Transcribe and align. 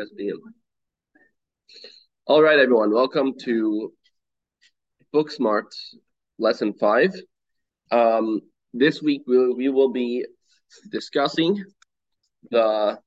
Us 0.00 0.08
begin. 0.16 0.40
All 2.26 2.40
right, 2.40 2.58
everyone. 2.58 2.94
Welcome 2.94 3.34
to 3.40 3.92
Booksmart 5.14 5.66
lesson 6.38 6.72
five. 6.72 7.12
Um, 7.90 8.40
this 8.72 9.02
week 9.02 9.22
we, 9.26 9.52
we 9.52 9.68
will 9.68 9.92
be 9.92 10.24
discussing 10.90 11.62
the 12.50 12.98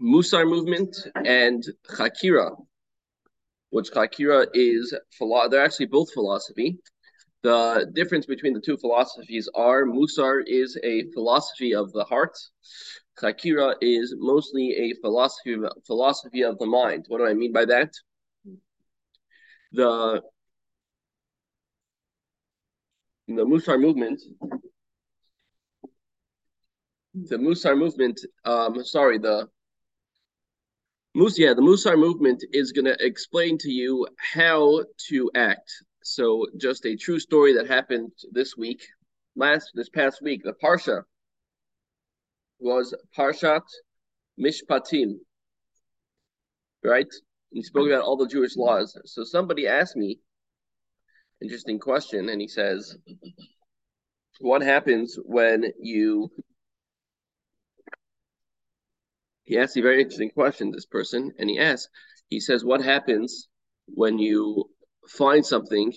Musar 0.00 0.48
movement 0.48 0.96
and 1.26 1.62
Chakira, 1.90 2.56
which 3.68 3.90
Chakira 3.90 4.46
is, 4.54 4.94
they're 5.50 5.64
actually 5.64 5.86
both 5.86 6.10
philosophy. 6.14 6.78
The 7.42 7.90
difference 7.92 8.24
between 8.24 8.54
the 8.54 8.62
two 8.62 8.78
philosophies 8.78 9.50
are 9.54 9.84
Musar 9.84 10.40
is 10.46 10.78
a 10.82 11.04
philosophy 11.12 11.74
of 11.74 11.92
the 11.92 12.04
heart, 12.04 12.38
Chakira 13.18 13.74
is 13.80 14.14
mostly 14.18 14.74
a 14.76 14.94
philosophy 15.00 15.54
of, 15.54 15.64
philosophy 15.86 16.42
of 16.42 16.58
the 16.58 16.66
mind. 16.66 17.06
What 17.08 17.18
do 17.18 17.26
I 17.26 17.34
mean 17.34 17.52
by 17.52 17.64
that? 17.64 17.92
The 19.72 20.22
the 23.28 23.44
Musar 23.44 23.80
movement, 23.80 24.22
the 27.14 27.36
Musar 27.36 27.76
movement, 27.76 28.20
um, 28.44 28.84
sorry, 28.84 29.18
the 29.18 29.48
Mus, 31.14 31.38
yeah, 31.38 31.54
the 31.54 31.62
Musar 31.62 31.98
movement 31.98 32.44
is 32.52 32.72
going 32.72 32.84
to 32.84 32.96
explain 33.00 33.56
to 33.58 33.70
you 33.70 34.06
how 34.18 34.84
to 35.08 35.30
act. 35.34 35.72
So, 36.02 36.46
just 36.58 36.84
a 36.86 36.94
true 36.94 37.18
story 37.18 37.54
that 37.54 37.66
happened 37.66 38.12
this 38.30 38.56
week, 38.56 38.86
last 39.34 39.70
this 39.74 39.88
past 39.88 40.20
week, 40.22 40.44
the 40.44 40.54
Parsha 40.62 41.02
was 42.58 42.94
Parshat 43.16 43.62
Mishpatim, 44.38 45.14
right? 46.84 47.06
He 47.50 47.62
spoke 47.62 47.88
about 47.88 48.02
all 48.02 48.16
the 48.16 48.26
Jewish 48.26 48.56
laws. 48.56 48.98
So 49.04 49.24
somebody 49.24 49.66
asked 49.66 49.96
me, 49.96 50.18
interesting 51.40 51.78
question, 51.78 52.28
and 52.28 52.40
he 52.40 52.48
says, 52.48 52.96
what 54.40 54.62
happens 54.62 55.16
when 55.24 55.64
you 55.80 56.30
he 59.44 59.56
asked 59.58 59.76
a 59.76 59.82
very 59.82 60.02
interesting 60.02 60.30
question, 60.30 60.72
this 60.72 60.86
person, 60.86 61.30
and 61.38 61.48
he 61.48 61.58
asked, 61.60 61.88
he 62.28 62.40
says, 62.40 62.64
what 62.64 62.82
happens 62.82 63.48
when 63.86 64.18
you 64.18 64.64
find 65.08 65.46
something, 65.46 65.92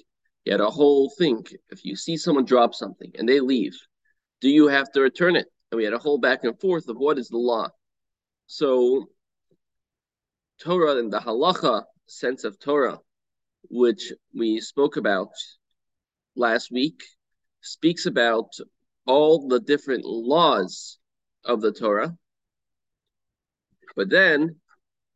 you 0.46 0.52
had 0.52 0.62
a 0.62 0.70
whole 0.70 1.12
thing, 1.18 1.44
if 1.72 1.84
you 1.84 1.96
see 1.96 2.16
someone 2.16 2.46
drop 2.46 2.76
something 2.76 3.12
and 3.18 3.28
they 3.28 3.40
leave, 3.40 3.76
do 4.40 4.50
you 4.50 4.68
have 4.68 4.92
to 4.92 5.02
return 5.02 5.36
it? 5.36 5.48
And 5.72 5.78
we 5.78 5.84
had 5.84 5.94
a 5.94 6.00
whole 6.00 6.18
back 6.18 6.44
and 6.44 6.60
forth 6.60 6.88
of 6.88 6.98
what 6.98 7.18
is 7.18 7.30
the 7.30 7.38
law. 7.38 7.70
So 8.48 9.08
Torah 10.60 10.98
and 10.98 11.12
the 11.12 11.20
halacha 11.20 11.84
sense 12.08 12.44
of 12.44 12.60
Torah, 12.60 13.00
which 13.70 14.12
we 14.36 14.60
spoke 14.60 14.98
about 14.98 15.30
last 16.36 16.72
week, 16.72 17.04
speaks 17.62 18.06
about 18.06 18.52
all 19.06 19.48
the 19.48 19.60
different 19.60 20.06
laws 20.06 20.98
of 21.46 21.62
the 21.62 21.72
Torah. 21.72 22.16
But 23.96 24.10
then 24.10 24.56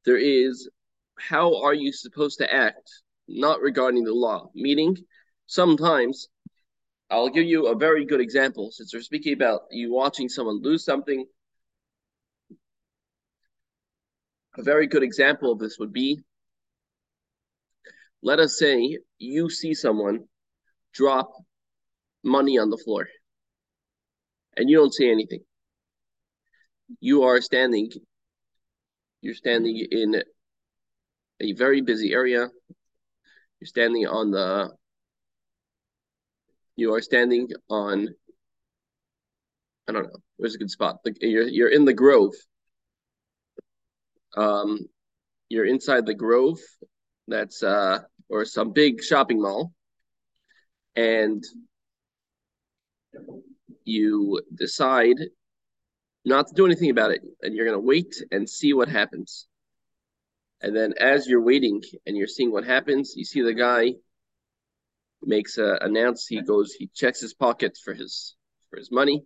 there 0.05 0.17
is 0.17 0.69
how 1.17 1.63
are 1.63 1.73
you 1.73 1.91
supposed 1.91 2.39
to 2.39 2.53
act, 2.53 2.91
not 3.27 3.61
regarding 3.61 4.03
the 4.03 4.13
law, 4.13 4.49
meaning 4.53 4.97
sometimes 5.47 6.27
I'll 7.13 7.29
give 7.29 7.45
you 7.45 7.67
a 7.67 7.75
very 7.75 8.05
good 8.05 8.21
example 8.21 8.71
since 8.71 8.91
we're 8.91 9.01
speaking 9.01 9.33
about 9.33 9.61
you 9.69 9.93
watching 9.93 10.29
someone 10.29 10.63
lose 10.63 10.83
something. 10.83 11.27
A 14.57 14.63
very 14.63 14.87
good 14.87 15.03
example 15.03 15.51
of 15.51 15.59
this 15.59 15.77
would 15.77 15.93
be 15.93 16.23
let 18.23 18.39
us 18.39 18.57
say 18.57 18.97
you 19.19 19.51
see 19.51 19.75
someone 19.75 20.23
drop 20.91 21.29
money 22.23 22.57
on 22.57 22.71
the 22.71 22.81
floor 22.83 23.07
and 24.57 24.67
you 24.67 24.77
don't 24.77 24.93
see 24.93 25.11
anything. 25.11 25.41
You 26.99 27.23
are 27.23 27.41
standing, 27.41 27.91
you're 29.21 29.35
standing 29.35 29.85
in 29.91 30.23
a 31.39 31.53
very 31.53 31.81
busy 31.81 32.11
area. 32.11 32.49
You're 33.59 33.67
standing 33.67 34.07
on 34.07 34.31
the 34.31 34.71
you 36.75 36.93
are 36.93 37.01
standing 37.01 37.49
on 37.69 38.09
I 39.87 39.91
don't 39.91 40.03
know, 40.03 40.19
where's 40.37 40.55
a 40.55 40.57
good 40.57 40.71
spot? 40.71 40.99
Like 41.05 41.17
you're 41.21 41.47
you're 41.47 41.69
in 41.69 41.85
the 41.85 41.93
grove. 41.93 42.33
Um 44.35 44.79
you're 45.49 45.65
inside 45.65 46.05
the 46.05 46.15
grove 46.15 46.59
that's 47.27 47.63
uh 47.63 47.99
or 48.29 48.45
some 48.45 48.71
big 48.71 49.03
shopping 49.03 49.41
mall 49.41 49.73
and 50.95 51.43
you 53.85 54.41
decide 54.55 55.17
not 56.25 56.47
to 56.47 56.53
do 56.55 56.65
anything 56.65 56.89
about 56.89 57.11
it 57.11 57.21
and 57.41 57.53
you're 57.53 57.65
going 57.65 57.77
to 57.77 57.85
wait 57.85 58.15
and 58.31 58.49
see 58.49 58.73
what 58.73 58.87
happens 58.87 59.47
and 60.61 60.75
then 60.75 60.93
as 60.99 61.27
you're 61.27 61.41
waiting 61.41 61.81
and 62.05 62.15
you're 62.15 62.27
seeing 62.27 62.51
what 62.51 62.63
happens 62.63 63.13
you 63.15 63.25
see 63.25 63.41
the 63.41 63.53
guy 63.53 63.93
makes 65.25 65.57
a 65.57 65.77
announce. 65.81 66.27
He 66.27 66.41
goes, 66.41 66.73
he 66.73 66.87
checks 66.93 67.19
his 67.21 67.33
pockets 67.33 67.79
for 67.79 67.93
his 67.93 68.35
for 68.69 68.77
his 68.77 68.91
money, 68.91 69.25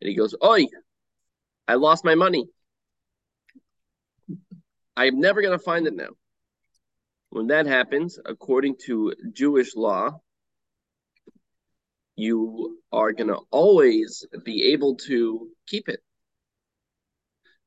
and 0.00 0.08
he 0.08 0.14
goes, 0.14 0.34
"Oi, 0.44 0.66
I 1.68 1.74
lost 1.74 2.04
my 2.04 2.14
money. 2.14 2.48
I'm 4.96 5.20
never 5.20 5.42
gonna 5.42 5.58
find 5.58 5.86
it 5.86 5.94
now." 5.94 6.10
When 7.30 7.46
that 7.48 7.66
happens, 7.66 8.18
according 8.24 8.76
to 8.86 9.14
Jewish 9.32 9.74
law, 9.74 10.20
you 12.16 12.78
are 12.92 13.12
gonna 13.12 13.38
always 13.50 14.26
be 14.44 14.72
able 14.72 14.96
to 14.96 15.50
keep 15.66 15.88
it. 15.88 16.00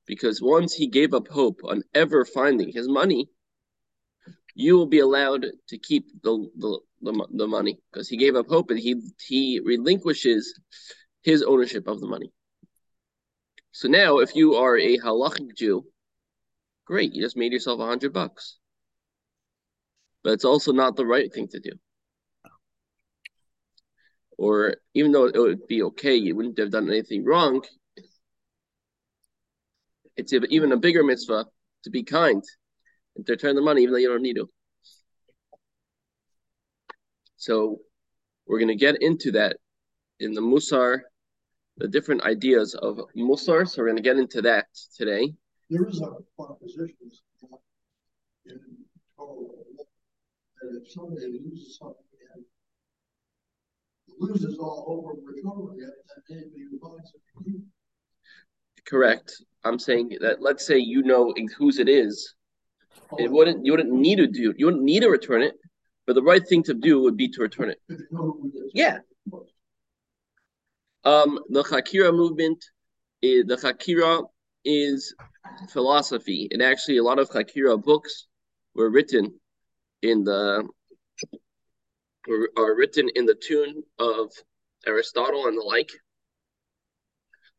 Because 0.06 0.42
once 0.42 0.76
he 0.76 0.88
gave 0.88 1.14
up 1.16 1.28
hope 1.28 1.62
on 1.64 1.84
ever 1.94 2.26
finding 2.26 2.72
his 2.72 2.88
money, 2.88 3.28
you 4.54 4.78
will 4.78 4.86
be 4.86 5.00
allowed 5.00 5.48
to 5.70 5.78
keep 5.78 6.22
the 6.22 6.50
the, 6.58 6.80
the, 7.06 7.28
the 7.32 7.48
money 7.48 7.80
because 7.92 8.10
he 8.10 8.18
gave 8.18 8.36
up 8.36 8.48
hope 8.48 8.72
and 8.72 8.80
he 8.80 8.96
he 9.26 9.62
relinquishes 9.64 10.60
his 11.24 11.44
ownership 11.44 11.88
of 11.88 12.00
the 12.02 12.08
money. 12.08 12.32
So 13.72 13.88
now, 13.88 14.20
if 14.20 14.36
you 14.36 14.56
are 14.56 14.78
a 14.78 14.98
halachic 14.98 15.56
Jew, 15.56 15.86
great, 16.86 17.14
you 17.14 17.22
just 17.22 17.38
made 17.38 17.52
yourself 17.52 17.80
a 17.80 17.86
hundred 17.86 18.14
bucks. 18.14 18.58
But 20.24 20.34
it's 20.34 20.46
also 20.46 20.72
not 20.72 20.96
the 20.96 21.06
right 21.06 21.32
thing 21.32 21.48
to 21.50 21.60
do. 21.60 21.72
Or 24.38 24.76
even 24.94 25.12
though 25.12 25.26
it 25.26 25.38
would 25.38 25.68
be 25.68 25.84
okay, 25.84 26.16
you 26.16 26.36
wouldn't 26.36 26.58
have 26.58 26.72
done 26.72 26.90
anything 26.90 27.26
wrong. 27.26 27.64
It's 30.18 30.34
even 30.34 30.72
a 30.72 30.78
bigger 30.78 31.04
mitzvah 31.04 31.46
to 31.84 31.90
be 31.90 32.04
kind 32.04 32.44
and 33.16 33.26
to 33.26 33.34
return 33.34 33.56
the 33.56 33.62
money 33.62 33.82
even 33.82 33.94
though 33.94 34.00
you 34.00 34.10
don't 34.10 34.22
need 34.22 34.36
to. 34.36 34.50
So 37.46 37.78
we're 38.48 38.58
going 38.58 38.70
to 38.70 38.76
get 38.76 39.04
into 39.04 39.32
that 39.34 39.58
in 40.20 40.34
the 40.34 40.42
Musar, 40.42 41.02
the 41.78 41.88
different 41.88 42.24
ideas 42.24 42.74
of 42.74 43.00
Musar. 43.16 43.70
So 43.70 43.84
we're 43.84 43.90
going 43.90 43.98
to 43.98 44.02
get 44.02 44.18
into 44.18 44.42
that 44.42 44.66
today. 44.98 45.32
There 45.70 45.88
is 45.88 46.02
a 46.02 46.10
proposition 46.36 46.96
in 48.48 48.60
Torah 49.16 49.46
that 50.60 50.82
if 50.82 50.92
somebody 50.92 51.28
loses 51.28 51.78
something 51.78 51.98
and 52.34 52.44
loses 54.18 54.58
all 54.58 54.86
over 54.88 55.14
recovering 55.24 55.82
it, 55.82 55.94
then 56.28 56.40
anybody 56.40 56.64
who 56.72 56.80
finds 56.80 57.14
it. 57.14 57.62
Correct. 58.88 59.32
I'm 59.64 59.78
saying 59.78 60.18
that 60.22 60.42
let's 60.42 60.66
say 60.66 60.80
you 60.80 61.04
know 61.04 61.32
whose 61.60 61.78
it 61.78 61.90
is. 61.90 62.34
It 63.20 63.30
wouldn't 63.32 63.64
you 63.64 63.72
wouldn't 63.72 63.94
need 63.94 64.16
to 64.16 64.26
do 64.26 64.52
you 64.58 64.66
wouldn't 64.66 64.84
need 64.84 65.02
to 65.02 65.10
return 65.10 65.44
it 65.44 65.54
but 66.06 66.14
the 66.14 66.24
right 66.24 66.46
thing 66.48 66.64
to 66.64 66.74
do 66.74 67.02
would 67.02 67.18
be 67.18 67.30
to 67.30 67.42
return 67.42 67.70
it. 67.70 67.80
Yeah. 68.74 69.00
Um, 71.04 71.40
the 71.50 71.64
Chakira 71.64 72.14
movement, 72.14 72.64
is, 73.22 73.46
the 73.46 73.56
Chakira 73.56 74.24
is 74.64 75.14
philosophy, 75.70 76.48
and 76.52 76.62
actually 76.62 76.98
a 76.98 77.04
lot 77.04 77.20
of 77.20 77.30
Chakira 77.30 77.82
books 77.82 78.28
were 78.74 78.90
written 78.90 79.34
in 80.02 80.24
the 80.24 80.68
were, 82.28 82.50
are 82.58 82.76
written 82.76 83.10
in 83.16 83.26
the 83.26 83.36
tune 83.36 83.84
of 84.00 84.32
Aristotle 84.88 85.48
and 85.48 85.58
the 85.58 85.64
like. 85.64 85.90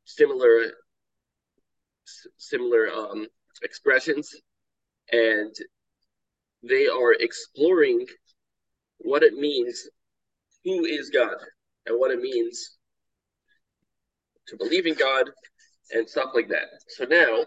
Similar, 0.05 0.73
similar 2.37 2.89
um, 2.93 3.27
expressions, 3.63 4.35
and 5.11 5.55
they 6.63 6.87
are 6.87 7.13
exploring 7.15 8.07
what 8.99 9.23
it 9.23 9.35
means, 9.35 9.89
who 10.65 10.85
is 10.85 11.11
God, 11.11 11.37
and 11.87 11.99
what 11.99 12.11
it 12.11 12.21
means 12.21 12.77
to 14.49 14.57
believe 14.57 14.87
in 14.87 14.95
God 14.95 15.31
and 15.93 16.09
stuff 16.09 16.31
like 16.35 16.49
that. 16.49 16.67
So 16.89 17.05
now 17.05 17.45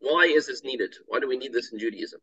why 0.00 0.24
is 0.24 0.46
this 0.46 0.64
needed? 0.64 0.94
Why 1.06 1.20
do 1.20 1.28
we 1.28 1.36
need 1.36 1.52
this 1.52 1.72
in 1.72 1.78
Judaism? 1.78 2.20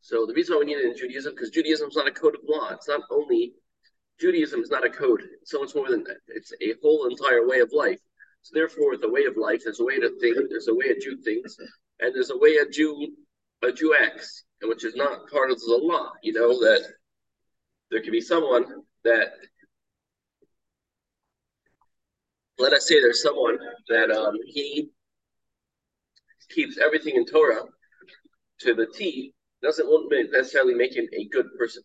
So 0.00 0.26
the 0.26 0.34
reason 0.34 0.54
why 0.54 0.60
we 0.60 0.66
need 0.66 0.78
it 0.78 0.84
in 0.84 0.96
Judaism, 0.96 1.32
because 1.34 1.50
Judaism 1.50 1.88
is 1.88 1.96
not 1.96 2.08
a 2.08 2.12
code 2.12 2.34
of 2.34 2.40
law. 2.48 2.70
It's 2.72 2.88
not 2.88 3.02
only 3.10 3.52
Judaism 4.20 4.60
is 4.60 4.70
not 4.70 4.84
a 4.84 4.90
code. 4.90 5.22
It's 5.40 5.50
so 5.50 5.60
much 5.60 5.74
more 5.74 5.88
than 5.88 6.04
that. 6.04 6.18
It's 6.28 6.52
a 6.60 6.74
whole 6.82 7.06
entire 7.06 7.46
way 7.46 7.60
of 7.60 7.70
life. 7.72 8.00
So 8.42 8.52
therefore, 8.54 8.96
the 8.96 9.10
way 9.10 9.24
of 9.24 9.36
life, 9.36 9.62
there's 9.64 9.80
a 9.80 9.84
way 9.84 9.98
to 9.98 10.10
think, 10.20 10.36
there's 10.50 10.68
a 10.68 10.74
way 10.74 10.86
a 10.86 11.00
Jew 11.00 11.16
thinks, 11.22 11.56
and 12.00 12.14
there's 12.14 12.30
a 12.30 12.36
way 12.36 12.56
a 12.56 12.68
Jew 12.68 13.08
a 13.62 13.72
Jew 13.72 13.94
acts, 13.98 14.43
and 14.60 14.68
which 14.68 14.84
is 14.84 14.94
not 14.94 15.30
part 15.30 15.50
of 15.50 15.58
the 15.60 15.80
law. 15.82 16.12
You 16.22 16.32
know 16.32 16.58
that 16.60 16.84
there 17.90 18.02
could 18.02 18.12
be 18.12 18.20
someone 18.20 18.64
that 19.04 19.32
let 22.58 22.72
us 22.72 22.88
say 22.88 23.00
there's 23.00 23.22
someone 23.22 23.58
that 23.88 24.10
um, 24.10 24.36
he 24.46 24.90
keeps 26.50 26.78
everything 26.78 27.16
in 27.16 27.26
Torah 27.26 27.62
to 28.60 28.74
the 28.74 28.86
T, 28.86 29.34
doesn't 29.62 29.88
necessarily 30.32 30.74
make 30.74 30.94
him 30.94 31.06
a 31.12 31.26
good 31.28 31.46
person. 31.58 31.82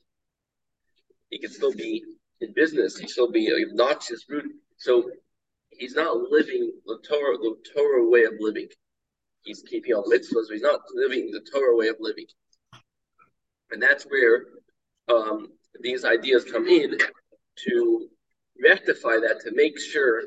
He 1.30 1.39
can 1.39 1.51
still 1.51 1.74
be 1.74 2.04
in 2.42 2.54
business, 2.54 2.98
he 2.98 3.01
can 3.01 3.10
still 3.10 3.31
be 3.31 3.51
obnoxious, 3.69 4.25
rude. 4.30 4.51
So 4.77 5.10
he's 5.72 5.95
not 5.95 6.18
living 6.18 6.72
the 6.86 7.00
Torah, 7.07 7.38
the 7.38 7.56
Torah 7.75 8.07
way 8.07 8.24
of 8.24 8.33
living. 8.39 8.68
He's 9.44 9.62
keeping 9.62 9.94
all 9.94 10.04
mitzvahs, 10.04 10.48
but 10.48 10.54
he's 10.54 10.62
not 10.62 10.81
living 10.94 11.31
the 11.31 11.42
Torah 11.51 11.75
way 11.75 11.88
of 11.88 11.95
living. 12.00 12.25
And 13.71 13.81
that's 13.81 14.04
where 14.06 14.45
um, 15.07 15.48
these 15.81 16.06
ideas 16.06 16.45
come 16.45 16.68
in 16.68 16.98
to 17.66 18.07
rectify 18.62 19.18
that, 19.18 19.42
to 19.42 19.51
make 19.54 19.80
sure 19.80 20.24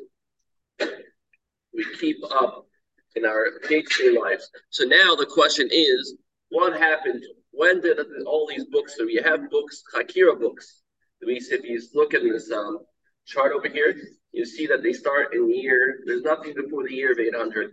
we 0.81 1.85
keep 1.99 2.19
up 2.31 2.67
in 3.15 3.25
our 3.25 3.47
day-to-day 3.69 4.19
lives. 4.19 4.51
So 4.71 4.85
now 4.85 5.15
the 5.15 5.27
question 5.27 5.69
is, 5.71 6.17
what 6.51 6.79
happened? 6.79 7.23
When 7.51 7.81
did 7.81 7.99
all 8.27 8.47
these 8.47 8.65
books? 8.67 8.97
So 8.97 9.05
we 9.05 9.21
have 9.25 9.51
books, 9.51 9.83
Hakira 9.95 10.39
books. 10.39 10.83
We, 11.25 11.37
if 11.37 11.65
you 11.65 11.81
look 11.95 12.15
at 12.15 12.23
this 12.23 12.51
um, 12.51 12.79
chart 13.27 13.53
over 13.53 13.69
here, 13.69 13.95
you 14.33 14.45
see 14.45 14.67
that 14.67 14.83
they 14.83 14.93
start 14.93 15.35
in 15.35 15.47
the 15.47 15.55
year. 15.55 16.01
There's 16.07 16.23
nothing 16.23 16.55
before 16.55 16.85
the 16.85 16.95
year 16.95 17.13
of 17.13 17.19
800. 17.19 17.73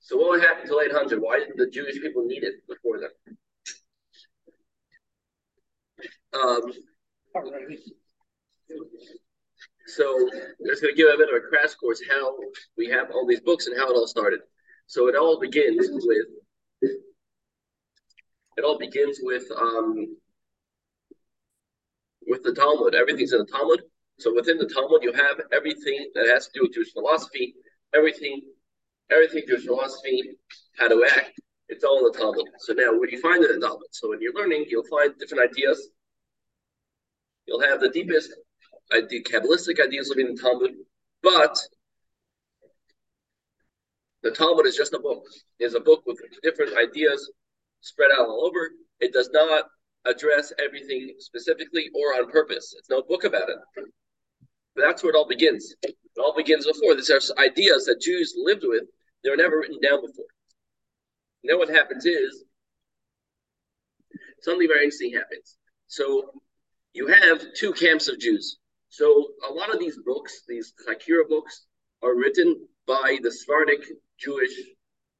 So 0.00 0.16
what 0.16 0.40
happened 0.40 0.68
till 0.68 0.80
800? 0.80 1.20
Why 1.20 1.40
didn't 1.40 1.56
the 1.56 1.70
Jewish 1.70 2.00
people 2.00 2.24
need 2.24 2.44
it 2.44 2.66
before 2.68 3.00
then? 3.00 3.36
Um, 6.34 6.72
so 9.86 10.28
just 10.66 10.82
going 10.82 10.94
to 10.94 10.96
give 10.96 11.08
a 11.12 11.16
bit 11.16 11.28
of 11.28 11.34
a 11.34 11.48
crash 11.48 11.74
course 11.74 12.00
how 12.10 12.34
we 12.76 12.88
have 12.88 13.10
all 13.12 13.26
these 13.26 13.40
books 13.40 13.66
and 13.66 13.76
how 13.78 13.90
it 13.90 13.94
all 13.94 14.06
started. 14.06 14.40
So 14.86 15.08
it 15.08 15.16
all 15.16 15.38
begins 15.40 15.88
with 15.90 16.26
it 18.56 18.62
all 18.64 18.78
begins 18.78 19.18
with 19.22 19.44
um, 19.60 20.16
with 22.26 22.42
the 22.42 22.54
Talmud. 22.54 22.94
Everything's 22.94 23.32
in 23.32 23.40
the 23.40 23.46
Talmud. 23.46 23.80
So 24.18 24.34
within 24.34 24.58
the 24.58 24.66
Talmud, 24.66 25.02
you 25.02 25.12
have 25.12 25.40
everything 25.52 26.10
that 26.14 26.26
has 26.28 26.46
to 26.46 26.52
do 26.54 26.62
with 26.62 26.74
Jewish 26.74 26.92
philosophy, 26.92 27.54
everything, 27.94 28.42
everything 29.10 29.42
Jewish 29.48 29.66
philosophy, 29.66 30.36
how 30.78 30.88
to 30.88 31.04
act. 31.16 31.32
It's 31.68 31.82
all 31.82 31.98
in 31.98 32.12
the 32.12 32.18
Talmud. 32.18 32.46
So 32.58 32.74
now, 32.74 32.92
where 32.92 33.06
do 33.08 33.16
you 33.16 33.22
find 33.22 33.42
it 33.42 33.50
in 33.50 33.58
the 33.58 33.66
Talmud? 33.66 33.88
So 33.90 34.10
when 34.10 34.20
you're 34.20 34.34
learning, 34.34 34.66
you'll 34.68 34.86
find 34.86 35.12
different 35.18 35.50
ideas. 35.50 35.88
You'll 37.46 37.60
have 37.60 37.80
the 37.80 37.90
deepest 37.90 38.34
idea, 38.92 39.22
Kabbalistic 39.22 39.84
ideas 39.84 40.08
living 40.08 40.28
in 40.28 40.36
Talmud, 40.36 40.72
but 41.22 41.58
the 44.22 44.30
Talmud 44.30 44.66
is 44.66 44.76
just 44.76 44.94
a 44.94 44.98
book. 44.98 45.22
It's 45.58 45.74
a 45.74 45.80
book 45.80 46.02
with 46.06 46.18
different 46.42 46.76
ideas 46.76 47.30
spread 47.80 48.10
out 48.12 48.26
all 48.26 48.46
over. 48.46 48.70
It 49.00 49.12
does 49.12 49.30
not 49.32 49.66
address 50.06 50.52
everything 50.58 51.14
specifically 51.18 51.90
or 51.94 52.14
on 52.14 52.30
purpose. 52.30 52.74
It's 52.78 52.90
no 52.90 53.02
book 53.02 53.24
about 53.24 53.48
it. 53.48 53.58
But 54.74 54.82
that's 54.82 55.02
where 55.02 55.12
it 55.12 55.16
all 55.16 55.28
begins. 55.28 55.74
It 55.82 55.94
all 56.18 56.34
begins 56.34 56.66
before. 56.66 56.94
These 56.94 57.10
are 57.10 57.20
ideas 57.38 57.84
that 57.84 58.00
Jews 58.00 58.34
lived 58.36 58.64
with. 58.64 58.84
They 59.22 59.30
were 59.30 59.36
never 59.36 59.58
written 59.58 59.80
down 59.80 60.00
before. 60.00 60.26
And 61.42 61.50
then 61.50 61.58
what 61.58 61.68
happens 61.68 62.06
is 62.06 62.44
something 64.40 64.66
very 64.68 64.84
interesting 64.84 65.12
happens. 65.12 65.56
So 65.86 66.30
you 66.94 67.08
have 67.08 67.42
two 67.54 67.72
camps 67.72 68.08
of 68.08 68.18
Jews. 68.18 68.58
So 68.88 69.28
a 69.48 69.52
lot 69.52 69.74
of 69.74 69.80
these 69.80 69.98
books, 70.06 70.42
these 70.48 70.72
Hakira 70.88 71.28
books, 71.28 71.66
are 72.02 72.16
written 72.16 72.66
by 72.86 73.18
the 73.22 73.32
Sephardic 73.32 73.80
Jewish, 74.18 74.52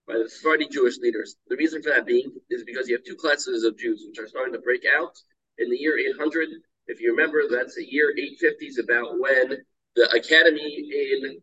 by 0.07 0.15
the 0.15 0.29
Sephardic 0.29 0.71
Jewish 0.71 0.99
leaders. 0.99 1.37
The 1.49 1.57
reason 1.57 1.83
for 1.83 1.91
that 1.91 2.07
being 2.07 2.31
is 2.51 2.63
because 2.65 2.89
you 2.89 2.95
have 2.95 3.05
two 3.05 3.17
classes 3.17 3.65
of 3.65 3.77
Jews 3.77 4.05
which 4.07 4.19
are 4.19 4.29
starting 4.29 4.55
to 4.55 4.61
break 4.61 4.85
out 4.97 5.19
in 5.59 5.69
the 5.69 5.77
year 5.77 5.99
800. 5.99 6.49
If 6.87 7.01
you 7.01 7.11
remember, 7.11 7.43
that's 7.51 7.75
the 7.75 7.85
year 7.85 8.11
850 8.17 8.67
is 8.67 8.79
about 8.79 9.19
when 9.19 9.59
the 9.97 10.11
academy 10.15 10.61
in 10.63 11.41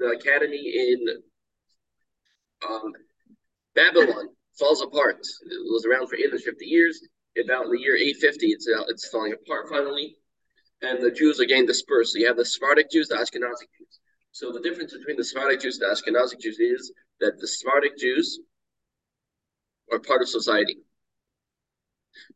the 0.00 0.06
academy 0.08 0.72
in 0.74 1.06
um, 2.68 2.92
Babylon 3.74 4.28
falls 4.58 4.82
apart. 4.82 5.18
It 5.18 5.72
was 5.72 5.86
around 5.86 6.08
for 6.08 6.16
850 6.16 6.64
years. 6.64 7.00
About 7.44 7.66
the 7.70 7.78
year 7.78 7.96
850, 7.96 8.46
it's 8.46 8.68
uh, 8.68 8.84
it's 8.88 9.08
falling 9.08 9.32
apart 9.32 9.68
finally 9.68 10.16
and 10.82 11.02
the 11.02 11.10
Jews 11.10 11.40
are 11.40 11.44
getting 11.44 11.66
dispersed. 11.66 12.12
So 12.12 12.18
you 12.18 12.26
have 12.26 12.36
the 12.36 12.44
Sephardic 12.44 12.90
Jews, 12.90 13.08
the 13.08 13.16
Ashkenazic 13.16 13.68
Jews. 13.76 14.00
So 14.32 14.52
the 14.52 14.60
difference 14.60 14.96
between 14.96 15.16
the 15.16 15.24
Sephardic 15.24 15.60
Jews 15.60 15.78
and 15.80 15.90
the 15.90 15.94
Ashkenazic 15.94 16.40
Jews 16.40 16.58
is 16.58 16.92
that 17.20 17.38
the 17.40 17.48
Sephardic 17.48 17.98
Jews 17.98 18.40
are 19.92 19.98
part 19.98 20.22
of 20.22 20.28
society. 20.28 20.76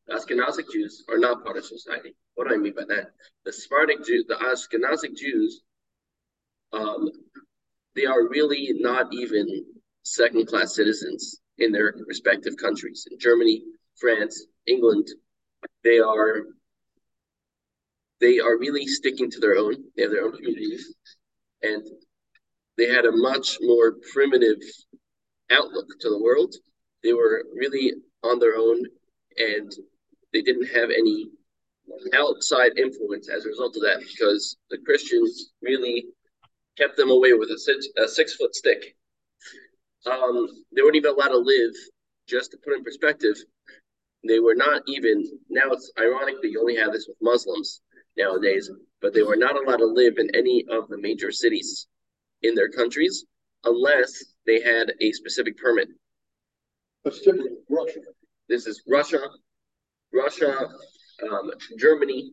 The 0.07 0.15
Ashkenazic 0.15 0.73
Jews 0.73 1.05
are 1.09 1.19
not 1.19 1.45
part 1.45 1.57
of 1.57 1.65
society. 1.65 2.15
What 2.35 2.49
do 2.49 2.55
I 2.55 2.59
mean 2.59 2.75
by 2.75 2.85
that? 2.89 3.13
The 3.45 3.53
Sephardic 3.53 4.05
Jews, 4.05 4.25
the 4.27 4.35
Ashkenazic 4.35 5.17
Jews, 5.17 5.63
um, 6.73 7.11
they 7.95 8.07
are 8.07 8.29
really 8.29 8.71
not 8.77 9.13
even 9.13 9.47
second-class 10.03 10.75
citizens 10.75 11.41
in 11.59 11.71
their 11.71 11.95
respective 12.07 12.57
countries. 12.57 13.07
In 13.11 13.19
Germany, 13.19 13.63
France, 14.01 14.47
England, 14.67 15.09
they 15.85 15.99
are 15.99 16.43
they 18.21 18.39
are 18.39 18.57
really 18.57 18.87
sticking 18.87 19.31
to 19.31 19.41
their 19.41 19.57
own. 19.57 19.75
They 19.97 20.03
have 20.03 20.13
their 20.13 20.25
own 20.25 20.33
communities, 20.37 20.95
and 21.63 21.85
they 22.79 22.87
had 22.87 23.05
a 23.05 23.13
much 23.13 23.59
more 23.61 23.97
primitive 24.13 24.59
outlook 25.51 25.87
to 26.01 26.09
the 26.09 26.23
world. 26.23 26.55
They 27.03 27.13
were 27.13 27.43
really 27.55 27.93
on 28.23 28.39
their 28.39 28.57
own, 28.57 28.85
and 29.37 29.73
they 30.33 30.43
didn't 30.43 30.67
have 30.67 30.91
any 30.91 31.31
outside 32.15 32.79
influence 32.79 33.29
as 33.29 33.45
a 33.45 33.49
result 33.49 33.77
of 33.77 33.83
that 33.83 34.01
because 34.01 34.57
the 34.71 34.79
Christians 34.79 35.53
really 35.61 36.07
kept 36.79 36.97
them 36.97 37.11
away 37.11 37.33
with 37.35 37.51
a 37.51 37.59
six, 37.59 37.89
a 37.99 38.09
six 38.09 38.35
foot 38.37 38.55
stick. 38.55 38.97
Um, 40.07 40.49
they 40.75 40.83
weren't 40.83 40.97
even 40.97 41.13
allowed 41.13 41.29
to 41.29 41.39
live. 41.39 41.75
Just 42.29 42.53
to 42.53 42.57
put 42.65 42.75
in 42.75 42.85
perspective, 42.85 43.37
they 44.27 44.41
were 44.41 44.55
not 44.55 44.83
even. 44.87 45.25
Now 45.49 45.71
it's 45.71 45.93
ironic 45.99 46.37
that 46.43 46.51
you 46.51 46.61
only 46.61 46.77
have 46.77 46.93
this 46.93 47.09
with 47.09 47.17
Muslims 47.21 47.81
nowadays, 48.17 48.71
but 49.01 49.15
they 49.15 49.23
were 49.23 49.37
not 49.37 49.57
allowed 49.57 49.79
to 49.79 49.87
live 49.87 50.15
in 50.19 50.35
any 50.35 50.65
of 50.71 50.89
the 50.89 50.99
major 50.99 51.33
cities 51.33 51.87
in 52.43 52.55
their 52.55 52.69
countries 52.69 53.25
unless 53.65 54.25
they 54.47 54.61
had 54.61 54.93
a 55.01 55.13
specific 55.13 55.57
permit. 55.57 55.89
That's 57.05 57.27
Russia. 57.69 58.01
This 58.49 58.67
is 58.67 58.83
Russia, 58.87 59.21
Russia, 60.13 60.69
um, 61.23 61.51
Germany. 61.79 62.33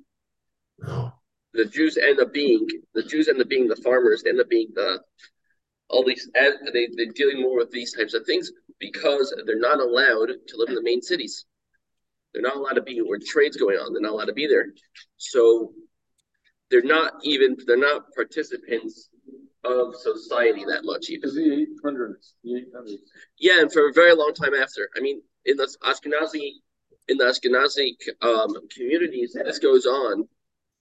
The 1.53 1.65
Jews 1.65 1.97
end 1.97 2.19
up 2.19 2.31
being 2.31 2.67
the 2.93 3.03
Jews 3.03 3.27
end 3.27 3.41
up 3.41 3.49
being 3.49 3.67
the 3.67 3.75
farmers. 3.77 4.23
End 4.27 4.39
up 4.39 4.49
being 4.49 4.69
the 4.75 4.99
all 5.89 6.03
these. 6.03 6.29
They 6.33 6.87
they're 6.95 7.13
dealing 7.15 7.41
more 7.41 7.57
with 7.57 7.71
these 7.71 7.93
types 7.93 8.13
of 8.13 8.25
things 8.25 8.51
because 8.79 9.33
they're 9.45 9.59
not 9.59 9.79
allowed 9.79 10.29
to 10.47 10.57
live 10.57 10.69
in 10.69 10.75
the 10.75 10.83
main 10.83 11.01
cities. 11.01 11.45
They're 12.33 12.43
not 12.43 12.57
allowed 12.57 12.73
to 12.73 12.81
be 12.81 12.99
where 12.99 13.19
trade's 13.25 13.57
going 13.57 13.77
on. 13.77 13.93
They're 13.93 14.01
not 14.01 14.11
allowed 14.11 14.25
to 14.25 14.33
be 14.33 14.47
there. 14.47 14.67
So 15.17 15.73
they're 16.69 16.83
not 16.83 17.13
even 17.23 17.57
they're 17.65 17.77
not 17.77 18.13
participants 18.15 19.09
of 19.63 19.95
society 19.95 20.63
that 20.65 20.81
much 20.83 21.09
even. 21.09 21.29
The 21.33 21.67
800s, 21.83 22.33
the 22.43 22.65
800s. 22.75 22.95
Yeah, 23.37 23.61
and 23.61 23.71
for 23.71 23.89
a 23.89 23.93
very 23.93 24.13
long 24.13 24.33
time 24.33 24.53
after. 24.53 24.89
I 24.95 25.01
mean, 25.01 25.21
in 25.45 25.57
the 25.57 25.67
Ashkenazi 25.83 26.51
in 27.07 27.17
the 27.17 27.25
Ashkenazi 27.25 27.95
um, 28.21 28.55
communities, 28.75 29.33
this 29.33 29.59
goes 29.59 29.85
on. 29.85 30.27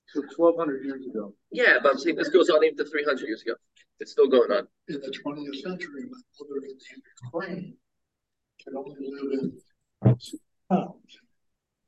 So 0.08 0.22
1,200 0.36 0.84
years 0.84 1.06
ago. 1.06 1.34
Yeah, 1.50 1.78
but 1.82 1.92
I'm 1.92 1.98
saying 1.98 2.16
this 2.16 2.28
goes 2.28 2.48
on 2.48 2.64
even 2.64 2.76
to 2.78 2.84
300 2.84 3.26
years 3.26 3.42
ago. 3.42 3.54
It's 4.00 4.12
still 4.12 4.28
going 4.28 4.50
on. 4.52 4.68
In 4.88 5.00
the 5.00 5.12
20th 5.24 5.60
century, 5.60 6.04
my 6.08 6.18
mother 6.40 6.56
in 6.64 6.76
the 6.78 6.84
Ukraine 7.24 7.74
could 8.64 8.74
only 8.74 8.96
live 9.00 9.32
in 9.32 9.60
towns. 10.70 11.18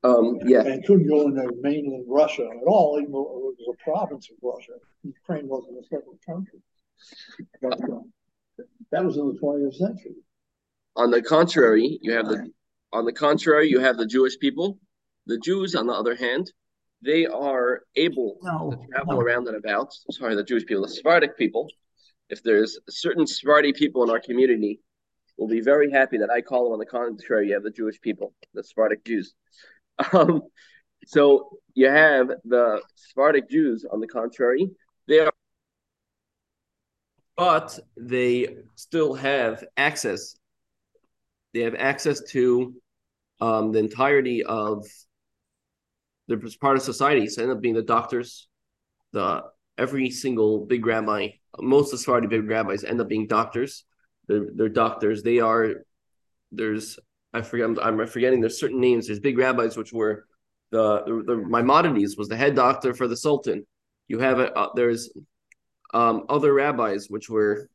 Um, 0.03 0.39
yeah. 0.45 0.63
And 0.63 0.85
couldn't 0.85 1.09
go 1.09 1.27
into 1.27 1.53
mainland 1.61 2.05
Russia 2.09 2.43
at 2.43 2.67
all, 2.67 2.99
even 2.99 3.13
though 3.13 3.21
it 3.21 3.57
was 3.59 3.77
a 3.79 3.85
province 3.85 4.29
of 4.31 4.37
Russia. 4.43 4.73
Ukraine 5.03 5.47
wasn't 5.49 5.79
a 5.79 5.83
separate 5.85 6.25
country. 6.25 6.61
But, 7.61 7.81
uh, 7.83 8.01
that 8.93 9.05
was 9.05 9.17
in 9.17 9.29
the 9.29 9.39
20th 9.39 9.75
century. 9.75 10.17
On 10.97 11.11
the 11.11 11.23
contrary, 11.23 11.99
you 12.03 12.13
have 12.13 12.27
the 12.27 12.51
on 12.93 13.05
the 13.05 13.13
contrary, 13.13 13.69
you 13.69 13.79
have 13.79 13.97
the 13.97 14.07
Jewish 14.07 14.39
people. 14.39 14.79
The 15.27 15.39
Jews, 15.39 15.77
on 15.77 15.87
the 15.87 15.93
other 15.93 16.17
hand, 16.17 16.51
they 17.03 17.25
are 17.25 17.83
able 17.95 18.39
no, 18.43 18.73
to 18.73 18.93
travel 18.93 19.15
no. 19.15 19.21
around 19.21 19.47
and 19.47 19.57
about. 19.57 19.93
Sorry, 20.11 20.35
the 20.35 20.43
Jewish 20.43 20.67
people, 20.67 20.83
the 20.83 20.89
Sephardic 20.89 21.39
people. 21.39 21.69
If 22.29 22.43
there's 22.43 22.79
certain 22.89 23.27
Sephardi 23.27 23.73
people 23.73 24.03
in 24.03 24.11
our 24.11 24.21
community, 24.21 24.81
will 25.39 25.49
be 25.49 25.61
very 25.61 25.91
happy 25.91 26.19
that 26.19 26.31
I 26.31 26.43
call 26.43 26.65
them 26.65 26.75
on 26.75 26.79
the 26.79 26.87
contrary. 26.87 27.49
You 27.49 27.55
have 27.55 27.63
the 27.63 27.71
Jewish 27.71 28.01
people, 28.01 28.35
the 28.53 28.63
Sephardic 28.63 29.05
Jews. 29.05 29.35
Um, 30.13 30.43
so 31.07 31.51
you 31.75 31.89
have 31.89 32.31
the 32.45 32.81
Sephardic 32.95 33.51
Jews, 33.51 33.85
on 33.91 34.01
the 34.01 34.07
contrary, 34.07 34.71
they 35.09 35.19
are, 35.21 35.33
but 37.37 37.79
they 37.97 38.57
still 38.77 39.15
have 39.15 39.65
access. 39.77 40.37
They 41.53 41.61
have 41.61 41.75
access 41.75 42.23
to 42.31 42.75
um, 43.41 43.73
the 43.73 43.81
entirety 43.81 44.45
of 44.45 44.87
the 46.29 46.57
part 46.61 46.77
of 46.77 46.83
society. 46.83 47.27
So 47.27 47.43
end 47.43 47.53
up 47.53 47.61
being 47.61 47.75
the 47.75 47.83
doctors, 47.83 48.49
the 49.13 49.43
every 49.79 50.11
single 50.11 50.67
big 50.67 50.87
rabbi, 50.87 51.31
most 51.59 51.87
of 51.87 51.93
the 51.93 51.99
Sephardi 51.99 52.29
big 52.29 52.49
rabbis 52.49 52.85
end 52.85 53.01
up 53.01 53.09
being 53.09 53.27
doctors. 53.27 53.85
They're, 54.29 54.47
they're 54.55 54.69
doctors. 54.69 55.23
They 55.23 55.41
are 55.41 55.75
there's 56.53 56.99
I 57.33 57.43
forget 57.43 57.67
I'm, 57.67 57.79
I'm 57.79 58.07
forgetting 58.07 58.41
there's 58.41 58.61
certain 58.61 58.81
names. 58.81 59.07
There's 59.07 59.21
big 59.21 59.39
rabbis 59.39 59.77
which 59.77 59.93
were 59.93 60.27
the, 60.71 61.03
the, 61.05 61.35
the 61.35 61.37
Maimonides 61.37 62.17
was 62.17 62.29
the 62.29 62.37
head 62.37 62.55
doctor 62.55 62.95
for 62.95 63.09
the 63.09 63.17
Sultan. 63.17 63.67
You 64.09 64.19
have 64.19 64.41
a, 64.41 64.53
uh, 64.53 64.71
there's 64.75 65.11
um, 65.93 66.25
other 66.29 66.53
rabbis 66.53 67.07
which 67.09 67.29
were 67.29 67.69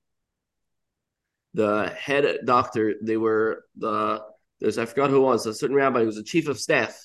the 1.53 1.93
head 1.97 2.39
doctor. 2.45 2.95
They 3.01 3.17
were 3.17 3.65
the 3.77 4.23
there's 4.59 4.77
I 4.77 4.85
forgot 4.85 5.09
who 5.09 5.21
was 5.21 5.45
a 5.45 5.53
certain 5.53 5.75
rabbi 5.75 5.99
who 5.99 6.05
was 6.05 6.15
the 6.15 6.23
chief 6.23 6.47
of 6.47 6.59
staff 6.59 6.97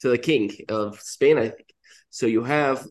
to 0.00 0.08
the 0.08 0.18
king 0.18 0.50
of 0.68 1.00
Spain, 1.00 1.38
I 1.38 1.48
think. 1.48 1.66
So 2.10 2.26
you 2.26 2.42
have 2.44 2.86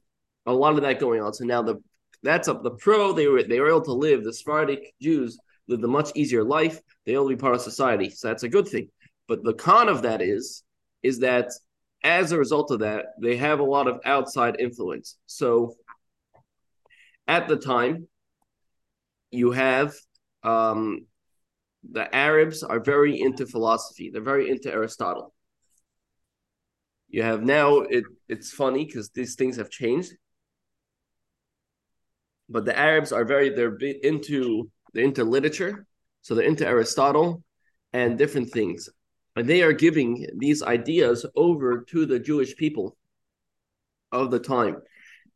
a 0.46 0.54
lot 0.54 0.76
of 0.76 0.82
that 0.82 1.00
going 1.00 1.22
on. 1.22 1.34
So 1.34 1.46
now 1.46 1.62
the 1.62 1.82
that's 2.24 2.48
up 2.48 2.64
the 2.64 2.72
pro. 2.72 3.14
They 3.14 3.28
were 3.28 3.44
they 3.44 3.60
were 3.60 3.70
able 3.70 3.82
to 3.82 3.94
live. 3.94 4.24
The 4.24 4.34
Sephardic 4.34 4.94
Jews 5.02 5.38
lived 5.68 5.84
a 5.84 5.88
much 5.88 6.12
easier 6.16 6.44
life. 6.44 6.80
They 7.06 7.18
will 7.18 7.30
be 7.30 7.36
part 7.36 7.56
of 7.56 7.62
society. 7.62 8.10
So 8.10 8.28
that's 8.28 8.44
a 8.44 8.50
good 8.50 8.68
thing. 8.68 8.90
But 9.30 9.44
the 9.44 9.54
con 9.54 9.88
of 9.88 10.02
that 10.02 10.22
is 10.22 10.64
is 11.04 11.20
that 11.20 11.52
as 12.04 12.32
a 12.32 12.38
result 12.38 12.72
of 12.72 12.80
that, 12.80 13.06
they 13.22 13.38
have 13.38 13.60
a 13.60 13.72
lot 13.76 13.88
of 13.88 14.00
outside 14.04 14.60
influence. 14.60 15.18
So 15.28 15.76
at 17.28 17.48
the 17.48 17.56
time, 17.56 18.08
you 19.30 19.52
have 19.52 19.94
um, 20.44 21.06
the 21.90 22.14
Arabs 22.14 22.64
are 22.64 22.80
very 22.80 23.22
into 23.22 23.46
philosophy. 23.46 24.10
They're 24.12 24.22
very 24.34 24.50
into 24.50 24.72
Aristotle. 24.72 25.34
You 27.08 27.22
have 27.22 27.44
now 27.44 27.82
it. 27.82 28.06
It's 28.28 28.52
funny 28.52 28.86
because 28.86 29.10
these 29.12 29.36
things 29.36 29.58
have 29.58 29.70
changed, 29.70 30.12
but 32.50 32.66
the 32.66 32.78
Arabs 32.78 33.12
are 33.12 33.26
very 33.26 33.50
they're 33.52 33.78
into 33.78 34.72
they're 34.94 35.04
into 35.04 35.24
literature, 35.24 35.86
so 36.22 36.34
they're 36.34 36.46
into 36.46 36.68
Aristotle 36.68 37.44
and 37.94 38.18
different 38.18 38.52
things. 38.52 38.90
And 39.40 39.48
they 39.48 39.62
are 39.62 39.72
giving 39.72 40.28
these 40.36 40.62
ideas 40.62 41.26
over 41.34 41.86
to 41.92 42.06
the 42.06 42.20
Jewish 42.20 42.58
people 42.58 42.98
of 44.12 44.32
the 44.32 44.40
time. 44.40 44.82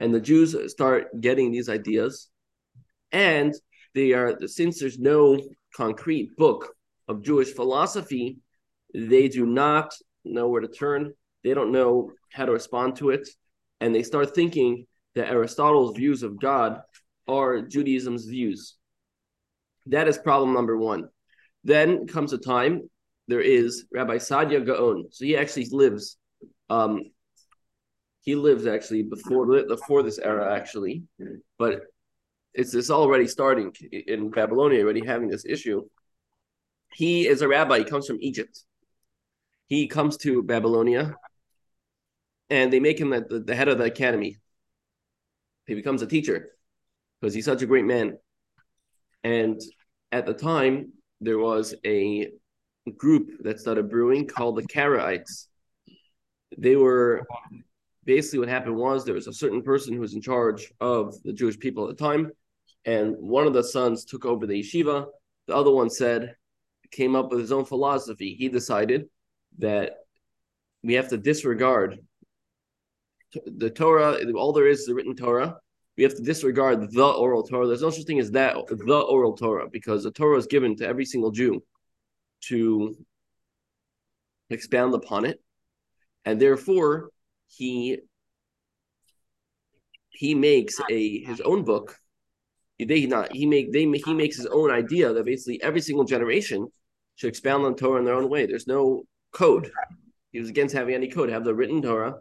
And 0.01 0.13
the 0.13 0.19
Jews 0.19 0.57
start 0.69 1.21
getting 1.21 1.53
these 1.53 1.69
ideas. 1.69 2.27
And 3.13 3.53
they 3.95 4.11
are, 4.11 4.45
since 4.45 4.81
there's 4.81 4.99
no 4.99 5.39
concrete 5.73 6.35
book 6.35 6.75
of 7.07 7.23
Jewish 7.23 7.53
philosophy, 7.53 8.39
they 8.93 9.29
do 9.29 9.45
not 9.45 9.93
know 10.25 10.49
where 10.49 10.59
to 10.59 10.67
turn. 10.67 11.13
They 11.45 11.53
don't 11.53 11.71
know 11.71 12.11
how 12.33 12.45
to 12.45 12.51
respond 12.51 12.97
to 12.97 13.11
it. 13.11 13.29
And 13.79 13.95
they 13.95 14.03
start 14.03 14.35
thinking 14.35 14.85
that 15.15 15.29
Aristotle's 15.29 15.95
views 15.95 16.23
of 16.23 16.41
God 16.41 16.81
are 17.29 17.61
Judaism's 17.61 18.25
views. 18.25 18.75
That 19.85 20.09
is 20.09 20.17
problem 20.17 20.53
number 20.53 20.77
one. 20.77 21.07
Then 21.63 22.05
comes 22.05 22.33
a 22.33 22.37
time 22.37 22.89
there 23.27 23.41
is 23.41 23.85
Rabbi 23.91 24.17
Saadia 24.17 24.65
Gaon. 24.65 25.07
So 25.11 25.25
he 25.25 25.37
actually 25.37 25.67
lives. 25.71 26.17
Um, 26.69 27.03
he 28.21 28.35
lives 28.35 28.65
actually 28.65 29.03
before 29.03 29.45
before 29.65 30.01
this 30.01 30.17
era 30.17 30.55
actually, 30.55 31.03
but 31.57 31.81
it's 32.53 32.73
it's 32.73 32.89
already 32.89 33.27
starting 33.27 33.73
in 33.91 34.29
Babylonia, 34.29 34.83
already 34.83 35.05
having 35.05 35.27
this 35.27 35.45
issue. 35.45 35.83
He 36.93 37.27
is 37.27 37.41
a 37.41 37.47
rabbi. 37.47 37.79
He 37.79 37.83
comes 37.83 38.07
from 38.07 38.19
Egypt. 38.21 38.63
He 39.67 39.87
comes 39.87 40.17
to 40.17 40.43
Babylonia, 40.43 41.15
and 42.49 42.71
they 42.71 42.79
make 42.79 42.99
him 42.99 43.09
the, 43.09 43.43
the 43.45 43.55
head 43.55 43.67
of 43.67 43.77
the 43.77 43.85
academy. 43.85 44.37
He 45.65 45.75
becomes 45.75 46.01
a 46.01 46.07
teacher 46.07 46.49
because 47.19 47.33
he's 47.33 47.45
such 47.45 47.61
a 47.61 47.65
great 47.65 47.85
man. 47.85 48.17
And 49.23 49.59
at 50.11 50.25
the 50.25 50.33
time, 50.33 50.93
there 51.21 51.39
was 51.39 51.73
a 51.85 52.29
group 52.91 53.43
that 53.43 53.59
started 53.59 53.89
brewing 53.89 54.27
called 54.27 54.57
the 54.57 54.63
Karaites. 54.63 55.47
They 56.57 56.75
were 56.75 57.25
basically 58.05 58.39
what 58.39 58.49
happened 58.49 58.75
was 58.75 59.05
there 59.05 59.13
was 59.13 59.27
a 59.27 59.33
certain 59.33 59.61
person 59.61 59.93
who 59.93 60.01
was 60.01 60.13
in 60.13 60.21
charge 60.21 60.71
of 60.79 61.21
the 61.23 61.33
Jewish 61.33 61.57
people 61.57 61.89
at 61.89 61.97
the 61.97 62.03
time, 62.03 62.31
and 62.85 63.15
one 63.17 63.47
of 63.47 63.53
the 63.53 63.63
sons 63.63 64.05
took 64.05 64.25
over 64.25 64.45
the 64.45 64.61
yeshiva. 64.61 65.07
The 65.47 65.55
other 65.55 65.71
one 65.71 65.89
said, 65.89 66.35
came 66.91 67.15
up 67.15 67.31
with 67.31 67.39
his 67.39 67.51
own 67.51 67.65
philosophy. 67.65 68.35
He 68.35 68.49
decided 68.49 69.09
that 69.57 69.97
we 70.83 70.93
have 70.93 71.09
to 71.09 71.17
disregard 71.17 71.99
the 73.45 73.69
Torah. 73.69 74.19
All 74.35 74.53
there 74.53 74.67
is 74.67 74.81
is 74.81 74.85
the 74.85 74.93
written 74.93 75.15
Torah. 75.15 75.57
We 75.97 76.03
have 76.03 76.15
to 76.15 76.21
disregard 76.21 76.91
the 76.91 77.03
oral 77.03 77.43
Torah. 77.43 77.67
There's 77.67 77.81
no 77.81 77.89
such 77.89 78.05
thing 78.05 78.19
as 78.19 78.31
that, 78.31 78.55
the 78.67 79.05
oral 79.09 79.35
Torah, 79.35 79.69
because 79.69 80.03
the 80.03 80.11
Torah 80.11 80.37
is 80.37 80.47
given 80.47 80.75
to 80.77 80.87
every 80.87 81.05
single 81.05 81.31
Jew 81.31 81.63
to 82.47 82.95
expound 84.49 84.93
upon 84.93 85.25
it, 85.25 85.41
and 86.25 86.39
therefore 86.39 87.09
he 87.47 87.99
he 90.09 90.35
makes 90.35 90.79
a 90.89 91.23
his 91.23 91.41
own 91.41 91.63
book. 91.63 91.97
They 92.79 93.05
not 93.05 93.33
he 93.33 93.45
make 93.45 93.71
they 93.71 93.85
he 93.85 94.13
makes 94.13 94.37
his 94.37 94.45
own 94.47 94.71
idea 94.71 95.13
that 95.13 95.25
basically 95.25 95.61
every 95.61 95.81
single 95.81 96.05
generation 96.05 96.67
should 97.15 97.29
expound 97.29 97.65
on 97.65 97.75
Torah 97.75 97.99
in 97.99 98.05
their 98.05 98.15
own 98.15 98.29
way. 98.29 98.45
There's 98.45 98.67
no 98.67 99.03
code. 99.31 99.71
He 100.31 100.39
was 100.39 100.49
against 100.49 100.75
having 100.75 100.95
any 100.95 101.09
code. 101.09 101.29
Have 101.29 101.43
the 101.43 101.53
written 101.53 101.81
Torah, 101.81 102.15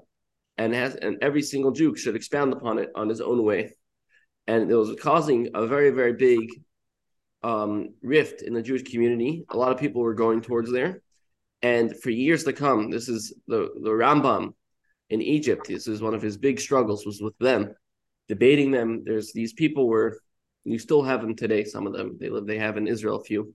and 0.59 0.75
has 0.75 0.95
and 0.97 1.19
every 1.23 1.43
single 1.43 1.73
Jew 1.73 1.97
should 1.97 2.17
expound 2.17 2.53
upon 2.53 2.79
it 2.79 2.91
on 2.95 3.09
his 3.09 3.21
own 3.21 3.43
way. 3.43 3.73
And 4.47 4.71
it 4.71 4.75
was 4.75 4.95
causing 5.01 5.51
a 5.55 5.67
very 5.67 5.91
very 5.91 6.13
big 6.13 6.49
um, 7.43 7.95
rift 8.03 8.43
in 8.43 8.55
the 8.55 8.63
Jewish 8.63 8.83
community. 8.85 9.45
A 9.51 9.57
lot 9.57 9.73
of 9.73 9.79
people 9.79 10.03
were 10.03 10.15
going 10.15 10.41
towards 10.41 10.71
there. 10.71 11.03
And 11.63 11.97
for 12.01 12.11
years 12.11 12.45
to 12.45 12.53
come, 12.53 12.91
this 12.91 13.09
is 13.09 13.35
the, 13.47 13.71
the 13.83 13.91
Rambam 13.91 14.55
in 15.11 15.23
Egypt. 15.23 15.69
This 15.69 15.87
is 15.87 16.03
one 16.03 16.15
of 16.15 16.23
his 16.23 16.37
big 16.37 16.59
struggles 16.59 17.07
was 17.07 17.21
with 17.21 17.37
them, 17.39 17.75
debating 18.29 18.71
them. 18.71 19.03
There's 19.05 19.33
these 19.33 19.53
people 19.53 19.89
were 19.89 20.19
you 20.65 20.79
still 20.79 21.03
have 21.03 21.21
them 21.21 21.35
today. 21.35 21.65
Some 21.65 21.87
of 21.87 21.93
them 21.93 22.17
they 22.21 22.29
live. 22.29 22.47
They 22.47 22.59
have 22.59 22.77
in 22.77 22.87
Israel 22.87 23.17
a 23.17 23.25
few 23.25 23.55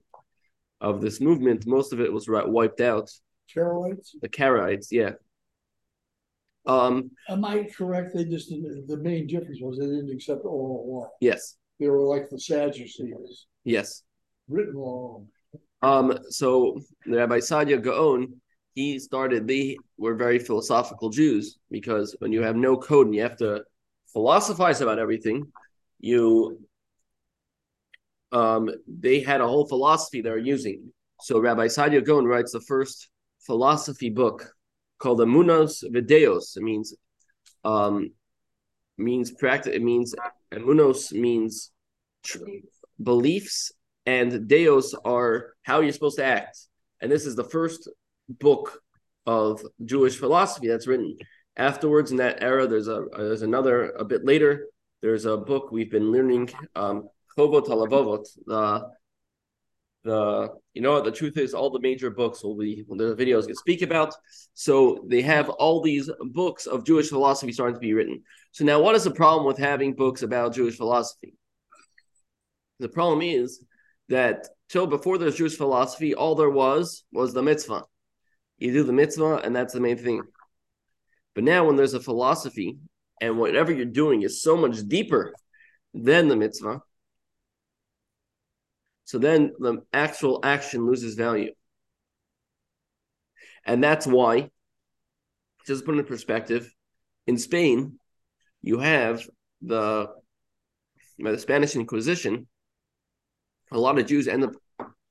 of 0.80 1.00
this 1.00 1.20
movement. 1.20 1.66
Most 1.66 1.92
of 1.92 2.00
it 2.00 2.12
was 2.12 2.26
wiped 2.28 2.80
out. 2.80 3.10
Karaites. 3.54 4.10
The 4.20 4.28
Karaites, 4.28 4.88
yeah. 4.90 5.12
Um, 6.66 7.10
Am 7.28 7.44
I 7.44 7.66
correct? 7.76 8.14
They 8.14 8.24
just 8.24 8.50
the 8.50 8.98
main 9.02 9.26
difference 9.26 9.58
was 9.60 9.78
they 9.78 9.86
didn't 9.86 10.10
accept 10.10 10.44
oral 10.44 10.84
law. 10.86 11.08
Yes. 11.20 11.56
They 11.78 11.88
were 11.88 12.00
like 12.00 12.28
the 12.28 12.38
Sadducees. 12.38 13.46
Yes. 13.64 14.02
Written 14.48 14.74
law. 14.74 15.24
Um, 15.82 16.18
so 16.30 16.80
Rabbi 17.06 17.38
Saadia 17.38 17.80
Gaon, 17.82 18.40
he 18.74 18.98
started, 18.98 19.46
they 19.46 19.76
were 19.96 20.14
very 20.14 20.38
philosophical 20.38 21.10
Jews 21.10 21.58
because 21.70 22.16
when 22.18 22.32
you 22.32 22.42
have 22.42 22.56
no 22.56 22.76
code 22.76 23.06
and 23.06 23.14
you 23.14 23.22
have 23.22 23.36
to 23.36 23.62
philosophize 24.12 24.80
about 24.80 24.98
everything, 24.98 25.52
you 26.00 26.60
um 28.30 28.68
they 28.86 29.20
had 29.20 29.40
a 29.40 29.48
whole 29.48 29.66
philosophy 29.66 30.20
they 30.20 30.30
were 30.30 30.38
using. 30.38 30.92
So 31.20 31.40
Rabbi 31.40 31.66
Saadia 31.66 32.04
Gaon 32.04 32.24
writes 32.26 32.52
the 32.52 32.60
first 32.60 33.08
philosophy 33.40 34.10
book 34.10 34.52
called 34.98 35.20
Emunos 35.20 35.82
V'deos. 35.90 36.56
It 36.56 36.62
means 36.62 36.94
um 37.64 38.10
means 38.96 39.30
practice 39.32 39.74
it 39.74 39.82
means 39.82 40.14
Emunos 40.52 41.12
means 41.12 41.70
tr- 42.24 42.38
beliefs. 43.02 43.72
and 44.06 44.48
deos 44.48 44.94
are 45.04 45.52
how 45.62 45.80
you're 45.80 45.92
supposed 45.92 46.16
to 46.16 46.24
act. 46.24 46.56
And 47.00 47.12
this 47.12 47.26
is 47.26 47.36
the 47.36 47.44
first 47.44 47.88
book 48.28 48.80
of 49.26 49.62
jewish 49.84 50.16
philosophy 50.16 50.68
that's 50.68 50.86
written. 50.86 51.16
Afterwards 51.56 52.10
in 52.10 52.16
that 52.18 52.42
era 52.42 52.66
there's 52.66 52.88
a 52.88 53.04
there's 53.16 53.42
another 53.42 53.90
a 53.90 54.04
bit 54.04 54.24
later 54.24 54.66
there's 55.02 55.26
a 55.26 55.36
book 55.36 55.70
we've 55.70 55.90
been 55.90 56.10
learning 56.12 56.50
um 56.74 57.08
Chovot 57.36 57.66
HaLevavot, 57.66 58.24
the 58.46 58.90
the 60.04 60.48
you 60.74 60.82
know 60.82 61.00
the 61.00 61.10
truth 61.10 61.36
is 61.36 61.54
all 61.54 61.70
the 61.70 61.80
major 61.80 62.10
books 62.10 62.42
will 62.42 62.56
be 62.56 62.84
when 62.86 62.98
the 62.98 63.14
videos 63.14 63.46
can 63.46 63.56
speak 63.56 63.82
about. 63.82 64.14
So 64.54 65.04
they 65.08 65.22
have 65.22 65.48
all 65.48 65.82
these 65.82 66.10
books 66.20 66.66
of 66.66 66.84
jewish 66.84 67.08
philosophy 67.08 67.52
starting 67.52 67.74
to 67.74 67.80
be 67.80 67.94
written. 67.94 68.22
So 68.52 68.64
now 68.64 68.80
what 68.80 68.94
is 68.94 69.04
the 69.04 69.10
problem 69.10 69.46
with 69.46 69.58
having 69.58 69.94
books 69.94 70.22
about 70.22 70.54
jewish 70.54 70.76
philosophy? 70.76 71.34
The 72.80 72.88
problem 72.88 73.22
is 73.22 73.64
that 74.08 74.48
till 74.68 74.86
before 74.86 75.18
there's 75.18 75.36
jewish 75.36 75.56
philosophy 75.56 76.14
all 76.14 76.34
there 76.34 76.50
was 76.50 77.04
was 77.12 77.34
the 77.34 77.42
mitzvah. 77.42 77.82
You 78.58 78.72
do 78.72 78.84
the 78.84 78.92
mitzvah 78.92 79.36
and 79.44 79.54
that's 79.54 79.74
the 79.74 79.80
main 79.80 79.98
thing. 79.98 80.22
But 81.34 81.44
now 81.44 81.66
when 81.66 81.76
there's 81.76 81.94
a 81.94 82.00
philosophy 82.00 82.78
and 83.20 83.38
whatever 83.38 83.72
you're 83.72 83.84
doing 83.84 84.22
is 84.22 84.42
so 84.42 84.56
much 84.56 84.78
deeper 84.86 85.34
than 85.92 86.28
the 86.28 86.36
mitzvah 86.36 86.82
so 89.08 89.16
then 89.16 89.54
the 89.58 89.78
actual 89.90 90.40
action 90.42 90.84
loses 90.84 91.14
value. 91.14 91.52
And 93.64 93.82
that's 93.82 94.06
why, 94.06 94.50
just 95.66 95.86
put 95.86 95.96
in 95.96 96.04
perspective, 96.04 96.70
in 97.26 97.38
Spain, 97.38 97.98
you 98.60 98.80
have 98.80 99.26
the, 99.62 100.08
the 101.18 101.38
Spanish 101.38 101.74
Inquisition. 101.74 102.48
A 103.72 103.78
lot 103.78 103.98
of 103.98 104.04
Jews 104.04 104.28
end 104.28 104.44
up 104.44 104.52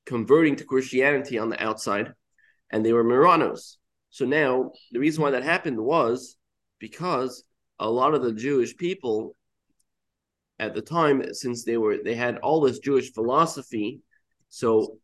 converting 0.06 0.58
to 0.58 0.64
Christianity 0.64 1.40
on 1.40 1.50
the 1.50 1.60
outside, 1.60 2.14
and 2.70 2.86
they 2.86 2.94
were 2.94 3.04
Marranos. 3.04 3.78
So 4.12 4.26
now 4.26 4.74
the 4.92 5.00
reason 5.00 5.24
why 5.24 5.32
that 5.32 5.42
happened 5.44 5.80
was 5.80 6.38
because 6.78 7.44
a 7.80 7.90
lot 7.90 8.14
of 8.14 8.22
the 8.22 8.34
Jewish 8.34 8.78
people 8.78 9.36
at 10.60 10.74
the 10.74 10.82
time 10.82 11.34
since 11.34 11.64
they 11.64 11.78
were 11.78 11.98
they 12.04 12.16
had 12.16 12.38
all 12.38 12.62
this 12.62 12.80
Jewish 12.80 13.14
philosophy. 13.14 14.02
So 14.50 14.98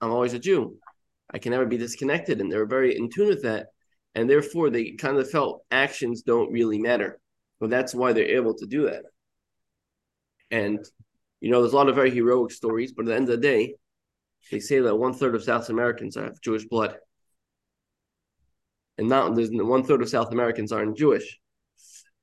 I'm 0.00 0.10
always 0.10 0.34
a 0.34 0.38
Jew. 0.38 0.76
I 1.30 1.38
can 1.38 1.52
never 1.52 1.66
be 1.66 1.78
disconnected, 1.78 2.40
and 2.40 2.50
they 2.50 2.56
were 2.56 2.66
very 2.66 2.96
in 2.96 3.10
tune 3.10 3.28
with 3.28 3.42
that, 3.42 3.68
and 4.14 4.28
therefore 4.28 4.70
they 4.70 4.92
kind 4.92 5.18
of 5.18 5.30
felt 5.30 5.62
actions 5.70 6.22
don't 6.22 6.52
really 6.52 6.78
matter. 6.78 7.20
Well, 7.60 7.70
that's 7.70 7.94
why 7.94 8.12
they're 8.12 8.36
able 8.36 8.54
to 8.54 8.66
do 8.66 8.86
that. 8.86 9.04
And 10.50 10.84
you 11.40 11.50
know, 11.50 11.60
there's 11.60 11.72
a 11.72 11.76
lot 11.76 11.88
of 11.88 11.94
very 11.94 12.10
heroic 12.10 12.50
stories, 12.50 12.92
but 12.92 13.02
at 13.02 13.08
the 13.08 13.14
end 13.14 13.28
of 13.28 13.36
the 13.40 13.46
day, 13.48 13.74
they 14.50 14.60
say 14.60 14.80
that 14.80 14.96
one 14.96 15.14
third 15.14 15.34
of 15.34 15.44
South 15.44 15.68
Americans 15.68 16.16
have 16.16 16.40
Jewish 16.40 16.64
blood, 16.64 16.96
and 18.96 19.08
not 19.08 19.34
there's 19.34 19.50
one 19.52 19.84
third 19.84 20.02
of 20.02 20.08
South 20.08 20.32
Americans 20.32 20.72
aren't 20.72 20.96
Jewish. 20.98 21.38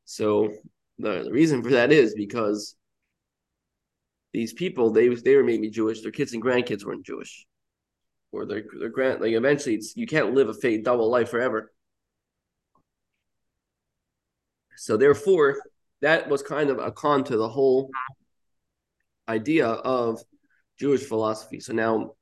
So 0.05 0.53
the, 0.99 1.23
the 1.23 1.31
reason 1.31 1.61
for 1.63 1.71
that 1.71 1.91
is 1.91 2.15
because 2.15 2.75
these 4.33 4.53
people 4.53 4.91
they 4.91 5.07
they 5.09 5.35
were 5.35 5.43
maybe 5.43 5.69
Jewish, 5.69 6.01
their 6.01 6.11
kids 6.11 6.33
and 6.33 6.43
grandkids 6.43 6.85
weren't 6.85 7.05
Jewish, 7.05 7.45
or 8.31 8.45
their 8.45 8.63
their 8.79 8.89
grand 8.89 9.21
like 9.21 9.33
eventually 9.33 9.75
it's 9.75 9.95
you 9.95 10.07
can't 10.07 10.33
live 10.33 10.49
a 10.49 10.53
fate 10.53 10.83
double 10.83 11.09
life 11.09 11.29
forever. 11.29 11.71
So 14.77 14.97
therefore, 14.97 15.61
that 16.01 16.29
was 16.29 16.41
kind 16.41 16.69
of 16.69 16.79
a 16.79 16.91
con 16.91 17.23
to 17.25 17.37
the 17.37 17.47
whole 17.47 17.89
idea 19.27 19.67
of 19.67 20.21
Jewish 20.79 21.03
philosophy. 21.03 21.59
So 21.59 21.73
now, 21.73 22.15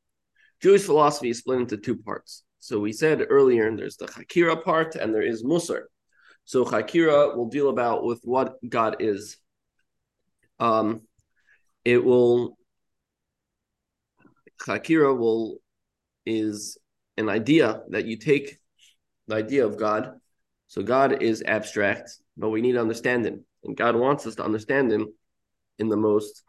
Jewish 0.61 0.83
philosophy 0.83 1.29
is 1.29 1.39
split 1.39 1.61
into 1.61 1.77
two 1.77 1.97
parts. 1.97 2.43
So 2.59 2.79
we 2.79 2.93
said 2.93 3.25
earlier, 3.27 3.75
there's 3.75 3.97
the 3.97 4.05
Hakira 4.05 4.63
part 4.63 4.95
and 4.95 5.13
there 5.13 5.21
is 5.21 5.43
Musar. 5.43 5.85
So 6.45 6.65
Hakira 6.65 7.35
will 7.35 7.47
deal 7.47 7.69
about 7.69 8.03
with 8.03 8.21
what 8.23 8.57
God 8.67 8.97
is. 8.99 9.37
Um, 10.59 11.01
it 11.85 12.03
will 12.03 12.57
Hakira 14.61 15.17
will 15.17 15.57
is 16.25 16.77
an 17.17 17.29
idea 17.29 17.81
that 17.89 18.05
you 18.05 18.17
take 18.17 18.59
the 19.27 19.35
idea 19.35 19.65
of 19.65 19.77
God. 19.77 20.19
So 20.67 20.81
God 20.81 21.21
is 21.21 21.43
abstract, 21.45 22.11
but 22.37 22.49
we 22.49 22.61
need 22.61 22.73
to 22.73 22.81
understand 22.81 23.25
him. 23.25 23.45
And 23.63 23.75
God 23.75 23.95
wants 23.95 24.25
us 24.25 24.35
to 24.35 24.43
understand 24.43 24.91
him 24.91 25.07
in 25.79 25.89
the 25.89 25.97
most 25.97 26.43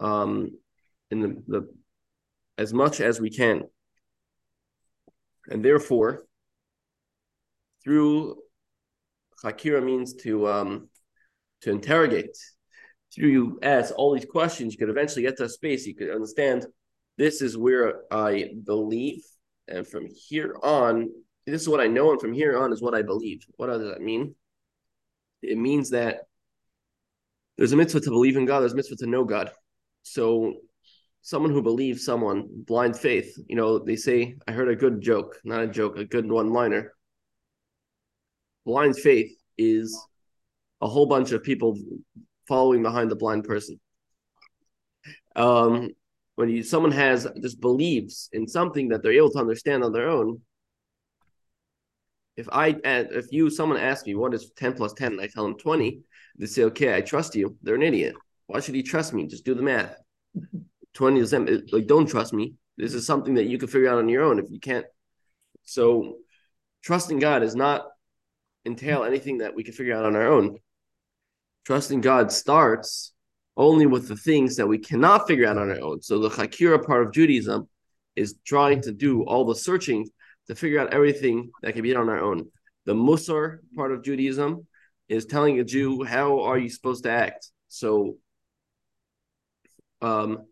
um 0.00 0.50
in 1.10 1.20
the, 1.20 1.42
the 1.46 1.74
as 2.58 2.72
much 2.72 3.00
as 3.00 3.20
we 3.20 3.30
can. 3.30 3.62
And 5.48 5.64
therefore, 5.64 6.24
through 7.82 8.36
Hakira 9.42 9.82
means 9.82 10.14
to 10.22 10.48
um, 10.48 10.88
to 11.62 11.70
interrogate. 11.70 12.36
Through 13.14 13.28
you 13.28 13.58
ask 13.62 13.94
all 13.96 14.14
these 14.14 14.24
questions, 14.24 14.72
you 14.72 14.78
could 14.78 14.90
eventually 14.90 15.22
get 15.22 15.36
to 15.36 15.44
a 15.44 15.48
space 15.48 15.86
you 15.86 15.94
could 15.94 16.10
understand. 16.10 16.66
This 17.16 17.42
is 17.42 17.56
where 17.56 18.02
I 18.10 18.54
believe, 18.64 19.22
and 19.68 19.86
from 19.86 20.08
here 20.28 20.56
on, 20.62 21.10
this 21.46 21.62
is 21.62 21.68
what 21.68 21.80
I 21.80 21.86
know, 21.86 22.10
and 22.10 22.20
from 22.20 22.32
here 22.32 22.58
on 22.58 22.72
is 22.72 22.82
what 22.82 22.94
I 22.94 23.02
believe. 23.02 23.44
What 23.56 23.68
does 23.68 23.82
that 23.82 24.00
mean? 24.00 24.34
It 25.42 25.58
means 25.58 25.90
that 25.90 26.22
there's 27.56 27.72
a 27.72 27.76
mitzvah 27.76 28.00
to 28.00 28.10
believe 28.10 28.36
in 28.36 28.46
God. 28.46 28.60
There's 28.60 28.72
a 28.72 28.76
mitzvah 28.76 28.96
to 28.96 29.06
know 29.06 29.22
God. 29.22 29.52
So 30.02 30.54
someone 31.24 31.50
who 31.50 31.62
believes 31.62 32.04
someone 32.04 32.46
blind 32.66 32.94
faith 32.94 33.34
you 33.48 33.56
know 33.56 33.78
they 33.78 33.96
say 33.96 34.36
i 34.46 34.52
heard 34.52 34.68
a 34.68 34.76
good 34.76 35.00
joke 35.00 35.40
not 35.42 35.62
a 35.62 35.66
joke 35.66 35.96
a 35.96 36.04
good 36.04 36.30
one 36.30 36.52
liner 36.52 36.92
blind 38.64 38.98
faith 38.98 39.32
is 39.58 39.98
a 40.80 40.88
whole 40.88 41.06
bunch 41.06 41.32
of 41.32 41.42
people 41.42 41.76
following 42.46 42.82
behind 42.82 43.10
the 43.10 43.16
blind 43.16 43.44
person. 43.44 43.80
Um, 45.36 45.90
when 46.36 46.48
you 46.48 46.62
someone 46.62 46.92
has 46.92 47.26
just 47.40 47.60
believes 47.60 48.28
in 48.32 48.48
something 48.48 48.88
that 48.88 49.02
they're 49.02 49.12
able 49.12 49.30
to 49.30 49.38
understand 49.38 49.84
on 49.84 49.92
their 49.92 50.08
own. 50.08 50.40
If 52.36 52.48
I 52.50 52.76
if 52.84 53.26
you 53.30 53.50
someone 53.50 53.78
asks 53.78 54.06
me 54.06 54.14
what 54.14 54.34
is 54.34 54.50
ten 54.56 54.72
plus 54.72 54.92
ten, 54.92 55.12
and 55.12 55.20
I 55.20 55.28
tell 55.28 55.44
them 55.44 55.56
twenty, 55.56 56.00
they 56.36 56.46
say, 56.46 56.64
"Okay, 56.64 56.94
I 56.94 57.00
trust 57.00 57.36
you." 57.36 57.56
They're 57.62 57.76
an 57.76 57.82
idiot. 57.82 58.16
Why 58.46 58.60
should 58.60 58.74
he 58.74 58.82
trust 58.82 59.14
me? 59.14 59.26
Just 59.26 59.44
do 59.44 59.54
the 59.54 59.62
math. 59.62 59.96
Twenty 60.94 61.20
is 61.20 61.32
like 61.32 61.86
don't 61.86 62.06
trust 62.08 62.32
me. 62.32 62.54
This 62.76 62.94
is 62.94 63.06
something 63.06 63.34
that 63.34 63.46
you 63.46 63.58
can 63.58 63.68
figure 63.68 63.88
out 63.88 63.98
on 63.98 64.08
your 64.08 64.22
own. 64.22 64.38
If 64.38 64.50
you 64.50 64.60
can't, 64.60 64.86
so 65.62 66.18
trusting 66.82 67.18
God 67.18 67.42
is 67.42 67.56
not 67.56 67.86
entail 68.66 69.04
anything 69.04 69.38
that 69.38 69.54
we 69.54 69.62
can 69.62 69.74
figure 69.74 69.96
out 69.96 70.04
on 70.04 70.16
our 70.16 70.26
own. 70.26 70.58
Trusting 71.64 72.00
God 72.00 72.32
starts 72.32 73.12
only 73.56 73.86
with 73.86 74.08
the 74.08 74.16
things 74.16 74.56
that 74.56 74.66
we 74.66 74.78
cannot 74.78 75.26
figure 75.26 75.46
out 75.46 75.58
on 75.58 75.70
our 75.70 75.80
own. 75.80 76.02
So 76.02 76.18
the 76.18 76.28
Hakira 76.28 76.84
part 76.84 77.06
of 77.06 77.12
Judaism 77.12 77.68
is 78.16 78.36
trying 78.44 78.82
to 78.82 78.92
do 78.92 79.22
all 79.24 79.44
the 79.44 79.54
searching 79.54 80.08
to 80.48 80.54
figure 80.54 80.80
out 80.80 80.92
everything 80.92 81.50
that 81.62 81.72
can 81.72 81.82
be 81.82 81.92
done 81.92 82.02
on 82.02 82.08
our 82.08 82.20
own. 82.20 82.50
The 82.84 82.94
Musar 82.94 83.58
part 83.74 83.92
of 83.92 84.02
Judaism 84.02 84.66
is 85.08 85.26
telling 85.26 85.60
a 85.60 85.64
Jew 85.64 86.04
how 86.04 86.42
are 86.42 86.58
you 86.58 86.68
supposed 86.68 87.04
to 87.04 87.10
act. 87.10 87.50
So, 87.68 88.16
um, 90.02 90.46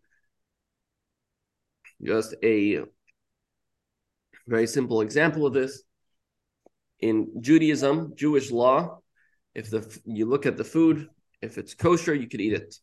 just 2.01 2.35
a 2.43 2.81
very 4.47 4.67
simple 4.67 5.01
example 5.01 5.45
of 5.45 5.53
this 5.53 5.83
in 7.03 7.41
Judaism, 7.41 8.13
Jewish 8.15 8.49
law, 8.49 8.99
if 9.53 9.69
the 9.69 9.81
you 10.05 10.25
look 10.25 10.45
at 10.45 10.55
the 10.55 10.63
food, 10.63 11.09
if 11.41 11.57
it's 11.57 11.73
kosher, 11.73 12.15
you 12.15 12.27
could 12.29 12.39
eat 12.39 12.53
it. 12.53 12.75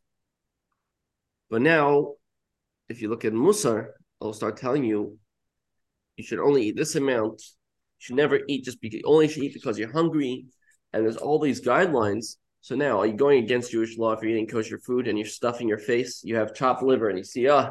But 1.49 1.63
now, 1.63 2.15
if 2.91 3.01
you 3.01 3.09
look 3.09 3.25
at 3.25 3.33
Musar, 3.33 3.79
I'll 4.21 4.35
start 4.35 4.59
telling 4.59 4.85
you 4.85 5.19
you 6.17 6.25
should 6.25 6.39
only 6.39 6.65
eat 6.67 6.77
this 6.77 6.97
amount. 6.97 7.41
You 7.97 8.03
should 8.05 8.17
never 8.17 8.41
eat 8.47 8.67
just 8.67 8.81
because 8.83 9.01
only 9.07 9.27
should 9.27 9.43
eat 9.43 9.55
because 9.55 9.79
you're 9.79 9.99
hungry. 10.01 10.45
And 10.93 11.05
there's 11.05 11.17
all 11.17 11.39
these 11.39 11.63
guidelines. 11.63 12.37
So 12.61 12.75
now, 12.75 13.01
are 13.01 13.07
you 13.07 13.15
going 13.15 13.43
against 13.43 13.71
Jewish 13.71 13.97
law 13.97 14.13
if 14.13 14.21
you're 14.23 14.33
eating 14.33 14.47
kosher 14.47 14.79
food 14.79 15.09
and 15.09 15.17
you're 15.19 15.27
stuffing 15.41 15.67
your 15.67 15.79
face? 15.79 16.21
You 16.23 16.37
have 16.37 16.55
chopped 16.55 16.83
liver, 16.83 17.09
and 17.09 17.17
you 17.17 17.25
see, 17.25 17.49
ah, 17.49 17.71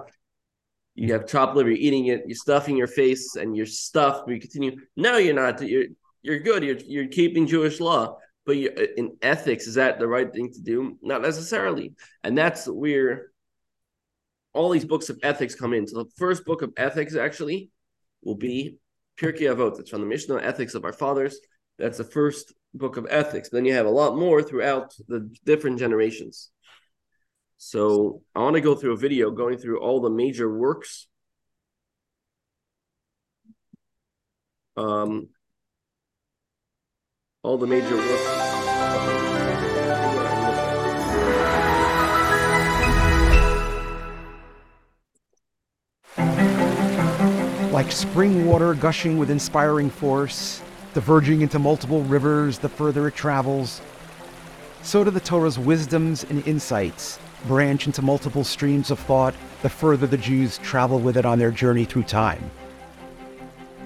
you 0.95 1.13
have 1.13 1.27
chopped 1.27 1.55
liver, 1.55 1.69
you're 1.69 1.85
eating 1.87 2.07
it, 2.07 2.23
you're 2.25 2.35
stuffing 2.35 2.75
your 2.75 2.87
face, 2.87 3.35
and 3.35 3.55
you're 3.55 3.67
stuffed. 3.67 4.27
You 4.27 4.39
continue. 4.39 4.77
No, 4.95 5.17
you're 5.17 5.35
not. 5.35 5.61
You're 5.61 5.85
you're 6.21 6.39
good. 6.39 6.63
You're 6.63 6.77
you're 6.77 7.07
keeping 7.07 7.47
Jewish 7.47 7.79
law, 7.79 8.17
but 8.45 8.57
you, 8.57 8.69
in 8.97 9.17
ethics, 9.21 9.67
is 9.67 9.75
that 9.75 9.99
the 9.99 10.07
right 10.07 10.31
thing 10.31 10.51
to 10.53 10.61
do? 10.61 10.97
Not 11.01 11.21
necessarily, 11.21 11.93
and 12.23 12.37
that's 12.37 12.67
where 12.67 13.31
all 14.53 14.69
these 14.69 14.85
books 14.85 15.09
of 15.09 15.19
ethics 15.23 15.55
come 15.55 15.73
in. 15.73 15.87
So 15.87 16.03
the 16.03 16.09
first 16.17 16.45
book 16.45 16.61
of 16.61 16.73
ethics 16.77 17.15
actually 17.15 17.69
will 18.23 18.35
be 18.35 18.77
Pirkei 19.19 19.53
Avot. 19.53 19.79
It's 19.79 19.89
from 19.89 20.01
the 20.01 20.07
Mishnah 20.07 20.37
Ethics 20.37 20.73
of 20.73 20.85
Our 20.85 20.93
Fathers. 20.93 21.39
That's 21.77 21.97
the 21.97 22.03
first 22.03 22.53
book 22.73 22.97
of 22.97 23.07
ethics. 23.09 23.49
Then 23.49 23.65
you 23.65 23.73
have 23.73 23.85
a 23.85 23.91
lot 23.91 24.17
more 24.17 24.41
throughout 24.41 24.93
the 25.07 25.33
different 25.45 25.79
generations. 25.79 26.49
So 27.57 28.21
I 28.35 28.39
want 28.39 28.55
to 28.55 28.61
go 28.61 28.75
through 28.75 28.93
a 28.93 28.97
video 28.97 29.31
going 29.31 29.57
through 29.57 29.81
all 29.81 30.01
the 30.01 30.09
major 30.09 30.51
works. 30.51 31.07
Um, 34.77 35.29
all 37.41 37.57
the 37.57 37.65
major 37.65 37.95
works, 37.95 38.25
Like 47.71 47.93
spring 47.93 48.45
water 48.45 48.73
gushing 48.73 49.17
with 49.17 49.29
inspiring 49.29 49.89
force, 49.89 50.61
diverging 50.93 51.39
into 51.39 51.59
multiple 51.59 52.03
rivers 52.03 52.59
the 52.59 52.67
further 52.67 53.07
it 53.07 53.15
travels, 53.15 53.81
so 54.81 55.05
do 55.05 55.09
the 55.09 55.21
Torah's 55.21 55.57
wisdoms 55.57 56.25
and 56.25 56.45
insights 56.45 57.19
branch 57.45 57.87
into 57.87 58.01
multiple 58.01 58.43
streams 58.43 58.91
of 58.91 58.99
thought 58.99 59.33
the 59.61 59.69
further 59.69 60.07
the 60.07 60.17
Jews 60.17 60.57
travel 60.57 60.99
with 60.99 61.15
it 61.15 61.25
on 61.25 61.39
their 61.39 61.51
journey 61.51 61.85
through 61.85 62.03
time. 62.03 62.51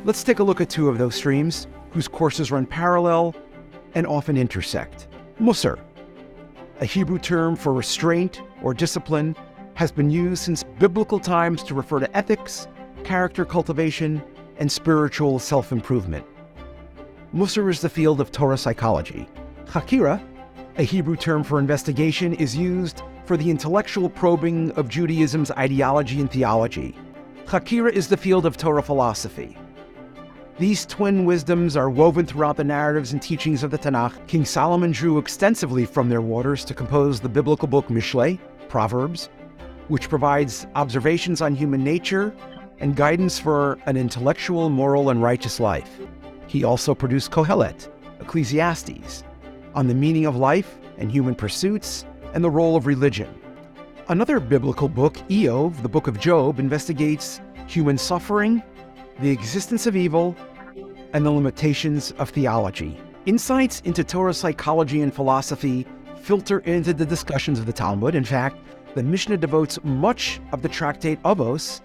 Let's 0.05 0.23
take 0.23 0.39
a 0.39 0.43
look 0.43 0.59
at 0.59 0.71
two 0.71 0.89
of 0.89 0.97
those 0.97 1.13
streams, 1.13 1.67
whose 1.93 2.07
courses 2.07 2.51
run 2.51 2.65
parallel 2.65 3.35
and 3.95 4.07
often 4.07 4.35
intersect. 4.35 5.07
Musar, 5.39 5.79
a 6.81 6.85
Hebrew 6.85 7.19
term 7.19 7.55
for 7.55 7.73
restraint 7.73 8.41
or 8.61 8.73
discipline, 8.73 9.35
has 9.75 9.91
been 9.91 10.09
used 10.09 10.43
since 10.43 10.63
biblical 10.63 11.19
times 11.19 11.63
to 11.63 11.73
refer 11.73 11.99
to 11.99 12.17
ethics, 12.17 12.67
character 13.03 13.45
cultivation, 13.45 14.21
and 14.57 14.71
spiritual 14.71 15.39
self 15.39 15.71
improvement. 15.71 16.25
Musar 17.33 17.69
is 17.69 17.81
the 17.81 17.89
field 17.89 18.21
of 18.21 18.31
Torah 18.31 18.57
psychology. 18.57 19.27
Hakira, 19.65 20.21
a 20.77 20.83
Hebrew 20.83 21.15
term 21.15 21.43
for 21.43 21.59
investigation, 21.59 22.33
is 22.35 22.55
used 22.55 23.01
for 23.25 23.37
the 23.37 23.49
intellectual 23.49 24.09
probing 24.09 24.71
of 24.71 24.89
Judaism's 24.89 25.51
ideology 25.51 26.19
and 26.19 26.29
theology. 26.29 26.95
Hakira 27.45 27.91
is 27.91 28.07
the 28.07 28.17
field 28.17 28.45
of 28.45 28.57
Torah 28.57 28.83
philosophy. 28.83 29.57
These 30.59 30.85
twin 30.85 31.25
wisdoms 31.25 31.75
are 31.75 31.89
woven 31.89 32.27
throughout 32.27 32.57
the 32.57 32.63
narratives 32.63 33.11
and 33.11 33.19
teachings 33.19 33.63
of 33.63 33.71
the 33.71 33.77
Tanakh. 33.77 34.27
King 34.27 34.45
Solomon 34.45 34.91
drew 34.91 35.17
extensively 35.17 35.83
from 35.83 36.09
their 36.09 36.21
waters 36.21 36.63
to 36.65 36.75
compose 36.75 37.19
the 37.19 37.27
biblical 37.27 37.67
book 37.67 37.87
Mishlei, 37.87 38.37
Proverbs, 38.69 39.29
which 39.87 40.09
provides 40.09 40.67
observations 40.75 41.41
on 41.41 41.55
human 41.55 41.83
nature 41.83 42.35
and 42.79 42.95
guidance 42.95 43.39
for 43.39 43.79
an 43.87 43.97
intellectual, 43.97 44.69
moral, 44.69 45.09
and 45.09 45.23
righteous 45.23 45.59
life. 45.59 45.99
He 46.45 46.63
also 46.63 46.93
produced 46.93 47.31
Kohelet, 47.31 47.89
Ecclesiastes, 48.19 49.23
on 49.73 49.87
the 49.87 49.95
meaning 49.95 50.27
of 50.27 50.35
life 50.35 50.77
and 50.99 51.11
human 51.11 51.33
pursuits 51.33 52.05
and 52.35 52.43
the 52.43 52.51
role 52.51 52.75
of 52.75 52.85
religion. 52.85 53.33
Another 54.07 54.39
biblical 54.39 54.87
book, 54.87 55.15
Iyov, 55.29 55.81
the 55.81 55.89
book 55.89 56.05
of 56.05 56.19
Job, 56.19 56.59
investigates 56.59 57.41
human 57.65 57.97
suffering, 57.97 58.61
the 59.19 59.29
existence 59.29 59.85
of 59.87 59.95
evil, 59.95 60.35
and 61.13 61.25
the 61.25 61.31
limitations 61.31 62.11
of 62.17 62.29
theology. 62.29 62.99
Insights 63.25 63.81
into 63.81 64.03
Torah 64.03 64.33
psychology 64.33 65.01
and 65.01 65.13
philosophy 65.13 65.85
filter 66.21 66.59
into 66.59 66.93
the 66.93 67.05
discussions 67.05 67.59
of 67.59 67.65
the 67.65 67.73
Talmud. 67.73 68.15
In 68.15 68.23
fact, 68.23 68.57
the 68.95 69.03
Mishnah 69.03 69.37
devotes 69.37 69.79
much 69.83 70.41
of 70.51 70.61
the 70.61 70.69
tractate 70.69 71.21
Avos 71.23 71.81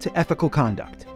to 0.00 0.18
ethical 0.18 0.48
conduct. 0.48 1.06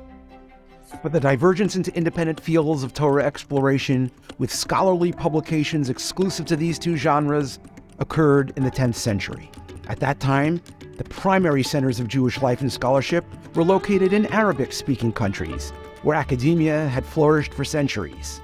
But 1.03 1.13
the 1.13 1.21
divergence 1.21 1.77
into 1.77 1.95
independent 1.97 2.41
fields 2.41 2.83
of 2.83 2.93
Torah 2.93 3.25
exploration 3.25 4.11
with 4.39 4.53
scholarly 4.53 5.13
publications 5.13 5.91
exclusive 5.91 6.47
to 6.47 6.57
these 6.57 6.79
two 6.79 6.97
genres 6.97 7.59
occurred 7.99 8.53
in 8.57 8.65
the 8.65 8.71
10th 8.71 8.95
century. 8.95 9.51
At 9.89 10.01
that 10.01 10.21
time, 10.21 10.61
the 10.99 11.05
primary 11.05 11.63
centers 11.63 12.01
of 12.01 12.09
Jewish 12.09 12.41
life 12.41 12.61
and 12.61 12.73
scholarship 12.73 13.25
were 13.55 13.65
located 13.65 14.13
in 14.13 14.27
Arabic 14.27 14.73
speaking 14.73 15.13
countries, 15.13 15.71
where 16.03 16.17
academia 16.17 16.89
had 16.89 17.05
flourished 17.05 17.53
for 17.53 17.65
centuries. 17.65 18.41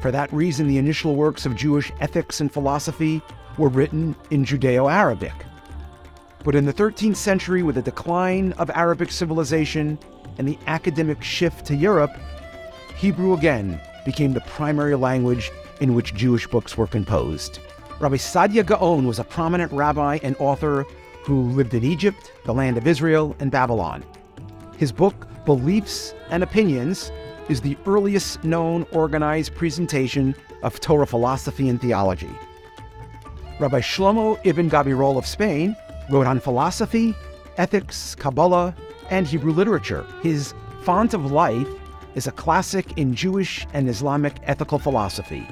For 0.00 0.10
that 0.10 0.32
reason, 0.32 0.68
the 0.68 0.78
initial 0.78 1.14
works 1.14 1.46
of 1.46 1.56
Jewish 1.56 1.90
ethics 2.00 2.40
and 2.40 2.52
philosophy 2.52 3.22
were 3.58 3.68
written 3.68 4.14
in 4.30 4.44
Judeo 4.44 4.90
Arabic. 4.90 5.32
But 6.44 6.54
in 6.54 6.64
the 6.64 6.72
13th 6.72 7.16
century, 7.16 7.62
with 7.62 7.74
the 7.74 7.82
decline 7.82 8.52
of 8.52 8.70
Arabic 8.70 9.10
civilization 9.10 9.98
and 10.38 10.46
the 10.46 10.58
academic 10.66 11.22
shift 11.22 11.66
to 11.66 11.74
Europe, 11.74 12.12
Hebrew 12.96 13.34
again 13.34 13.80
became 14.04 14.32
the 14.32 14.42
primary 14.42 14.94
language 14.94 15.50
in 15.80 15.94
which 15.94 16.14
Jewish 16.14 16.46
books 16.46 16.76
were 16.76 16.86
composed. 16.86 17.58
Rabbi 17.98 18.16
Saadia 18.16 18.64
Gaon 18.64 19.06
was 19.06 19.18
a 19.18 19.24
prominent 19.24 19.72
rabbi 19.72 20.18
and 20.22 20.36
author 20.38 20.84
who 21.26 21.42
lived 21.50 21.74
in 21.74 21.82
Egypt, 21.82 22.32
the 22.44 22.54
land 22.54 22.78
of 22.78 22.86
Israel, 22.86 23.34
and 23.40 23.50
Babylon. 23.50 24.04
His 24.76 24.92
book, 24.92 25.26
Beliefs 25.44 26.14
and 26.30 26.42
Opinions, 26.42 27.10
is 27.48 27.60
the 27.60 27.76
earliest 27.84 28.44
known 28.44 28.86
organized 28.92 29.54
presentation 29.54 30.36
of 30.62 30.78
Torah 30.80 31.06
philosophy 31.06 31.68
and 31.68 31.80
theology. 31.80 32.30
Rabbi 33.58 33.80
Shlomo 33.80 34.38
ibn 34.44 34.70
Gabirol 34.70 35.18
of 35.18 35.26
Spain 35.26 35.74
wrote 36.10 36.26
on 36.26 36.38
philosophy, 36.38 37.14
ethics, 37.56 38.14
Kabbalah, 38.14 38.74
and 39.10 39.26
Hebrew 39.26 39.52
literature. 39.52 40.06
His 40.22 40.54
Font 40.82 41.12
of 41.14 41.32
Life 41.32 41.68
is 42.14 42.26
a 42.26 42.32
classic 42.32 42.96
in 42.96 43.14
Jewish 43.14 43.66
and 43.72 43.88
Islamic 43.88 44.34
ethical 44.44 44.78
philosophy. 44.78 45.46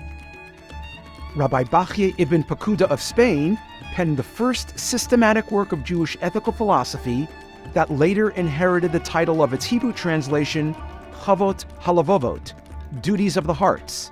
Rabbi 1.35 1.65
Bachya 1.65 2.15
ibn 2.19 2.45
Pakuda 2.45 2.83
of 2.83 3.03
Spain 3.03 3.59
penned 3.95 4.17
the 4.17 4.25
first 4.25 4.77
systematic 4.77 5.53
work 5.53 5.71
of 5.71 5.85
Jewish 5.85 6.17
ethical 6.21 6.53
philosophy 6.53 7.29
that 7.75 7.93
later 7.93 8.31
inherited 8.31 8.91
the 8.91 8.99
title 8.99 9.41
of 9.41 9.53
its 9.53 9.65
Hebrew 9.65 9.93
translation, 9.93 10.75
Chovot 11.13 11.65
HaLevavot, 11.81 12.55
Duties 13.03 13.37
of 13.37 13.47
the 13.47 13.55
Hearts. 13.55 14.11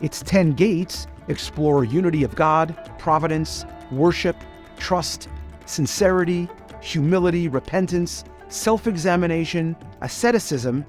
Its 0.00 0.20
ten 0.20 0.50
gates 0.50 1.06
explore 1.28 1.84
unity 1.84 2.24
of 2.24 2.34
God, 2.34 2.76
providence, 2.98 3.64
worship, 3.92 4.34
trust, 4.78 5.28
sincerity, 5.64 6.48
humility, 6.80 7.46
repentance, 7.46 8.24
self 8.48 8.88
examination, 8.88 9.76
asceticism, 10.00 10.84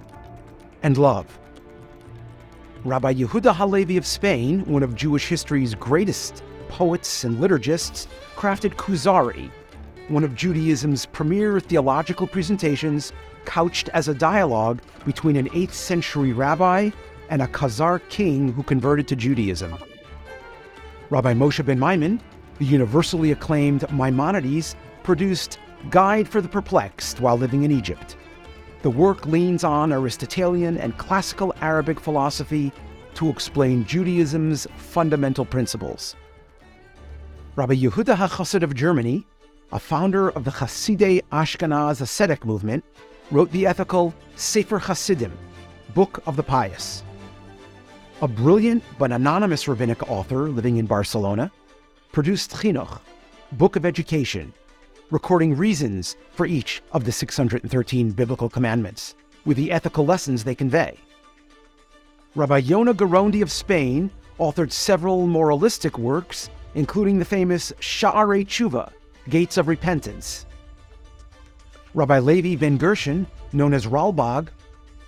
and 0.82 0.98
love. 0.98 1.38
Rabbi 2.86 3.14
Yehuda 3.14 3.54
Halevi 3.54 3.98
of 3.98 4.06
Spain, 4.08 4.66
one 4.66 4.82
of 4.82 4.96
Jewish 4.96 5.28
history's 5.28 5.76
greatest 5.76 6.42
poets 6.74 7.24
and 7.24 7.38
liturgists, 7.38 8.08
crafted 8.36 8.74
Kuzari, 8.74 9.52
one 10.08 10.24
of 10.24 10.34
Judaism's 10.34 11.06
premier 11.06 11.60
theological 11.60 12.26
presentations, 12.26 13.14
couched 13.46 13.90
as 13.90 14.08
a 14.08 14.14
dialogue 14.16 14.82
between 15.06 15.36
an 15.36 15.48
8th 15.50 15.74
century 15.74 16.34
rabbi 16.34 16.90
and 17.30 17.44
a 17.44 17.48
Khazar 17.48 18.02
king 18.10 18.52
who 18.52 18.64
converted 18.64 19.08
to 19.10 19.16
Judaism. 19.16 19.76
Rabbi 21.12 21.36
Moshe 21.36 21.64
ben 21.64 21.78
Maimon, 21.78 22.20
the 22.58 22.66
universally 22.66 23.32
acclaimed 23.32 23.84
Maimonides, 23.92 24.76
produced 25.04 25.60
Guide 25.92 26.28
for 26.28 26.42
the 26.42 26.50
Perplexed 26.50 27.20
while 27.20 27.38
living 27.38 27.62
in 27.62 27.72
Egypt. 27.72 28.18
The 28.82 28.90
work 28.90 29.28
leans 29.28 29.64
on 29.64 29.94
Aristotelian 29.94 30.80
and 30.80 30.98
classical 30.98 31.54
Arabic 31.62 32.00
philosophy 32.00 32.72
to 33.14 33.30
explain 33.30 33.86
Judaism's 33.86 34.66
fundamental 34.76 35.46
principles. 35.46 36.16
Rabbi 37.56 37.76
Yehuda 37.76 38.16
HaChassid 38.16 38.64
of 38.64 38.74
Germany, 38.74 39.28
a 39.72 39.78
founder 39.78 40.30
of 40.30 40.44
the 40.44 40.50
Hasidei 40.50 41.22
Ashkenaz 41.32 42.02
ascetic 42.02 42.46
movement, 42.46 42.84
wrote 43.30 43.52
the 43.52 43.68
ethical 43.68 44.12
Sefer 44.36 44.80
Hasidim, 44.80 45.32
Book 45.94 46.24
of 46.26 46.36
the 46.36 46.42
Pious. 46.42 47.04
A 48.24 48.28
brilliant 48.28 48.84
but 48.98 49.12
anonymous 49.12 49.68
rabbinic 49.68 50.10
author 50.10 50.50
living 50.50 50.78
in 50.78 50.88
Barcelona 50.88 51.52
produced 52.12 52.50
Chinuch, 52.54 53.00
Book 53.52 53.76
of 53.76 53.86
Education, 53.86 54.52
recording 55.12 55.56
reasons 55.56 56.16
for 56.32 56.48
each 56.48 56.82
of 56.92 57.04
the 57.04 57.12
613 57.12 58.10
biblical 58.14 58.50
commandments, 58.50 59.14
with 59.46 59.58
the 59.58 59.72
ethical 59.72 60.08
lessons 60.08 60.44
they 60.44 60.56
convey. 60.56 60.98
Rabbi 62.34 62.58
Yonah 62.58 62.96
Gerondi 62.96 63.44
of 63.44 63.52
Spain 63.52 64.10
authored 64.40 64.72
several 64.72 65.28
moralistic 65.28 66.00
works, 66.00 66.50
including 66.76 67.20
the 67.20 67.26
famous 67.26 67.72
Sha'arei 67.80 68.46
Tshuva, 68.46 68.92
Gates 69.30 69.58
of 69.58 69.68
Repentance. 69.68 70.46
Rabbi 71.94 72.20
Levi 72.20 72.56
ben 72.56 72.78
Gershon, 72.78 73.28
known 73.52 73.74
as 73.74 73.86
Ralbag, 73.86 74.50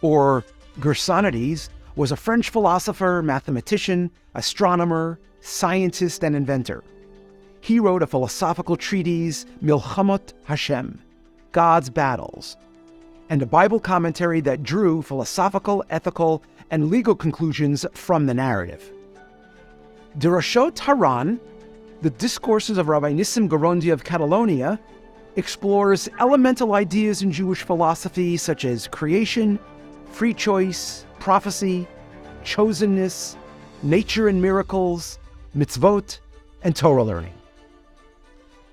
or 0.01 0.43
Gersonides, 0.79 1.69
was 1.95 2.11
a 2.11 2.15
French 2.15 2.49
philosopher, 2.49 3.21
mathematician, 3.21 4.11
astronomer, 4.35 5.19
scientist, 5.41 6.23
and 6.23 6.35
inventor 6.35 6.83
he 7.65 7.79
wrote 7.79 8.03
a 8.03 8.07
philosophical 8.07 8.77
treatise, 8.77 9.47
Milchamot 9.63 10.33
Hashem, 10.43 11.01
God's 11.51 11.89
Battles, 11.89 12.57
and 13.31 13.41
a 13.41 13.47
Bible 13.47 13.79
commentary 13.79 14.39
that 14.41 14.61
drew 14.61 15.01
philosophical, 15.01 15.83
ethical, 15.89 16.43
and 16.69 16.91
legal 16.91 17.15
conclusions 17.15 17.83
from 17.95 18.27
the 18.27 18.35
narrative. 18.35 18.91
Derashot 20.19 20.77
Haran, 20.77 21.39
the 22.01 22.09
discourses 22.11 22.77
of 22.77 22.87
Rabbi 22.87 23.11
Nissim 23.11 23.49
Gerondi 23.49 23.91
of 23.91 24.03
Catalonia, 24.03 24.79
explores 25.35 26.07
elemental 26.19 26.73
ideas 26.73 27.21
in 27.21 27.31
Jewish 27.31 27.61
philosophy 27.61 28.37
such 28.37 28.63
as 28.65 28.87
creation, 28.87 29.59
free 30.11 30.33
choice, 30.33 31.05
prophecy, 31.19 31.87
chosenness, 32.43 33.35
nature 33.83 34.27
and 34.27 34.41
miracles, 34.41 35.19
mitzvot, 35.55 36.19
and 36.63 36.75
Torah 36.75 37.03
learning 37.03 37.33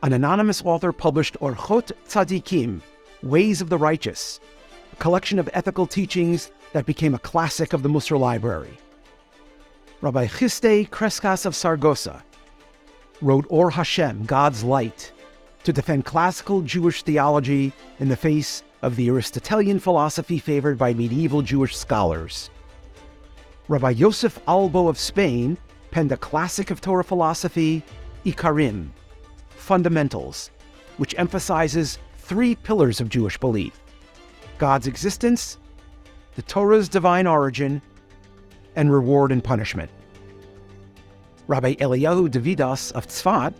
an 0.02 0.12
anonymous 0.12 0.62
author 0.64 0.92
published 0.92 1.38
Orchot 1.40 1.92
Tzadikim, 2.08 2.80
Ways 3.22 3.60
of 3.60 3.68
the 3.68 3.78
Righteous, 3.78 4.40
a 4.92 4.96
collection 4.96 5.38
of 5.38 5.48
ethical 5.52 5.86
teachings 5.86 6.50
that 6.72 6.86
became 6.86 7.14
a 7.14 7.20
classic 7.20 7.72
of 7.72 7.84
the 7.84 7.88
Musar 7.88 8.18
library. 8.18 8.76
Rabbi 10.00 10.26
Chasdai 10.26 10.88
Crescas 10.88 11.46
of 11.46 11.54
Saragossa 11.54 12.24
wrote 13.22 13.46
Or 13.48 13.70
Hashem, 13.70 14.24
God's 14.24 14.62
Light, 14.64 15.12
to 15.64 15.72
defend 15.72 16.04
classical 16.04 16.60
Jewish 16.62 17.02
theology 17.02 17.72
in 18.00 18.08
the 18.08 18.16
face 18.16 18.62
of 18.82 18.96
the 18.96 19.08
Aristotelian 19.08 19.78
philosophy 19.78 20.38
favored 20.38 20.76
by 20.76 20.92
medieval 20.92 21.40
Jewish 21.40 21.76
scholars. 21.76 22.50
Rabbi 23.68 23.90
Yosef 23.90 24.40
Albo 24.48 24.88
of 24.88 24.98
Spain 24.98 25.56
penned 25.92 26.10
a 26.10 26.16
classic 26.16 26.70
of 26.70 26.80
Torah 26.80 27.04
philosophy, 27.04 27.82
Ikarim, 28.26 28.88
Fundamentals, 29.50 30.50
which 30.96 31.14
emphasizes 31.16 31.98
three 32.18 32.56
pillars 32.56 33.00
of 33.00 33.08
Jewish 33.08 33.38
belief 33.38 33.80
God's 34.58 34.86
existence, 34.86 35.58
the 36.34 36.42
Torah's 36.42 36.88
divine 36.88 37.26
origin, 37.26 37.80
and 38.74 38.92
reward 38.92 39.30
and 39.30 39.42
punishment. 39.42 39.90
Rabbi 41.48 41.74
Eliyahu 41.74 42.30
de 42.30 42.38
Vidas 42.38 42.92
of 42.92 43.08
Tzfat, 43.08 43.52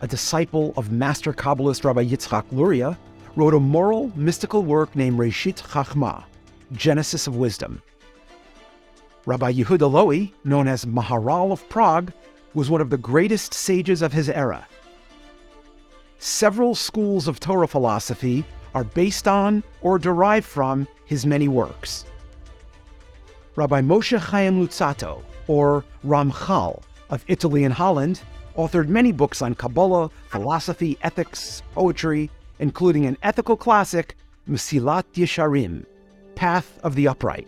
a 0.00 0.08
disciple 0.08 0.74
of 0.76 0.90
master 0.90 1.32
Kabbalist 1.32 1.84
Rabbi 1.84 2.04
Yitzchak 2.04 2.44
Luria, 2.50 2.98
wrote 3.36 3.54
a 3.54 3.60
moral, 3.60 4.10
mystical 4.16 4.64
work 4.64 4.94
named 4.96 5.18
Reshit 5.18 5.62
Chachma, 5.62 6.24
Genesis 6.72 7.28
of 7.28 7.36
Wisdom. 7.36 7.80
Rabbi 9.24 9.52
Yehuda 9.52 9.88
Loewy, 9.88 10.32
known 10.42 10.66
as 10.66 10.84
Maharal 10.84 11.52
of 11.52 11.68
Prague, 11.68 12.12
was 12.54 12.70
one 12.70 12.80
of 12.80 12.90
the 12.90 12.98
greatest 12.98 13.54
sages 13.54 14.02
of 14.02 14.12
his 14.12 14.28
era. 14.28 14.66
Several 16.18 16.74
schools 16.74 17.28
of 17.28 17.38
Torah 17.38 17.68
philosophy 17.68 18.44
are 18.74 18.82
based 18.82 19.28
on 19.28 19.62
or 19.80 19.98
derived 19.98 20.46
from 20.46 20.88
his 21.04 21.24
many 21.24 21.46
works. 21.46 22.04
Rabbi 23.54 23.80
Moshe 23.80 24.18
Chaim 24.18 24.66
Luzzatto, 24.66 25.22
or 25.46 25.84
Ramchal, 26.04 26.82
of 27.10 27.24
Italy 27.28 27.64
and 27.64 27.74
Holland, 27.74 28.20
authored 28.56 28.88
many 28.88 29.12
books 29.12 29.40
on 29.42 29.54
Kabbalah, 29.54 30.10
philosophy, 30.28 30.98
ethics, 31.02 31.62
poetry, 31.74 32.30
including 32.58 33.06
an 33.06 33.16
ethical 33.22 33.56
classic, 33.56 34.16
Mesilat 34.48 35.04
Yesharim, 35.14 35.86
Path 36.34 36.78
of 36.82 36.94
the 36.94 37.08
Upright. 37.08 37.46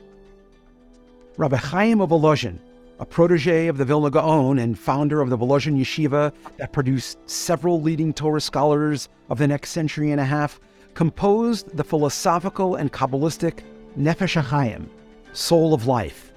Rabbi 1.37 1.57
Chaim 1.57 2.01
of 2.01 2.11
Volozhin, 2.11 2.59
a 2.99 3.07
protege 3.07 3.67
of 3.69 3.79
the 3.79 3.85
Vilna 3.85 4.11
Gaon 4.11 4.59
and 4.59 4.79
founder 4.79 5.21
of 5.21 5.31
the 5.31 5.39
Volozhin 5.39 5.79
Yeshiva 5.79 6.33
that 6.59 6.73
produced 6.73 7.19
several 7.29 7.81
leading 7.81 8.13
Torah 8.13 8.41
scholars 8.41 9.09
of 9.31 9.39
the 9.39 9.49
next 9.49 9.71
century 9.71 10.13
and 10.13 10.21
a 10.21 10.25
half, 10.25 10.61
composed 10.95 11.75
the 11.77 11.85
philosophical 11.85 12.75
and 12.75 12.93
Kabbalistic 12.93 13.61
Nefesh 13.99 14.41
HaChaim, 14.41 14.87
Soul 15.33 15.73
of 15.73 15.87
Life. 15.87 16.30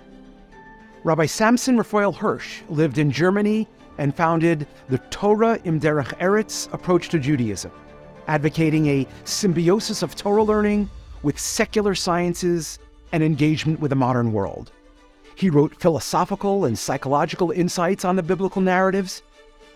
Rabbi 1.05 1.25
Samson 1.25 1.75
Raphael 1.75 2.13
Hirsch 2.13 2.61
lived 2.69 2.97
in 2.97 3.11
Germany 3.11 3.67
and 3.97 4.15
founded 4.15 4.65
the 4.87 4.99
Torah 5.09 5.59
im 5.65 5.77
Derech 5.77 6.17
Eretz 6.19 6.71
approach 6.71 7.09
to 7.09 7.19
Judaism, 7.19 7.71
advocating 8.27 8.87
a 8.87 9.07
symbiosis 9.25 10.01
of 10.01 10.15
Torah 10.15 10.43
learning 10.43 10.89
with 11.21 11.37
secular 11.37 11.93
sciences 11.93 12.79
and 13.11 13.21
engagement 13.21 13.81
with 13.81 13.89
the 13.89 13.97
modern 13.97 14.31
world. 14.31 14.71
He 15.35 15.49
wrote 15.49 15.75
philosophical 15.75 16.63
and 16.63 16.79
psychological 16.79 17.51
insights 17.51 18.05
on 18.05 18.15
the 18.15 18.23
biblical 18.23 18.61
narratives, 18.61 19.23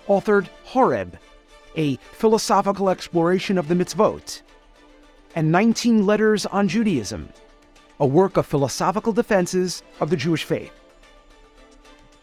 authored 0.07 0.47
Horeb, 0.63 1.19
a 1.75 1.97
philosophical 2.13 2.89
exploration 2.89 3.57
of 3.57 3.67
the 3.67 3.75
mitzvot, 3.75 4.43
and 5.35 5.51
19 5.51 6.05
Letters 6.05 6.45
on 6.45 6.69
Judaism, 6.69 7.27
a 7.99 8.07
work 8.07 8.37
of 8.37 8.45
philosophical 8.45 9.11
defenses 9.11 9.83
of 9.99 10.09
the 10.09 10.15
Jewish 10.15 10.45
faith. 10.45 10.71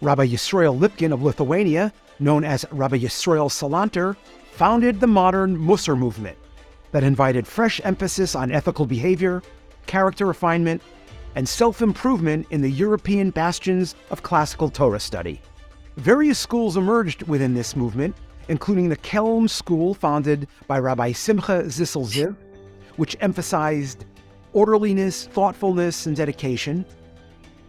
Rabbi 0.04 0.26
Yisrael 0.26 0.78
Lipkin 0.78 1.14
of 1.14 1.22
Lithuania, 1.22 1.90
known 2.20 2.44
as 2.44 2.66
Rabbi 2.70 2.98
Yisrael 2.98 3.48
Salanter, 3.48 4.16
founded 4.52 5.00
the 5.00 5.06
modern 5.06 5.56
Musar 5.56 5.96
movement 5.96 6.36
that 6.92 7.02
invited 7.02 7.46
fresh 7.46 7.80
emphasis 7.84 8.34
on 8.34 8.52
ethical 8.52 8.84
behavior, 8.84 9.42
character 9.86 10.26
refinement, 10.26 10.82
and 11.36 11.48
self 11.48 11.80
improvement 11.80 12.46
in 12.50 12.60
the 12.60 12.70
European 12.70 13.30
bastions 13.30 13.94
of 14.10 14.22
classical 14.22 14.68
Torah 14.68 15.00
study. 15.00 15.40
Various 15.96 16.38
schools 16.38 16.76
emerged 16.76 17.22
within 17.22 17.54
this 17.54 17.74
movement, 17.74 18.14
including 18.48 18.90
the 18.90 18.98
Kelm 18.98 19.48
School 19.48 19.94
founded 19.94 20.48
by 20.66 20.80
Rabbi 20.80 21.12
Simcha 21.12 21.62
Zissel 21.64 22.04
Ziv, 22.04 22.36
which 22.96 23.16
emphasized 23.22 24.04
orderliness, 24.52 25.28
thoughtfulness, 25.28 26.04
and 26.04 26.14
dedication. 26.14 26.84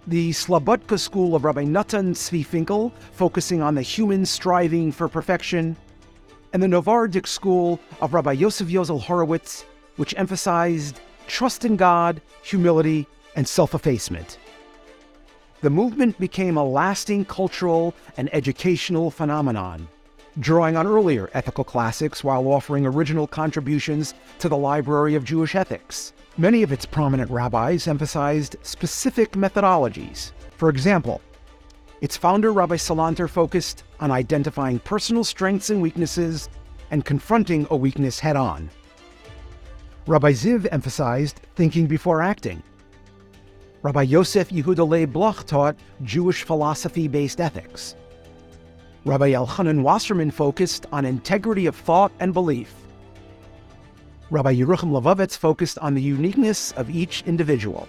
The 0.07 0.29
Slabodka 0.29 0.99
School 0.99 1.35
of 1.35 1.45
Rabbi 1.45 1.63
Natan 1.63 2.13
Tzvi 2.13 2.45
Finkel, 2.45 2.93
focusing 3.13 3.63
on 3.63 3.73
the 3.73 3.81
human 3.81 4.23
striving 4.23 4.91
for 4.91 5.07
perfection. 5.07 5.75
And 6.53 6.61
the 6.61 6.67
Novardik 6.67 7.25
School 7.25 7.79
of 8.01 8.13
Rabbi 8.13 8.33
Yosef 8.33 8.67
Yozel 8.67 9.01
Horowitz, 9.01 9.65
which 9.95 10.13
emphasized 10.15 10.99
trust 11.25 11.65
in 11.65 11.75
God, 11.75 12.21
humility, 12.43 13.07
and 13.35 13.47
self 13.47 13.73
effacement. 13.73 14.37
The 15.61 15.71
movement 15.71 16.19
became 16.19 16.55
a 16.55 16.63
lasting 16.63 17.25
cultural 17.25 17.95
and 18.15 18.29
educational 18.31 19.09
phenomenon, 19.09 19.87
drawing 20.39 20.77
on 20.77 20.85
earlier 20.85 21.31
ethical 21.33 21.63
classics 21.63 22.23
while 22.23 22.47
offering 22.47 22.85
original 22.85 23.25
contributions 23.25 24.13
to 24.37 24.49
the 24.49 24.57
library 24.57 25.15
of 25.15 25.23
Jewish 25.23 25.55
ethics. 25.55 26.13
Many 26.37 26.63
of 26.63 26.73
its 26.73 26.85
prominent 26.85 27.31
rabbis 27.31 27.87
emphasized 27.87 28.57
specific 28.61 29.31
methodologies. 29.33 30.33
For 30.57 30.67
example, 30.67 31.21
its 32.01 32.17
founder, 32.17 32.51
Rabbi 32.51 32.75
Salanter, 32.75 33.29
focused 33.29 33.83
on 34.01 34.11
identifying 34.11 34.79
personal 34.79 35.23
strengths 35.23 35.69
and 35.69 35.81
weaknesses 35.81 36.49
and 36.91 37.05
confronting 37.05 37.65
a 37.69 37.77
weakness 37.77 38.19
head 38.19 38.35
on. 38.35 38.69
Rabbi 40.07 40.33
Ziv 40.33 40.67
emphasized 40.73 41.39
thinking 41.55 41.87
before 41.87 42.21
acting 42.21 42.61
Rabbi 43.81 44.01
Yosef 44.01 44.49
Yehuda 44.49 44.85
Leib 44.87 45.13
Bloch 45.13 45.45
taught 45.45 45.77
Jewish 46.03 46.43
philosophy 46.43 47.07
based 47.07 47.39
ethics. 47.39 47.95
Rabbi 49.05 49.31
Elchanan 49.31 49.83
Wasserman 49.83 50.31
focused 50.31 50.85
on 50.91 51.05
integrity 51.05 51.65
of 51.65 51.75
thought 51.75 52.11
and 52.19 52.33
belief. 52.33 52.73
Rabbi 54.31 54.55
Yerucham 54.55 54.91
Levovitz 54.91 55.37
focused 55.37 55.77
on 55.79 55.93
the 55.93 56.01
uniqueness 56.01 56.71
of 56.73 56.89
each 56.89 57.23
individual. 57.27 57.87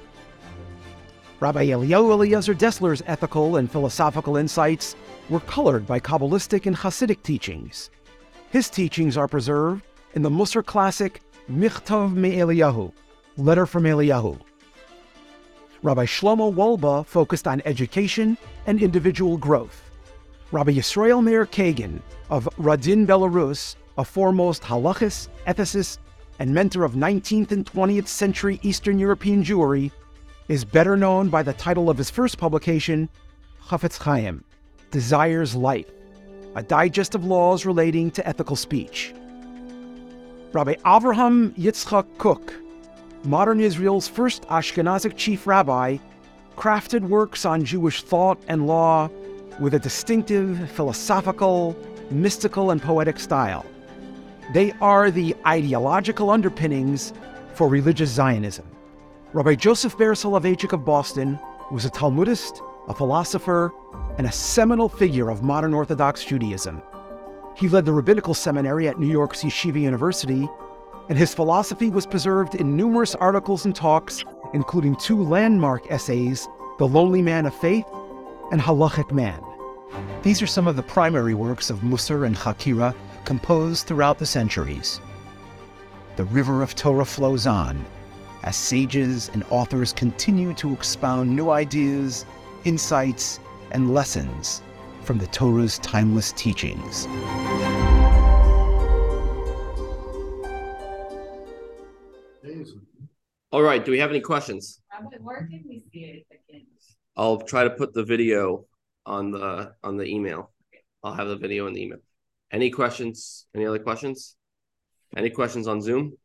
Rabbi 1.40 1.66
Eliyahu 1.66 2.12
Eliezer 2.12 2.54
Dessler's 2.54 3.02
ethical 3.06 3.56
and 3.56 3.70
philosophical 3.70 4.36
insights 4.36 4.96
were 5.28 5.40
colored 5.40 5.86
by 5.86 6.00
Kabbalistic 6.00 6.66
and 6.66 6.76
Hasidic 6.76 7.22
teachings. 7.22 7.90
His 8.50 8.70
teachings 8.70 9.16
are 9.16 9.28
preserved 9.28 9.82
in 10.14 10.22
the 10.22 10.30
Musar 10.30 10.64
classic 10.64 11.20
Michtov 11.50 12.14
Me 12.14 12.36
Eliyahu, 12.36 12.92
Letter 13.36 13.66
from 13.66 13.84
Eliyahu, 13.84 14.38
Rabbi 15.82 16.04
Shlomo 16.04 16.52
Wolbe 16.52 17.06
focused 17.06 17.46
on 17.46 17.62
education 17.64 18.36
and 18.66 18.82
individual 18.82 19.36
growth. 19.36 19.90
Rabbi 20.50 20.72
Yisrael 20.72 21.22
Meir 21.22 21.46
Kagan 21.46 22.00
of 22.28 22.48
Radin, 22.58 23.06
Belarus, 23.06 23.76
a 23.96 24.04
foremost 24.04 24.62
halachist, 24.62 25.28
ethicist, 25.46 25.98
and 26.38 26.52
mentor 26.52 26.84
of 26.84 26.92
19th 26.92 27.52
and 27.52 27.66
20th 27.66 28.08
century 28.08 28.58
Eastern 28.62 28.98
European 28.98 29.42
Jewry, 29.42 29.90
is 30.48 30.64
better 30.64 30.96
known 30.96 31.28
by 31.28 31.42
the 31.42 31.52
title 31.52 31.90
of 31.90 31.98
his 31.98 32.10
first 32.10 32.38
publication, 32.38 33.08
Chafetz 33.68 33.98
Chaim, 33.98 34.44
Desires 34.90 35.54
Life, 35.54 35.90
a 36.54 36.62
digest 36.62 37.14
of 37.14 37.24
laws 37.24 37.66
relating 37.66 38.10
to 38.12 38.26
ethical 38.26 38.56
speech. 38.56 39.12
Rabbi 40.52 40.74
Avraham 40.84 41.50
Yitzchak 41.58 42.06
Kook 42.18 42.52
modern 43.26 43.60
Israel's 43.60 44.08
first 44.08 44.42
Ashkenazic 44.42 45.16
chief 45.16 45.46
rabbi, 45.46 45.98
crafted 46.56 47.00
works 47.00 47.44
on 47.44 47.64
Jewish 47.64 48.02
thought 48.02 48.40
and 48.48 48.66
law 48.66 49.10
with 49.58 49.74
a 49.74 49.78
distinctive 49.78 50.70
philosophical, 50.70 51.76
mystical, 52.10 52.70
and 52.70 52.80
poetic 52.80 53.18
style. 53.18 53.66
They 54.52 54.72
are 54.80 55.10
the 55.10 55.34
ideological 55.46 56.30
underpinnings 56.30 57.12
for 57.54 57.68
religious 57.68 58.10
Zionism. 58.10 58.66
Rabbi 59.32 59.54
Joseph 59.54 59.98
Ber 59.98 60.14
Soloveitchik 60.14 60.72
of 60.72 60.84
Boston 60.84 61.38
was 61.70 61.84
a 61.84 61.90
Talmudist, 61.90 62.62
a 62.88 62.94
philosopher, 62.94 63.72
and 64.18 64.26
a 64.26 64.32
seminal 64.32 64.88
figure 64.88 65.30
of 65.30 65.42
modern 65.42 65.74
Orthodox 65.74 66.24
Judaism. 66.24 66.80
He 67.56 67.68
led 67.68 67.84
the 67.84 67.92
rabbinical 67.92 68.34
seminary 68.34 68.88
at 68.88 68.98
New 69.00 69.08
York's 69.08 69.42
Yeshiva 69.42 69.80
University 69.80 70.48
and 71.08 71.18
his 71.18 71.34
philosophy 71.34 71.90
was 71.90 72.06
preserved 72.06 72.54
in 72.54 72.76
numerous 72.76 73.14
articles 73.14 73.64
and 73.64 73.74
talks, 73.74 74.24
including 74.54 74.96
two 74.96 75.22
landmark 75.22 75.90
essays 75.90 76.48
The 76.78 76.88
Lonely 76.88 77.22
Man 77.22 77.46
of 77.46 77.54
Faith 77.54 77.86
and 78.50 78.60
Halachic 78.60 79.12
Man. 79.12 79.42
These 80.22 80.42
are 80.42 80.46
some 80.46 80.66
of 80.66 80.76
the 80.76 80.82
primary 80.82 81.34
works 81.34 81.70
of 81.70 81.80
Musar 81.80 82.26
and 82.26 82.36
Hakira 82.36 82.94
composed 83.26 83.86
throughout 83.86 84.18
the 84.18 84.24
centuries. 84.24 85.00
The 86.16 86.24
river 86.24 86.62
of 86.62 86.74
Torah 86.74 87.04
flows 87.04 87.46
on, 87.46 87.84
as 88.44 88.56
sages 88.56 89.28
and 89.34 89.44
authors 89.50 89.92
continue 89.92 90.54
to 90.54 90.72
expound 90.72 91.34
new 91.34 91.50
ideas, 91.50 92.24
insights, 92.64 93.40
and 93.72 93.92
lessons 93.92 94.62
from 95.02 95.18
the 95.18 95.26
Torah's 95.26 95.78
timeless 95.80 96.32
teachings. 96.32 97.06
All 103.52 103.62
right, 103.62 103.84
do 103.84 103.90
we 103.90 103.98
have 103.98 104.10
any 104.10 104.20
questions? 104.20 104.80
Where 105.20 105.46
can 105.46 105.64
we 105.68 105.84
see 105.92 106.04
it 106.04 106.26
again? 106.30 106.66
I'll 107.16 107.38
try 107.38 107.64
to 107.64 107.70
put 107.70 107.92
the 107.92 108.04
video 108.04 108.66
on 109.04 109.30
the 109.30 109.74
on 109.82 109.96
the 109.96 110.04
email. 110.04 110.52
I'll 111.02 111.14
have 111.14 111.28
the 111.28 111.36
video 111.36 111.66
in 111.66 111.74
the 111.74 111.82
email. 111.82 111.98
Any 112.52 112.70
questions? 112.70 113.46
Any 113.54 113.66
other 113.66 113.78
questions? 113.78 114.36
Any 115.16 115.30
questions 115.30 115.66
on 115.66 115.80
Zoom? 115.82 116.16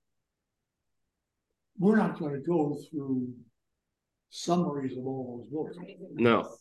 We're 1.80 1.96
not 1.98 2.20
gonna 2.20 2.40
go 2.40 2.78
through 2.90 3.34
summaries 4.30 4.98
of 4.98 5.06
all 5.06 5.46
those 5.52 5.76
books. 5.76 5.78
No. 6.14 6.56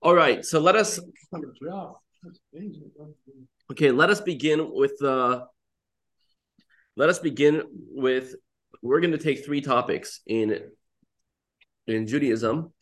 All 0.00 0.14
right, 0.14 0.44
so 0.44 0.60
let 0.60 0.76
us 0.76 1.00
Yeah, 1.32 1.90
that's 2.22 2.40
amazing. 2.54 2.90
okay, 3.72 3.90
let 3.90 4.10
us 4.10 4.20
begin 4.20 4.68
with 4.72 4.92
the 5.00 5.46
let 6.96 7.08
us 7.08 7.18
begin 7.18 7.62
with 7.90 8.34
we're 8.82 9.00
going 9.00 9.12
to 9.12 9.18
take 9.18 9.44
three 9.44 9.60
topics 9.60 10.20
in 10.26 10.60
in 11.86 12.06
Judaism 12.06 12.72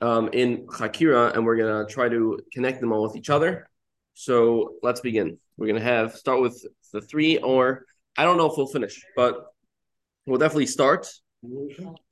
um 0.00 0.28
in 0.32 0.66
Chakira 0.66 1.32
and 1.34 1.46
we're 1.46 1.56
going 1.56 1.86
to 1.86 1.92
try 1.92 2.08
to 2.08 2.38
connect 2.52 2.80
them 2.80 2.92
all 2.92 3.02
with 3.02 3.16
each 3.16 3.30
other. 3.30 3.68
So, 4.14 4.74
let's 4.82 5.00
begin. 5.00 5.38
We're 5.56 5.72
to 5.72 5.80
have 5.80 6.14
start 6.14 6.40
with 6.40 6.64
the 6.92 7.00
three 7.00 7.38
or 7.38 7.86
I 8.16 8.24
don't 8.24 8.36
know 8.36 8.50
if 8.50 8.56
we'll 8.56 8.66
finish, 8.66 9.02
but 9.16 9.46
we'll 10.26 10.38
definitely 10.38 10.66
start 10.66 11.08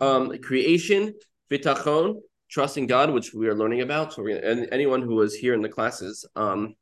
um 0.00 0.36
creation, 0.38 1.14
bitachon, 1.50 2.16
trusting 2.50 2.86
God, 2.86 3.10
which 3.10 3.32
we 3.32 3.48
are 3.48 3.54
learning 3.54 3.82
about. 3.82 4.12
So 4.12 4.22
we're 4.22 4.40
gonna, 4.40 4.52
and 4.52 4.68
anyone 4.72 5.02
who 5.02 5.14
was 5.14 5.34
here 5.34 5.54
in 5.54 5.62
the 5.62 5.68
classes, 5.68 6.26
um, 6.34 6.74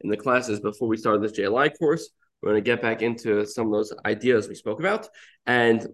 in 0.00 0.10
the 0.10 0.16
classes 0.16 0.60
before 0.60 0.88
we 0.88 0.96
started 0.96 1.22
this 1.22 1.38
JLI 1.38 1.76
course, 1.78 2.10
we're 2.40 2.54
to 2.54 2.60
get 2.60 2.80
back 2.80 3.02
into 3.02 3.44
some 3.46 3.66
of 3.66 3.72
those 3.72 3.92
ideas 4.04 4.48
we 4.48 4.54
spoke 4.54 4.78
about. 4.78 5.08
And 5.46 5.86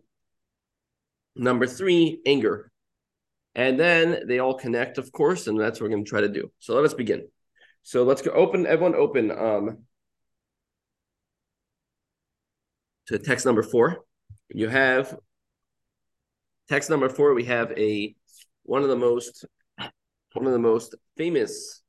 number 1.34 1.66
three, 1.66 2.20
anger. 2.26 2.70
And 3.54 3.78
then 3.78 4.24
they 4.26 4.40
all 4.40 4.54
connect, 4.54 4.98
of 4.98 5.10
course, 5.12 5.46
and 5.46 5.58
that's 5.58 5.80
what 5.80 5.86
we're 5.86 5.94
going 5.94 6.04
to 6.04 6.10
try 6.10 6.20
to 6.20 6.28
do. 6.28 6.50
So 6.58 6.74
let 6.74 6.84
us 6.84 6.92
begin. 6.92 7.28
So 7.86 8.02
let's 8.02 8.22
go 8.22 8.30
open, 8.30 8.66
everyone 8.66 8.94
open 8.94 9.30
um, 9.30 9.78
to 13.08 13.18
text 13.18 13.44
number 13.44 13.62
four. 13.62 13.98
You 14.48 14.68
have 14.68 15.14
text 16.66 16.88
number 16.88 17.10
four. 17.10 17.34
We 17.34 17.44
have 17.44 17.72
a 17.72 18.16
one 18.62 18.82
of 18.82 18.88
the 18.88 18.96
most 18.96 19.44
one 20.32 20.46
of 20.46 20.52
the 20.52 20.58
most 20.58 20.94
famous 21.18 21.82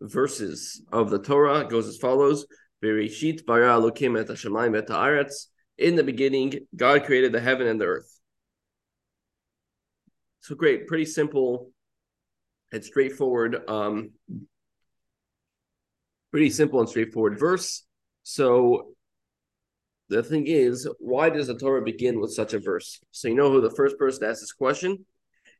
verses 0.00 0.82
of 0.92 1.10
the 1.10 1.20
Torah. 1.20 1.64
Goes 1.64 1.86
as 1.86 1.96
follows: 1.96 2.46
"Bereshit 2.82 3.46
bara 3.46 3.68
Elokim 3.68 4.20
et 4.20 4.26
hashamayim 4.26 4.76
et 4.76 4.88
haaretz." 4.88 5.46
In 5.78 5.94
the 5.94 6.02
beginning, 6.02 6.66
God 6.74 7.04
created 7.04 7.30
the 7.30 7.40
heaven 7.40 7.68
and 7.68 7.80
the 7.80 7.84
earth. 7.84 8.18
So 10.40 10.56
great, 10.56 10.88
pretty 10.88 11.04
simple 11.04 11.70
and 12.72 12.84
straightforward. 12.84 13.70
Um, 13.70 14.10
pretty 16.30 16.50
simple 16.50 16.80
and 16.80 16.88
straightforward 16.88 17.38
verse. 17.38 17.84
So 18.22 18.92
the 20.08 20.22
thing 20.22 20.46
is, 20.46 20.88
why 20.98 21.30
does 21.30 21.46
the 21.46 21.56
Torah 21.56 21.82
begin 21.82 22.20
with 22.20 22.32
such 22.32 22.54
a 22.54 22.58
verse? 22.58 23.00
So 23.10 23.28
you 23.28 23.34
know 23.34 23.50
who 23.50 23.60
the 23.60 23.74
first 23.74 23.98
person 23.98 24.22
to 24.22 24.28
ask 24.28 24.40
this 24.40 24.52
question? 24.52 25.06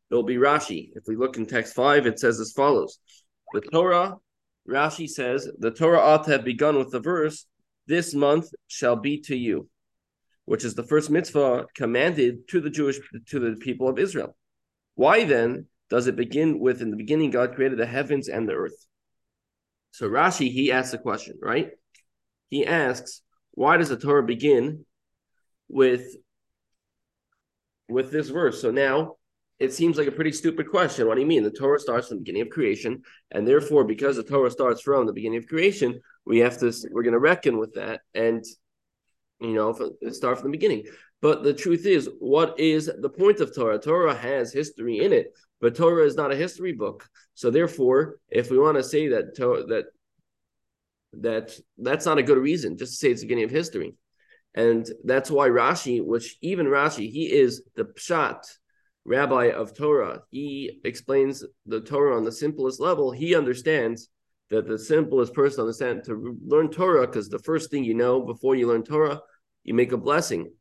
It'll 0.09 0.23
be 0.23 0.35
Rashi. 0.35 0.91
If 0.95 1.03
we 1.07 1.15
look 1.15 1.37
in 1.37 1.45
text 1.45 1.73
five, 1.73 2.05
it 2.05 2.19
says 2.19 2.39
as 2.39 2.53
follows: 2.53 2.99
The 3.53 3.61
Torah, 3.61 4.15
Rashi 4.67 5.07
says, 5.07 5.49
the 5.59 5.71
Torah 5.71 5.99
ought 5.99 6.23
to 6.25 6.31
have 6.31 6.45
begun 6.45 6.77
with 6.77 6.91
the 6.91 6.99
verse, 6.99 7.45
"This 7.87 8.13
month 8.13 8.49
shall 8.67 8.95
be 8.95 9.19
to 9.21 9.35
you," 9.35 9.69
which 10.45 10.63
is 10.63 10.75
the 10.75 10.87
first 10.87 11.09
mitzvah 11.09 11.67
commanded 11.75 12.47
to 12.49 12.61
the 12.61 12.69
Jewish 12.69 12.99
to 13.27 13.39
the 13.39 13.57
people 13.57 13.89
of 13.89 13.99
Israel. 13.99 14.37
Why 14.95 15.25
then 15.25 15.67
does 15.89 16.07
it 16.07 16.15
begin 16.15 16.59
with, 16.59 16.81
"In 16.81 16.91
the 16.91 16.97
beginning, 16.97 17.31
God 17.31 17.55
created 17.55 17.77
the 17.77 17.85
heavens 17.85 18.29
and 18.29 18.47
the 18.47 18.53
earth"? 18.53 18.85
So 19.97 20.07
Rashi 20.07 20.51
he 20.51 20.71
asks 20.71 20.93
a 20.93 20.99
question, 20.99 21.39
right? 21.41 21.71
He 22.51 22.67
asks 22.67 23.23
why 23.53 23.77
does 23.77 23.89
the 23.89 23.97
Torah 23.97 24.21
begin 24.21 24.85
with 25.69 26.15
with 27.89 28.11
this 28.11 28.29
verse? 28.29 28.61
So 28.61 28.69
now 28.69 29.15
it 29.57 29.73
seems 29.73 29.97
like 29.97 30.07
a 30.07 30.11
pretty 30.11 30.33
stupid 30.33 30.69
question. 30.69 31.07
What 31.07 31.15
do 31.15 31.21
you 31.21 31.25
mean? 31.25 31.41
The 31.41 31.49
Torah 31.49 31.79
starts 31.79 32.09
from 32.09 32.17
the 32.17 32.21
beginning 32.21 32.43
of 32.43 32.51
creation, 32.51 33.01
and 33.31 33.47
therefore, 33.47 33.85
because 33.85 34.17
the 34.17 34.23
Torah 34.23 34.51
starts 34.51 34.81
from 34.81 35.07
the 35.07 35.13
beginning 35.13 35.39
of 35.39 35.47
creation, 35.47 35.99
we 36.27 36.37
have 36.39 36.59
to 36.59 36.71
we're 36.91 37.01
going 37.01 37.13
to 37.13 37.19
reckon 37.19 37.57
with 37.57 37.73
that, 37.73 38.01
and 38.13 38.45
you 39.41 39.53
know, 39.53 39.73
start 40.11 40.37
from 40.37 40.51
the 40.51 40.57
beginning. 40.59 40.83
But 41.23 41.41
the 41.41 41.55
truth 41.55 41.87
is, 41.87 42.07
what 42.19 42.59
is 42.59 42.85
the 42.85 43.09
point 43.09 43.39
of 43.39 43.55
Torah? 43.55 43.79
Torah 43.79 44.13
has 44.13 44.53
history 44.53 44.99
in 44.99 45.11
it, 45.11 45.33
but 45.61 45.75
Torah 45.75 46.05
is 46.05 46.15
not 46.15 46.31
a 46.31 46.35
history 46.35 46.73
book. 46.73 47.07
So 47.33 47.49
therefore, 47.49 48.19
if 48.29 48.51
we 48.51 48.57
want 48.57 48.77
to 48.77 48.83
say 48.83 49.09
that 49.09 49.35
that 49.35 49.85
that 51.13 51.59
that's 51.77 52.05
not 52.05 52.17
a 52.17 52.23
good 52.23 52.37
reason 52.37 52.77
just 52.77 52.93
to 52.93 52.97
say 52.97 53.11
it's 53.11 53.21
the 53.21 53.27
beginning 53.27 53.45
of 53.45 53.51
history. 53.51 53.95
And 54.53 54.87
that's 55.03 55.29
why 55.29 55.49
Rashi, 55.49 56.03
which 56.03 56.37
even 56.41 56.65
Rashi, 56.65 57.11
he 57.11 57.31
is 57.31 57.63
the 57.75 57.85
Pshat 57.85 58.43
rabbi 59.05 59.45
of 59.51 59.75
Torah. 59.75 60.21
He 60.31 60.79
explains 60.83 61.43
the 61.65 61.81
Torah 61.81 62.17
on 62.17 62.23
the 62.23 62.31
simplest 62.31 62.79
level. 62.79 63.11
He 63.11 63.35
understands 63.35 64.09
that 64.49 64.67
the 64.67 64.79
simplest 64.79 65.33
person 65.33 65.61
understand 65.61 66.03
to 66.05 66.37
learn 66.45 66.69
Torah, 66.69 67.05
because 67.05 67.29
the 67.29 67.39
first 67.39 67.69
thing 67.69 67.83
you 67.83 67.93
know 67.93 68.21
before 68.21 68.55
you 68.55 68.67
learn 68.67 68.83
Torah, 68.83 69.21
you 69.63 69.73
make 69.73 69.91
a 69.91 69.97
blessing. 69.97 70.51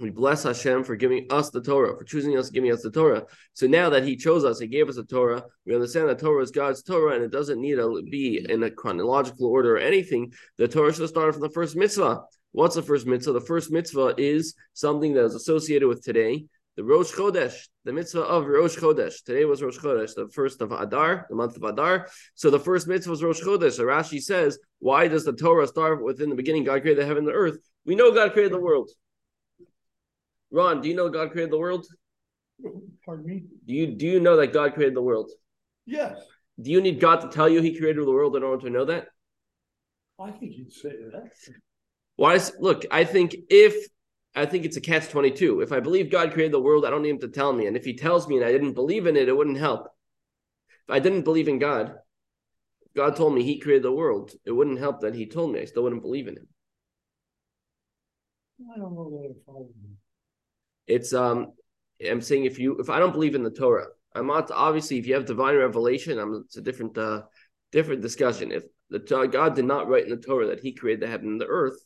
We 0.00 0.08
bless 0.08 0.44
Hashem 0.44 0.84
for 0.84 0.96
giving 0.96 1.26
us 1.28 1.50
the 1.50 1.60
Torah, 1.60 1.94
for 1.94 2.04
choosing 2.04 2.38
us, 2.38 2.48
giving 2.48 2.72
us 2.72 2.82
the 2.82 2.90
Torah. 2.90 3.24
So 3.52 3.66
now 3.66 3.90
that 3.90 4.02
He 4.02 4.16
chose 4.16 4.46
us, 4.46 4.58
He 4.58 4.66
gave 4.66 4.88
us 4.88 4.96
the 4.96 5.04
Torah. 5.04 5.44
We 5.66 5.74
understand 5.74 6.08
that 6.08 6.18
Torah 6.18 6.42
is 6.42 6.50
God's 6.50 6.82
Torah, 6.82 7.14
and 7.14 7.22
it 7.22 7.30
doesn't 7.30 7.60
need 7.60 7.74
to 7.74 8.02
be 8.10 8.46
in 8.48 8.62
a 8.62 8.70
chronological 8.70 9.46
order 9.46 9.76
or 9.76 9.78
anything. 9.78 10.32
The 10.56 10.68
Torah 10.68 10.94
should 10.94 11.08
start 11.08 11.34
from 11.34 11.42
the 11.42 11.50
first 11.50 11.76
mitzvah. 11.76 12.22
What's 12.52 12.76
the 12.76 12.82
first 12.82 13.06
mitzvah? 13.06 13.34
The 13.34 13.42
first 13.42 13.70
mitzvah 13.70 14.14
is 14.16 14.54
something 14.72 15.12
that 15.12 15.24
is 15.24 15.34
associated 15.34 15.86
with 15.86 16.02
today, 16.02 16.46
the 16.76 16.84
Rosh 16.84 17.12
Chodesh, 17.12 17.68
the 17.84 17.92
mitzvah 17.92 18.22
of 18.22 18.46
Rosh 18.46 18.78
Chodesh. 18.78 19.22
Today 19.22 19.44
was 19.44 19.62
Rosh 19.62 19.76
Chodesh, 19.76 20.14
the 20.14 20.30
first 20.32 20.62
of 20.62 20.72
Adar, 20.72 21.26
the 21.28 21.36
month 21.36 21.56
of 21.56 21.62
Adar. 21.62 22.08
So 22.34 22.48
the 22.48 22.58
first 22.58 22.88
mitzvah 22.88 23.10
was 23.10 23.22
Rosh 23.22 23.42
Chodesh. 23.42 23.72
So 23.72 23.84
Rashi 23.84 24.22
says, 24.22 24.58
why 24.78 25.08
does 25.08 25.24
the 25.24 25.34
Torah 25.34 25.66
start 25.66 26.02
within 26.02 26.30
the 26.30 26.36
beginning? 26.36 26.64
God 26.64 26.80
created 26.80 27.02
the 27.02 27.06
heaven 27.06 27.24
and 27.24 27.28
the 27.28 27.32
earth. 27.32 27.58
We 27.84 27.96
know 27.96 28.14
God 28.14 28.32
created 28.32 28.52
the 28.52 28.60
world. 28.60 28.90
Ron, 30.50 30.80
do 30.80 30.88
you 30.88 30.94
know 30.94 31.08
God 31.08 31.30
created 31.32 31.52
the 31.52 31.58
world? 31.58 31.86
Pardon 33.04 33.26
me? 33.26 33.44
Do 33.66 33.74
you 33.74 33.86
do 33.86 34.06
you 34.06 34.20
know 34.20 34.36
that 34.36 34.52
God 34.52 34.74
created 34.74 34.94
the 34.94 35.02
world? 35.02 35.30
Yes, 35.86 36.18
Do 36.60 36.70
you 36.70 36.80
need 36.80 37.00
God 37.00 37.20
to 37.20 37.28
tell 37.28 37.48
you 37.48 37.62
He 37.62 37.78
created 37.78 38.04
the 38.04 38.10
world 38.10 38.36
in 38.36 38.42
order 38.42 38.66
to 38.66 38.70
know 38.70 38.84
that? 38.84 39.08
I 40.18 40.30
think 40.30 40.52
you'd 40.56 40.72
say 40.72 40.90
that. 41.12 41.30
Why 42.16 42.34
is 42.34 42.52
look? 42.60 42.84
I 42.90 43.04
think 43.04 43.34
if 43.48 43.74
I 44.34 44.46
think 44.46 44.64
it's 44.64 44.76
a 44.76 44.80
catch 44.80 45.08
twenty 45.08 45.30
two. 45.30 45.60
If 45.60 45.72
I 45.72 45.80
believe 45.80 46.10
God 46.10 46.32
created 46.32 46.52
the 46.52 46.60
world, 46.60 46.84
I 46.84 46.90
don't 46.90 47.02
need 47.02 47.10
Him 47.10 47.20
to 47.20 47.28
tell 47.28 47.52
me. 47.52 47.66
And 47.66 47.76
if 47.76 47.84
He 47.84 47.96
tells 47.96 48.28
me 48.28 48.36
and 48.36 48.44
I 48.44 48.52
didn't 48.52 48.74
believe 48.74 49.06
in 49.06 49.16
it, 49.16 49.28
it 49.28 49.36
wouldn't 49.36 49.58
help. 49.58 49.86
If 50.88 50.94
I 50.94 50.98
didn't 50.98 51.22
believe 51.22 51.48
in 51.48 51.58
God, 51.58 51.94
God 52.94 53.16
told 53.16 53.34
me 53.34 53.42
He 53.42 53.58
created 53.58 53.84
the 53.84 53.92
world. 53.92 54.32
It 54.44 54.52
wouldn't 54.52 54.78
help 54.78 55.00
that 55.00 55.14
He 55.14 55.26
told 55.26 55.52
me. 55.52 55.60
I 55.60 55.64
still 55.64 55.84
wouldn't 55.84 56.02
believe 56.02 56.28
in 56.28 56.36
Him. 56.36 56.48
I 58.74 58.78
don't 58.78 58.94
know 58.94 59.08
that 59.10 59.30
I 59.30 59.34
follow 59.46 59.68
you. 59.82 59.96
It's 60.90 61.12
um, 61.12 61.52
I'm 62.06 62.20
saying 62.20 62.44
if 62.44 62.58
you 62.58 62.78
if 62.78 62.90
I 62.90 62.98
don't 62.98 63.12
believe 63.12 63.34
in 63.34 63.42
the 63.42 63.50
Torah, 63.50 63.86
I'm 64.14 64.26
not 64.26 64.50
obviously 64.50 64.98
if 64.98 65.06
you 65.06 65.14
have 65.14 65.26
divine 65.26 65.56
revelation, 65.56 66.18
I'm 66.18 66.42
it's 66.46 66.56
a 66.56 66.62
different 66.62 66.98
uh 66.98 67.22
different 67.72 68.02
discussion. 68.02 68.52
If 68.52 68.64
the 68.90 68.98
God 68.98 69.54
did 69.54 69.64
not 69.64 69.88
write 69.88 70.04
in 70.04 70.10
the 70.10 70.16
Torah 70.16 70.48
that 70.48 70.60
He 70.60 70.72
created 70.72 71.02
the 71.02 71.10
heaven 71.10 71.28
and 71.28 71.40
the 71.40 71.46
earth, 71.46 71.78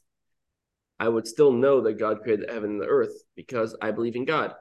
I 0.99 1.09
would 1.09 1.27
still 1.27 1.53
know 1.53 1.83
that 1.83 1.99
God 1.99 2.23
created 2.23 2.49
the 2.49 2.53
heaven 2.53 2.71
and 2.71 2.81
the 2.81 2.87
earth 2.87 3.15
because 3.37 3.77
I 3.83 3.91
believe 3.91 4.17
in 4.17 4.25
God. 4.25 4.55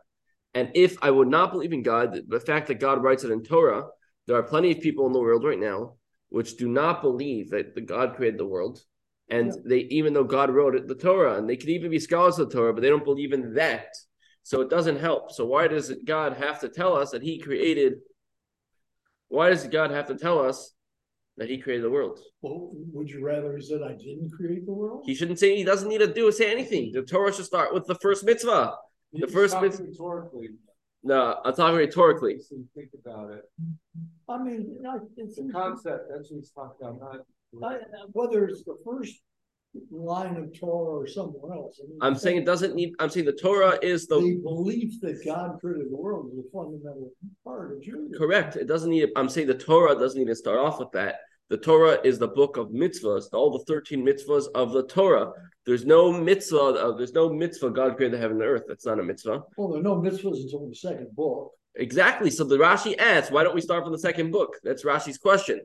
And 0.54 0.72
if 0.76 0.98
I 1.02 1.10
would 1.10 1.30
not 1.30 1.52
believe 1.52 1.74
in 1.74 1.84
God, 1.84 2.20
the 2.28 2.40
fact 2.40 2.68
that 2.68 2.80
God 2.80 3.02
writes 3.02 3.24
it 3.24 3.32
in 3.32 3.44
Torah, 3.44 3.86
there 4.28 4.36
are 4.38 4.44
plenty 4.44 4.72
of 4.72 4.82
people 4.82 5.08
in 5.08 5.14
the 5.14 5.20
world 5.20 5.44
right 5.44 5.60
now 5.60 5.96
which 6.30 6.58
do 6.58 6.68
not 6.68 7.04
believe 7.04 7.52
that 7.52 7.76
the 7.76 7.82
God 7.82 8.16
created 8.16 8.40
the 8.40 8.46
world. 8.46 8.84
And 9.30 9.48
Yeah. 9.48 9.62
they, 9.66 9.80
even 10.00 10.14
though 10.14 10.24
God 10.24 10.50
wrote 10.50 10.76
it, 10.76 10.88
the 10.88 10.96
Torah, 10.96 11.38
and 11.38 11.48
they 11.48 11.56
could 11.56 11.70
even 11.70 11.92
be 11.92 12.00
scholars 12.00 12.40
of 12.40 12.50
the 12.50 12.56
Torah, 12.56 12.74
but 12.74 12.82
they 12.82 12.90
don't 12.90 13.06
believe 13.06 13.34
in 13.34 13.54
that. 13.54 13.88
So 14.44 14.62
it 14.62 14.70
doesn't 14.70 14.98
help. 15.00 15.32
So 15.32 15.46
why 15.46 15.68
does 15.68 15.92
God 16.06 16.34
have 16.34 16.60
to 16.62 16.70
tell 16.70 16.96
us 16.96 17.12
that 17.12 17.22
He 17.24 17.40
created? 17.40 17.94
Why 19.30 19.50
does 19.50 19.66
God 19.68 19.92
have 19.92 20.08
to 20.08 20.16
tell 20.16 20.40
us 20.40 20.74
that 21.38 21.50
he 21.50 21.58
created 21.58 21.84
the 21.84 21.90
world. 21.90 22.20
Well, 22.42 22.70
would 22.94 23.10
you 23.10 23.26
rather 23.26 23.56
he 23.58 23.64
said 23.64 23.82
I 23.82 23.94
didn't 23.94 24.32
create 24.32 24.66
the 24.66 24.72
world? 24.74 25.04
He 25.06 25.16
shouldn't 25.16 25.40
say 25.40 25.56
he 25.56 25.64
doesn't 25.64 25.90
need 25.90 26.00
to 26.00 26.14
do 26.14 26.32
say 26.32 26.52
anything. 26.52 26.92
The 26.92 27.02
Torah 27.02 27.34
should 27.34 27.46
start 27.46 27.74
with 27.74 27.88
the 27.88 27.96
first 27.96 28.24
mitzvah. 28.24 28.76
The 29.14 29.28
first 29.28 29.54
talking 29.54 29.70
mitzvah. 29.70 29.84
Rhetorically, 29.86 30.50
No, 31.04 31.40
I'm 31.44 31.56
talking 31.56 31.78
rhetorically. 31.78 32.40
so 32.40 32.56
you 32.56 32.68
think 32.76 32.90
about 33.04 33.32
it. 33.32 33.44
I 34.30 34.38
mean, 34.44 34.84
I- 34.88 35.00
it's, 35.18 35.36
The 35.38 35.52
concept, 35.52 36.10
that's 36.10 36.32
what 36.32 36.38
he's 36.40 36.52
talking 36.52 36.88
about, 36.88 37.26
not. 37.54 37.82
I- 37.82 38.06
whether 38.12 38.46
it's 38.46 38.64
the 38.64 38.78
first 38.86 39.22
line 39.92 40.36
of 40.38 40.58
Torah 40.58 41.02
or 41.02 41.08
somewhere 41.08 41.54
else. 41.54 41.80
I 41.84 41.88
mean, 41.88 41.98
I'm 42.02 42.16
saying 42.16 42.38
it 42.38 42.46
doesn't 42.46 42.76
need. 42.76 42.94
I'm 43.00 43.10
saying 43.10 43.26
the 43.26 43.34
Torah 43.34 43.78
is 43.82 44.08
the 44.08 44.20
The 44.20 44.40
belief 44.44 45.00
that 45.02 45.24
God 45.26 45.60
created 45.60 45.92
the 45.92 45.96
world 45.96 46.32
is 46.32 46.40
a 46.40 46.50
fundamental 46.52 47.12
part 47.44 47.74
of 47.78 47.82
Judaism. 47.82 48.18
Correct. 48.18 48.56
It 48.56 48.68
doesn't 48.68 48.90
need. 48.90 49.10
I'm 49.16 49.30
saying 49.30 49.48
the 49.48 49.56
Torah 49.56 49.96
doesn't 49.96 50.20
need 50.20 50.28
to 50.28 50.36
start 50.36 50.60
off 50.60 50.80
with 50.80 50.92
that. 50.92 51.16
The 51.50 51.58
Torah 51.58 52.00
is 52.04 52.18
the 52.20 52.28
book 52.28 52.58
of 52.58 52.70
mitzvahs, 52.70 53.26
all 53.34 53.52
the 53.52 53.64
thirteen 53.66 54.06
mitzvahs 54.06 54.46
of 54.56 54.72
the 54.72 54.88
Torah. 54.88 55.32
There's 55.66 55.86
no 55.86 56.12
mitzvah. 56.12 56.58
Uh, 56.58 56.98
there's 56.98 57.14
no 57.14 57.32
mitzvah. 57.32 57.70
God 57.72 57.96
created 57.96 58.18
the 58.18 58.22
heaven 58.22 58.38
and 58.42 58.46
earth. 58.46 58.64
That's 58.68 58.86
not 58.86 59.00
a 59.00 59.04
mitzvah. 59.04 59.44
Well, 59.58 59.70
there 59.70 59.80
are 59.80 59.84
no 59.84 59.96
mitzvahs 60.02 60.42
until 60.42 60.68
the 60.68 60.76
second 60.76 61.16
book. 61.16 61.52
Exactly. 61.76 62.30
So 62.30 62.44
the 62.44 62.58
Rashi 62.58 62.98
asks, 63.00 63.32
why 63.32 63.44
don't 63.44 63.56
we 63.56 63.62
start 63.62 63.84
from 63.84 63.94
the 63.94 64.00
second 64.00 64.32
book? 64.32 64.58
That's 64.64 64.84
Rashi's 64.84 65.18
question. 65.18 65.62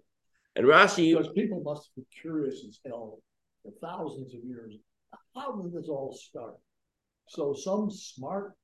And 0.57 0.67
Rashi, 0.67 1.17
Because 1.17 1.33
people 1.35 1.61
must 1.63 1.91
be 1.95 2.03
curious 2.23 2.65
as 2.67 2.81
hell 2.87 3.19
thousands 3.81 4.35
of 4.35 4.41
years. 4.45 4.75
How 5.35 5.53
did 5.53 5.73
this 5.73 5.89
all 5.89 6.13
start? 6.13 6.55
So 7.29 7.55
some 7.55 7.91
smart 7.91 8.55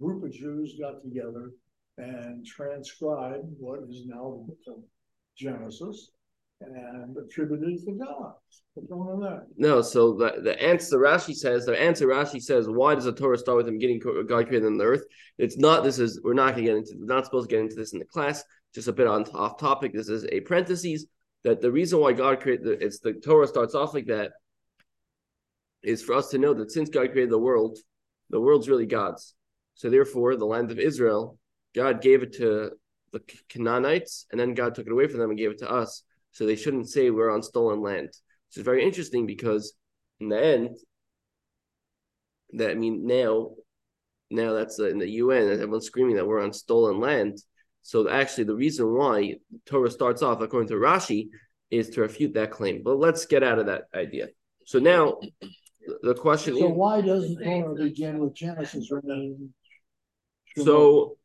group 0.00 0.24
of 0.24 0.32
Jews 0.32 0.76
got 0.80 1.02
together 1.02 1.50
and 1.98 2.44
transcribed 2.46 3.46
what 3.58 3.80
is 3.88 4.06
now 4.06 4.44
the 4.46 4.46
book 4.46 4.58
of 4.68 4.82
Genesis 5.36 6.10
and 6.60 7.16
attributed 7.16 7.84
to 7.84 7.92
God. 7.92 8.34
What's 8.74 8.90
wrong 8.90 9.18
with 9.18 9.28
that? 9.28 9.46
no. 9.56 9.82
So 9.82 10.14
the 10.14 10.40
the 10.42 10.60
answer 10.62 10.98
Rashi 10.98 11.34
says 11.34 11.66
the 11.66 11.80
answer 11.80 12.06
Rashi 12.06 12.40
says 12.40 12.66
why 12.68 12.94
does 12.94 13.04
the 13.04 13.12
Torah 13.12 13.38
start 13.38 13.58
with 13.58 13.68
him 13.68 13.78
getting 13.78 13.98
God 13.98 14.46
created 14.46 14.78
the 14.78 14.84
earth. 14.84 15.04
It's 15.38 15.58
not. 15.58 15.84
This 15.84 15.98
is 15.98 16.20
we're 16.22 16.34
not 16.34 16.54
going 16.54 16.66
to 16.66 16.70
get 16.70 16.76
into. 16.76 16.94
We're 16.98 17.14
not 17.14 17.24
supposed 17.24 17.50
to 17.50 17.56
get 17.56 17.62
into 17.62 17.74
this 17.74 17.92
in 17.92 17.98
the 17.98 18.04
class. 18.04 18.44
Just 18.74 18.88
a 18.88 18.92
bit 18.92 19.06
on 19.06 19.24
off 19.34 19.58
topic. 19.58 19.92
This 19.92 20.08
is 20.08 20.24
a 20.30 20.40
parenthesis 20.40 21.04
that 21.44 21.60
the 21.60 21.72
reason 21.72 21.98
why 22.00 22.12
God 22.12 22.40
created 22.40 22.80
it's 22.80 23.00
the 23.00 23.14
Torah 23.14 23.46
starts 23.46 23.74
off 23.74 23.94
like 23.94 24.06
that 24.06 24.32
is 25.82 26.02
for 26.02 26.14
us 26.14 26.28
to 26.28 26.38
know 26.38 26.54
that 26.54 26.70
since 26.70 26.88
God 26.88 27.12
created 27.12 27.30
the 27.30 27.38
world, 27.38 27.78
the 28.30 28.40
world's 28.40 28.68
really 28.68 28.86
God's. 28.86 29.34
So 29.74 29.90
therefore, 29.90 30.36
the 30.36 30.44
land 30.44 30.70
of 30.70 30.78
Israel, 30.78 31.38
God 31.74 32.02
gave 32.02 32.22
it 32.22 32.34
to 32.34 32.72
the 33.12 33.20
Canaanites, 33.48 34.26
and 34.30 34.40
then 34.40 34.54
God 34.54 34.74
took 34.74 34.86
it 34.86 34.92
away 34.92 35.06
from 35.06 35.20
them 35.20 35.30
and 35.30 35.38
gave 35.38 35.50
it 35.50 35.58
to 35.58 35.70
us. 35.70 36.02
So 36.32 36.46
they 36.46 36.56
shouldn't 36.56 36.88
say 36.88 37.10
we're 37.10 37.30
on 37.30 37.42
stolen 37.42 37.80
land. 37.80 38.08
Which 38.08 38.56
is 38.56 38.64
very 38.64 38.84
interesting 38.84 39.26
because 39.26 39.74
in 40.20 40.28
the 40.28 40.42
end, 40.42 40.76
that 42.54 42.70
I 42.70 42.74
mean 42.74 43.06
now, 43.06 43.52
now 44.30 44.52
that's 44.52 44.78
uh, 44.78 44.88
in 44.88 44.98
the 44.98 45.08
UN, 45.08 45.50
everyone's 45.50 45.86
screaming 45.86 46.16
that 46.16 46.26
we're 46.26 46.42
on 46.42 46.52
stolen 46.52 47.00
land. 47.00 47.38
So 47.82 48.08
actually, 48.08 48.44
the 48.44 48.54
reason 48.54 48.94
why 48.94 49.36
Torah 49.66 49.90
starts 49.90 50.22
off, 50.22 50.40
according 50.40 50.68
to 50.68 50.74
Rashi, 50.74 51.28
is 51.70 51.90
to 51.90 52.02
refute 52.02 52.34
that 52.34 52.50
claim. 52.50 52.82
But 52.84 52.98
let's 52.98 53.26
get 53.26 53.42
out 53.42 53.58
of 53.58 53.66
that 53.66 53.84
idea. 53.94 54.28
So 54.66 54.78
now, 54.78 55.18
the- 56.02 56.14
question 56.14 56.56
So 56.56 56.66
is, 56.70 56.72
why 56.76 57.00
doesn't 57.00 57.42
Torah 57.42 57.74
begin 57.74 58.18
with 58.18 58.34
Genesis 58.34 58.90
so, 60.56 61.16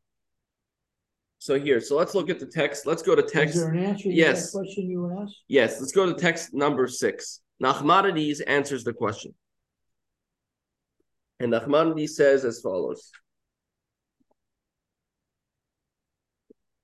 so 1.39 1.60
here, 1.60 1.82
so 1.82 1.97
let's 1.97 2.16
look 2.16 2.30
at 2.30 2.39
the 2.39 2.45
text. 2.45 2.86
Let's 2.86 3.01
go 3.01 3.14
to 3.16 3.24
Is 3.26 3.32
text. 3.32 3.55
there 3.55 3.70
an 3.70 3.80
answer 3.84 4.03
to 4.03 4.10
that 4.10 4.16
Yes. 4.16 4.51
question 4.51 4.89
you 4.89 5.12
asked? 5.22 5.36
Yes, 5.47 5.80
let's 5.80 5.91
go 5.91 6.05
to 6.05 6.14
text 6.14 6.53
number 6.53 6.88
six. 6.88 7.41
Nachmanides 7.62 8.41
answers 8.47 8.84
the 8.84 8.93
question. 8.93 9.34
And 11.39 11.51
Nachmanides 11.51 12.10
says 12.12 12.45
as 12.45 12.62
follows. 12.62 13.12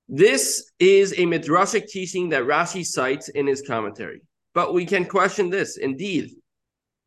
This 0.08 0.70
is 0.78 1.12
a 1.14 1.24
midrashic 1.24 1.86
teaching 1.88 2.28
that 2.28 2.42
Rashi 2.44 2.84
cites 2.84 3.28
in 3.30 3.46
his 3.46 3.62
commentary. 3.62 4.20
But 4.52 4.74
we 4.74 4.84
can 4.84 5.06
question 5.06 5.50
this. 5.50 5.76
Indeed, 5.78 6.30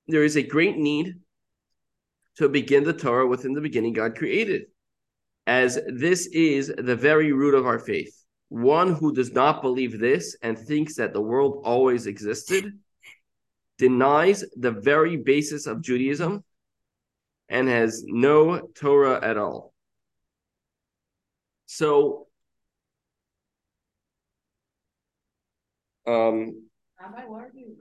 there 0.08 0.24
is 0.24 0.38
a 0.38 0.44
great 0.44 0.78
need 0.78 1.16
to 2.38 2.50
begin 2.50 2.84
the 2.84 2.94
Torah 2.94 3.28
within 3.28 3.54
the 3.54 3.62
beginning 3.62 3.94
God 3.94 4.16
created, 4.16 4.66
as 5.46 5.80
this 5.88 6.28
is 6.28 6.72
the 6.78 6.96
very 6.96 7.32
root 7.32 7.56
of 7.56 7.66
our 7.66 7.80
faith. 7.80 8.14
One 8.50 8.94
who 8.94 9.14
does 9.14 9.32
not 9.32 9.62
believe 9.62 10.00
this 10.00 10.38
and 10.42 10.58
thinks 10.58 10.96
that 10.96 11.14
the 11.14 11.22
world 11.22 11.64
always 11.66 12.06
existed 12.06 12.80
denies 13.78 14.44
the 14.56 14.72
very 14.72 15.18
basis 15.18 15.68
of 15.68 15.82
Judaism 15.82 16.44
and 17.50 17.68
has 17.68 18.04
no 18.06 18.68
Torah 18.76 19.20
at 19.22 19.38
all. 19.38 19.74
So, 21.66 22.28
um, 26.06 26.68
Rabbi, 27.00 27.26
what 27.26 27.44
are 27.44 27.52
you? 27.54 27.76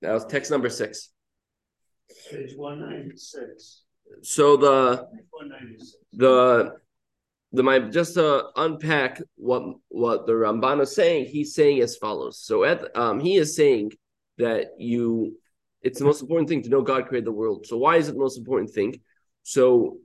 that 0.00 0.12
was 0.12 0.24
text 0.24 0.50
number 0.50 0.68
six. 0.68 1.11
Page 2.30 2.56
one 2.56 2.80
ninety-six. 2.80 3.82
So 4.22 4.56
the 4.56 5.08
One 5.30 5.52
the 6.12 6.76
the 7.52 7.62
my 7.62 7.78
just 7.78 8.14
to 8.14 8.46
unpack 8.56 9.20
what 9.36 9.62
what 9.88 10.26
the 10.26 10.32
Ramban 10.32 10.80
is 10.82 10.94
saying, 10.94 11.26
he's 11.26 11.54
saying 11.54 11.80
as 11.80 11.96
follows. 11.96 12.38
So 12.38 12.64
at 12.64 12.96
um 12.96 13.20
he 13.20 13.36
is 13.36 13.56
saying 13.56 13.92
that 14.38 14.72
you 14.78 15.38
it's 15.82 15.98
the 15.98 16.04
most 16.04 16.22
important 16.22 16.48
thing 16.48 16.62
to 16.62 16.68
know 16.68 16.82
God 16.82 17.08
created 17.08 17.26
the 17.26 17.32
world. 17.32 17.66
So 17.66 17.76
why 17.76 17.96
is 17.96 18.08
it 18.08 18.12
the 18.12 18.20
most 18.20 18.38
important 18.38 18.70
thing? 18.70 19.00
So 19.42 19.98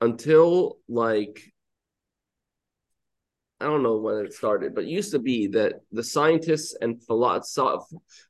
until 0.00 0.78
like 0.88 1.52
I 3.60 3.64
don't 3.64 3.82
know 3.82 3.96
when 3.96 4.24
it 4.24 4.32
started, 4.32 4.74
but 4.74 4.84
it 4.84 4.90
used 4.90 5.10
to 5.10 5.18
be 5.18 5.48
that 5.48 5.80
the 5.90 6.04
scientists 6.04 6.76
and 6.80 7.02
philo- 7.02 7.42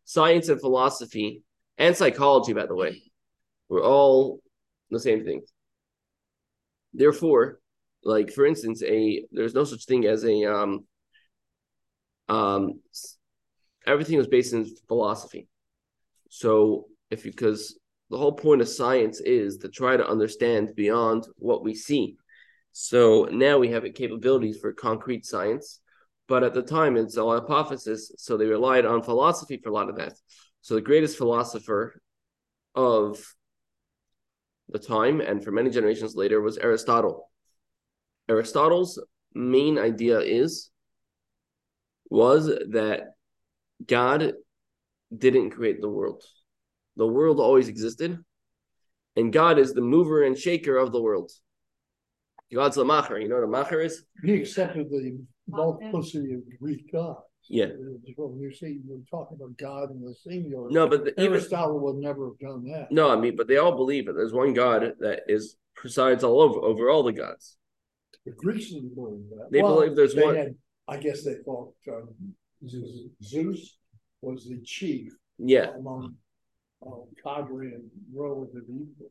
science 0.04 0.48
and 0.48 0.60
philosophy 0.60 1.42
and 1.78 1.96
psychology, 1.96 2.52
by 2.52 2.66
the 2.66 2.74
way, 2.74 3.02
were 3.68 3.82
all 3.82 4.40
the 4.90 5.00
same 5.00 5.24
thing. 5.24 5.42
Therefore, 6.92 7.60
like 8.02 8.32
for 8.32 8.44
instance, 8.44 8.82
a 8.82 9.24
there's 9.30 9.54
no 9.54 9.64
such 9.64 9.84
thing 9.84 10.06
as 10.06 10.24
a 10.24 10.44
um 10.44 10.84
um 12.28 12.80
everything 13.86 14.18
was 14.18 14.26
based 14.26 14.52
in 14.52 14.66
philosophy. 14.88 15.48
So 16.30 16.86
if 17.10 17.24
you 17.24 17.30
because 17.30 17.78
the 18.10 18.18
whole 18.18 18.32
point 18.32 18.60
of 18.60 18.68
science 18.68 19.20
is 19.20 19.58
to 19.58 19.68
try 19.68 19.96
to 19.96 20.08
understand 20.08 20.72
beyond 20.74 21.26
what 21.36 21.62
we 21.62 21.74
see. 21.74 22.16
So 22.72 23.28
now 23.30 23.58
we 23.58 23.68
have 23.70 23.84
capabilities 23.94 24.58
for 24.58 24.72
concrete 24.72 25.26
science, 25.26 25.80
but 26.28 26.44
at 26.44 26.54
the 26.54 26.62
time 26.62 26.96
it's 26.96 27.16
a 27.16 27.24
hypothesis, 27.24 28.12
so 28.18 28.36
they 28.36 28.46
relied 28.46 28.84
on 28.84 29.02
philosophy 29.02 29.56
for 29.56 29.70
a 29.70 29.72
lot 29.72 29.88
of 29.88 29.96
that. 29.96 30.12
So 30.60 30.74
the 30.74 30.82
greatest 30.82 31.16
philosopher 31.16 32.00
of 32.74 33.18
the 34.68 34.78
time 34.78 35.20
and 35.20 35.42
for 35.42 35.50
many 35.50 35.70
generations 35.70 36.14
later 36.14 36.40
was 36.40 36.58
Aristotle. 36.58 37.30
Aristotle's 38.28 39.02
main 39.34 39.78
idea 39.78 40.20
is 40.20 40.70
was 42.10 42.46
that 42.46 43.14
God 43.86 44.34
didn't 45.16 45.50
create 45.50 45.80
the 45.80 45.88
world. 45.88 46.22
The 46.96 47.06
world 47.06 47.40
always 47.40 47.68
existed, 47.68 48.18
and 49.16 49.32
God 49.32 49.58
is 49.58 49.72
the 49.72 49.80
mover 49.80 50.24
and 50.24 50.36
shaker 50.36 50.76
of 50.76 50.92
the 50.92 51.00
world. 51.00 51.30
God's 52.54 52.76
the 52.76 52.84
macher. 52.84 53.20
You 53.20 53.28
know 53.28 53.36
what 53.36 53.44
a 53.44 53.46
macher 53.64 53.84
is? 53.84 54.04
He 54.24 54.34
accepted 54.34 54.88
the 54.90 55.18
multiplicity 55.48 56.34
of 56.34 56.40
Greek 56.60 56.90
gods. 56.92 57.20
Yeah. 57.50 57.66
When 58.16 58.38
you're 58.40 58.52
saying 58.52 58.82
you're 58.86 58.98
talking 59.10 59.38
about 59.40 59.56
God 59.56 59.90
in 59.90 60.02
the 60.02 60.14
singular. 60.14 60.70
No, 60.70 60.86
but 60.88 61.04
the, 61.04 61.20
even 61.20 61.34
Aristotle 61.34 61.80
would 61.80 61.96
never 61.96 62.26
have 62.26 62.38
done 62.38 62.64
that. 62.70 62.88
no, 62.90 63.10
I 63.10 63.16
mean, 63.16 63.36
but 63.36 63.48
they 63.48 63.56
all 63.56 63.74
believe 63.76 64.06
that 64.06 64.12
there's 64.14 64.32
one 64.34 64.52
God 64.54 64.92
that 65.00 65.22
is 65.28 65.56
presides 65.74 66.24
all 66.24 66.40
over 66.40 66.60
over 66.60 66.90
all 66.90 67.02
the 67.02 67.12
gods. 67.12 67.56
The 68.26 68.32
Greeks 68.32 68.70
didn't 68.70 68.94
believe 68.94 69.24
that. 69.30 69.48
They 69.50 69.60
believe 69.62 69.96
there's 69.96 70.14
they 70.14 70.22
one- 70.24 70.36
had- 70.36 70.54
I 70.88 70.96
guess 70.96 71.22
they 71.22 71.34
thought 71.44 71.74
um, 71.90 72.08
Zeus 73.22 73.78
was 74.22 74.44
the 74.48 74.60
chief 74.64 75.12
Yeah. 75.38 75.70
among 75.76 76.14
uh, 76.86 76.90
cadre 77.22 77.74
and 77.74 77.84
relative 78.14 78.62
equal. 78.68 79.10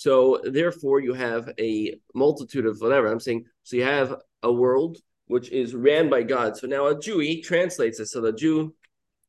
So 0.00 0.40
therefore, 0.42 1.00
you 1.00 1.12
have 1.12 1.50
a 1.60 1.94
multitude 2.14 2.64
of 2.64 2.78
whatever 2.80 3.08
I'm 3.08 3.20
saying. 3.20 3.44
So 3.64 3.76
you 3.76 3.82
have 3.82 4.14
a 4.42 4.50
world 4.50 4.96
which 5.26 5.50
is 5.50 5.74
ran 5.74 6.08
by 6.08 6.22
God. 6.22 6.56
So 6.56 6.66
now 6.66 6.86
a 6.86 6.98
Jew 6.98 7.42
translates 7.42 8.00
it. 8.00 8.06
So 8.06 8.22
the 8.22 8.32
Jew 8.32 8.74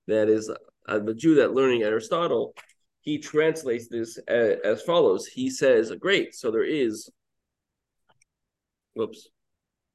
that 0.08 0.30
is 0.30 0.50
uh, 0.88 1.00
the 1.00 1.14
Jew 1.14 1.36
that 1.36 1.54
learning 1.54 1.84
Aristotle, 1.84 2.56
he 3.02 3.18
translates 3.18 3.90
this 3.90 4.18
as, 4.30 4.60
as 4.64 4.82
follows. 4.84 5.26
He 5.28 5.50
says, 5.50 5.92
"Great. 6.00 6.36
So 6.36 6.52
there 6.52 6.64
is." 6.64 7.10
Whoops, 8.94 9.28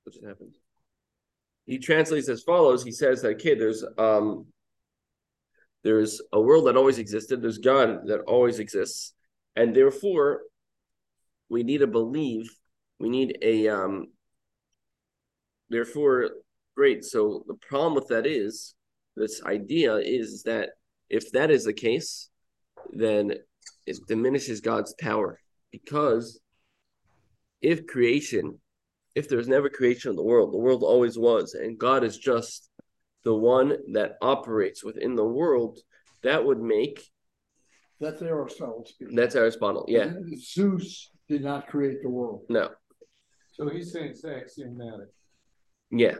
what 0.04 0.12
just 0.12 0.26
happened? 0.26 0.56
he 1.64 1.78
translates 1.78 2.28
as 2.28 2.42
follows. 2.42 2.84
He 2.84 2.92
says 2.92 3.22
that 3.22 3.36
okay, 3.36 3.54
there's 3.54 3.82
um 3.96 4.44
there's 5.84 6.20
a 6.34 6.40
world 6.40 6.66
that 6.66 6.76
always 6.76 6.98
existed, 6.98 7.40
there's 7.40 7.58
God 7.58 8.08
that 8.08 8.20
always 8.26 8.58
exists, 8.58 9.14
and 9.54 9.74
therefore 9.74 10.42
we 11.49 11.62
need 11.62 11.78
to 11.78 11.86
believe, 11.86 12.51
we 12.99 13.09
need 13.09 13.38
a 13.42 13.68
um 13.68 14.07
therefore 15.68 16.30
great. 16.76 17.05
So 17.05 17.44
the 17.47 17.55
problem 17.55 17.94
with 17.94 18.09
that 18.09 18.26
is 18.26 18.74
this 19.16 19.42
idea 19.44 19.97
is 19.97 20.42
that 20.44 20.70
if 21.09 21.32
that 21.32 21.51
is 21.51 21.64
the 21.64 21.72
case, 21.72 22.28
then 22.92 23.32
it 23.86 23.97
diminishes 24.07 24.61
God's 24.61 24.94
power 25.01 25.40
because 25.70 26.40
if 27.62 27.86
creation, 27.86 28.61
if 29.14 29.28
there's 29.28 29.49
never 29.49 29.68
creation 29.68 30.11
of 30.11 30.16
the 30.16 30.22
world, 30.22 30.53
the 30.53 30.59
world 30.59 30.82
always 30.82 31.18
was, 31.18 31.55
and 31.55 31.78
God 31.78 32.05
is 32.05 32.18
just 32.18 32.68
the 33.24 33.34
one 33.34 33.76
that 33.92 34.16
operates 34.20 34.84
within 34.84 35.16
the 35.16 35.24
world, 35.24 35.78
that 36.22 36.44
would 36.44 36.61
make 36.61 37.03
That's 38.01 38.20
Aristotle 38.22 38.84
speaking. 38.86 39.16
that's 39.16 39.34
Aristotle. 39.34 39.86
Yeah, 39.88 40.12
Zeus 40.38 41.11
did 41.28 41.42
not 41.42 41.66
create 41.66 42.02
the 42.02 42.08
world. 42.08 42.42
no, 42.48 42.70
So 43.52 43.68
he's 43.68 43.92
saying 43.92 44.10
it's 44.10 44.24
axiomatic. 44.24 45.08
yeah. 45.90 46.16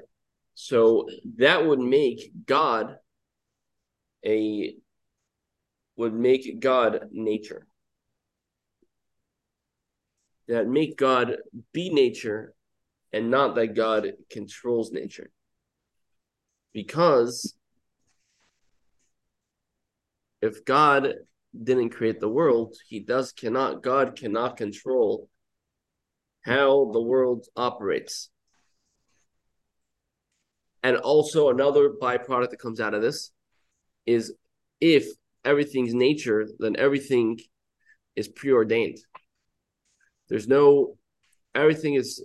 So 0.55 1.07
that 1.37 1.67
would 1.67 1.81
make 1.81 2.33
God 2.47 2.97
a 4.25 4.75
would 5.97 6.15
make 6.15 6.61
God 6.61 7.09
nature. 7.13 7.67
That 10.49 10.69
make 10.69 10.97
God 10.97 11.37
be 11.73 11.91
nature 11.91 12.55
and 13.13 13.31
not 13.31 13.55
that 13.57 13.75
God 13.75 14.13
controls 14.31 14.93
nature. 14.93 15.31
Because 16.73 17.55
if 20.43 20.65
God 20.65 21.15
didn't 21.63 21.91
create 21.91 22.21
the 22.21 22.29
world, 22.29 22.77
he 22.89 23.01
does 23.01 23.33
cannot 23.33 23.83
God 23.83 24.17
cannot 24.17 24.57
control 24.57 25.29
how 26.45 26.91
the 26.93 27.01
world 27.01 27.47
operates. 27.57 28.31
And 30.83 30.97
also 30.97 31.49
another 31.49 31.91
byproduct 31.91 32.51
that 32.51 32.61
comes 32.61 32.81
out 32.81 32.95
of 32.95 33.03
this 33.03 33.33
is 34.07 34.33
if 34.81 35.07
everything's 35.45 35.95
nature, 35.95 36.47
then 36.59 36.77
everything 36.77 37.41
is 38.15 38.29
preordained. 38.29 38.99
There's 40.29 40.47
no 40.49 40.97
everything 41.55 41.95
is 41.95 42.25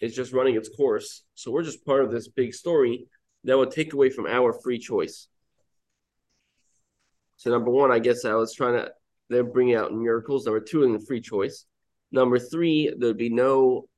is 0.00 0.14
just 0.14 0.32
running 0.32 0.56
its 0.56 0.68
course. 0.68 1.24
So 1.34 1.50
we're 1.50 1.62
just 1.62 1.84
part 1.84 2.04
of 2.04 2.10
this 2.10 2.28
big 2.28 2.54
story 2.54 3.06
that 3.44 3.56
would 3.56 3.70
take 3.70 3.92
away 3.92 4.10
from 4.10 4.26
our 4.26 4.52
free 4.52 4.78
choice. 4.78 5.28
So 7.36 7.50
number 7.50 7.70
one, 7.70 7.92
I 7.92 7.98
guess 7.98 8.24
I 8.24 8.34
was 8.34 8.54
trying 8.54 8.74
to 8.74 8.90
they're 9.28 9.44
bringing 9.44 9.74
out 9.74 9.92
miracles. 9.92 10.46
Number 10.46 10.60
two, 10.60 10.84
in 10.84 10.92
the 10.92 11.00
free 11.00 11.20
choice. 11.20 11.64
Number 12.12 12.38
three, 12.38 12.94
there'd 12.96 13.16
be 13.16 13.28
no 13.28 13.88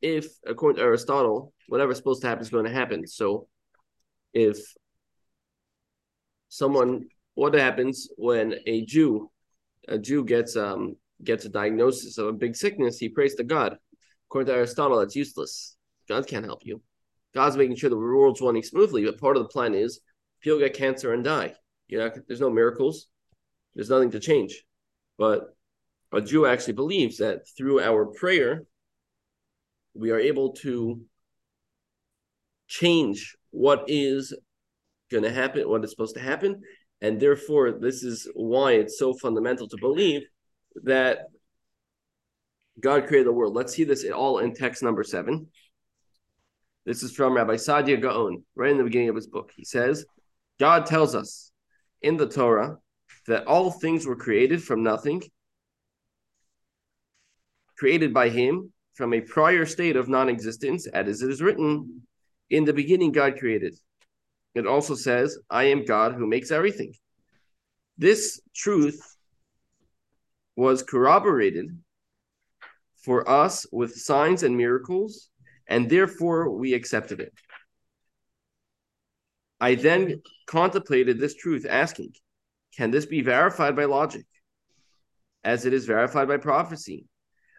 if 0.00 0.26
according 0.46 0.78
to 0.78 0.84
Aristotle, 0.84 1.52
whatever's 1.68 1.98
supposed 1.98 2.22
to 2.22 2.28
happen 2.28 2.42
is 2.42 2.50
going 2.50 2.64
to 2.64 2.70
happen. 2.70 3.06
So 3.06 3.48
if 4.32 4.58
someone 6.48 7.08
what 7.34 7.54
happens 7.54 8.08
when 8.16 8.54
a 8.66 8.84
Jew 8.84 9.30
a 9.88 9.98
Jew 9.98 10.24
gets 10.24 10.56
um 10.56 10.96
gets 11.22 11.44
a 11.44 11.48
diagnosis 11.48 12.18
of 12.18 12.28
a 12.28 12.32
big 12.32 12.56
sickness, 12.56 12.98
he 12.98 13.08
prays 13.08 13.34
to 13.36 13.44
God. 13.44 13.76
According 14.28 14.46
to 14.46 14.54
Aristotle, 14.54 14.98
that's 14.98 15.16
useless. 15.16 15.76
God 16.08 16.26
can't 16.26 16.44
help 16.44 16.60
you. 16.64 16.82
God's 17.34 17.56
making 17.56 17.76
sure 17.76 17.90
the 17.90 17.96
world's 17.96 18.40
running 18.40 18.62
smoothly, 18.62 19.04
but 19.04 19.18
part 19.18 19.36
of 19.36 19.42
the 19.42 19.48
plan 19.48 19.74
is 19.74 20.00
people 20.40 20.58
get 20.58 20.74
cancer 20.74 21.12
and 21.12 21.22
die. 21.22 21.54
You 21.90 21.98
know, 21.98 22.10
there's 22.28 22.40
no 22.40 22.50
miracles. 22.50 23.08
There's 23.74 23.90
nothing 23.90 24.12
to 24.12 24.20
change. 24.20 24.62
But 25.18 25.54
a 26.12 26.20
Jew 26.20 26.46
actually 26.46 26.74
believes 26.74 27.18
that 27.18 27.40
through 27.56 27.80
our 27.80 28.06
prayer, 28.06 28.62
we 29.94 30.12
are 30.12 30.18
able 30.18 30.52
to 30.52 31.02
change 32.68 33.36
what 33.50 33.84
is 33.88 34.32
going 35.10 35.24
to 35.24 35.32
happen, 35.32 35.68
what 35.68 35.84
is 35.84 35.90
supposed 35.90 36.14
to 36.14 36.22
happen. 36.22 36.62
And 37.00 37.18
therefore, 37.18 37.72
this 37.72 38.04
is 38.04 38.30
why 38.34 38.72
it's 38.72 38.98
so 38.98 39.12
fundamental 39.14 39.68
to 39.68 39.76
believe 39.80 40.22
that 40.84 41.26
God 42.78 43.08
created 43.08 43.26
the 43.26 43.32
world. 43.32 43.56
Let's 43.56 43.74
see 43.74 43.84
this 43.84 44.08
all 44.08 44.38
in 44.38 44.54
text 44.54 44.84
number 44.84 45.02
seven. 45.02 45.48
This 46.86 47.02
is 47.02 47.12
from 47.12 47.34
Rabbi 47.34 47.54
Saadia 47.54 48.00
Gaon, 48.00 48.44
right 48.54 48.70
in 48.70 48.78
the 48.78 48.84
beginning 48.84 49.08
of 49.08 49.16
his 49.16 49.26
book. 49.26 49.50
He 49.56 49.64
says, 49.64 50.04
God 50.60 50.86
tells 50.86 51.16
us 51.16 51.49
in 52.02 52.16
the 52.16 52.28
Torah 52.28 52.78
that 53.26 53.46
all 53.46 53.70
things 53.70 54.06
were 54.06 54.16
created 54.16 54.62
from 54.62 54.82
nothing, 54.82 55.22
created 57.78 58.12
by 58.12 58.28
him 58.28 58.72
from 58.94 59.14
a 59.14 59.20
prior 59.20 59.64
state 59.66 59.96
of 59.96 60.08
non 60.08 60.28
existence, 60.28 60.86
as 60.86 61.22
it 61.22 61.30
is 61.30 61.42
written, 61.42 62.02
In 62.50 62.64
the 62.64 62.72
beginning, 62.72 63.12
God 63.12 63.38
created. 63.38 63.74
It 64.54 64.66
also 64.66 64.94
says, 64.94 65.38
I 65.48 65.64
am 65.64 65.84
God 65.84 66.14
who 66.14 66.26
makes 66.26 66.50
everything. 66.50 66.92
This 67.96 68.40
truth 68.54 69.00
was 70.56 70.82
corroborated 70.82 71.66
for 73.04 73.28
us 73.28 73.66
with 73.72 73.94
signs 73.94 74.42
and 74.42 74.56
miracles, 74.56 75.30
and 75.66 75.88
therefore 75.88 76.50
we 76.50 76.74
accepted 76.74 77.20
it. 77.20 77.32
I 79.60 79.74
then 79.74 80.22
contemplated 80.46 81.18
this 81.18 81.34
truth, 81.34 81.66
asking, 81.68 82.14
Can 82.76 82.90
this 82.90 83.06
be 83.06 83.20
verified 83.20 83.76
by 83.76 83.84
logic? 83.84 84.24
As 85.44 85.66
it 85.66 85.72
is 85.72 85.86
verified 85.86 86.28
by 86.28 86.38
prophecy. 86.38 87.06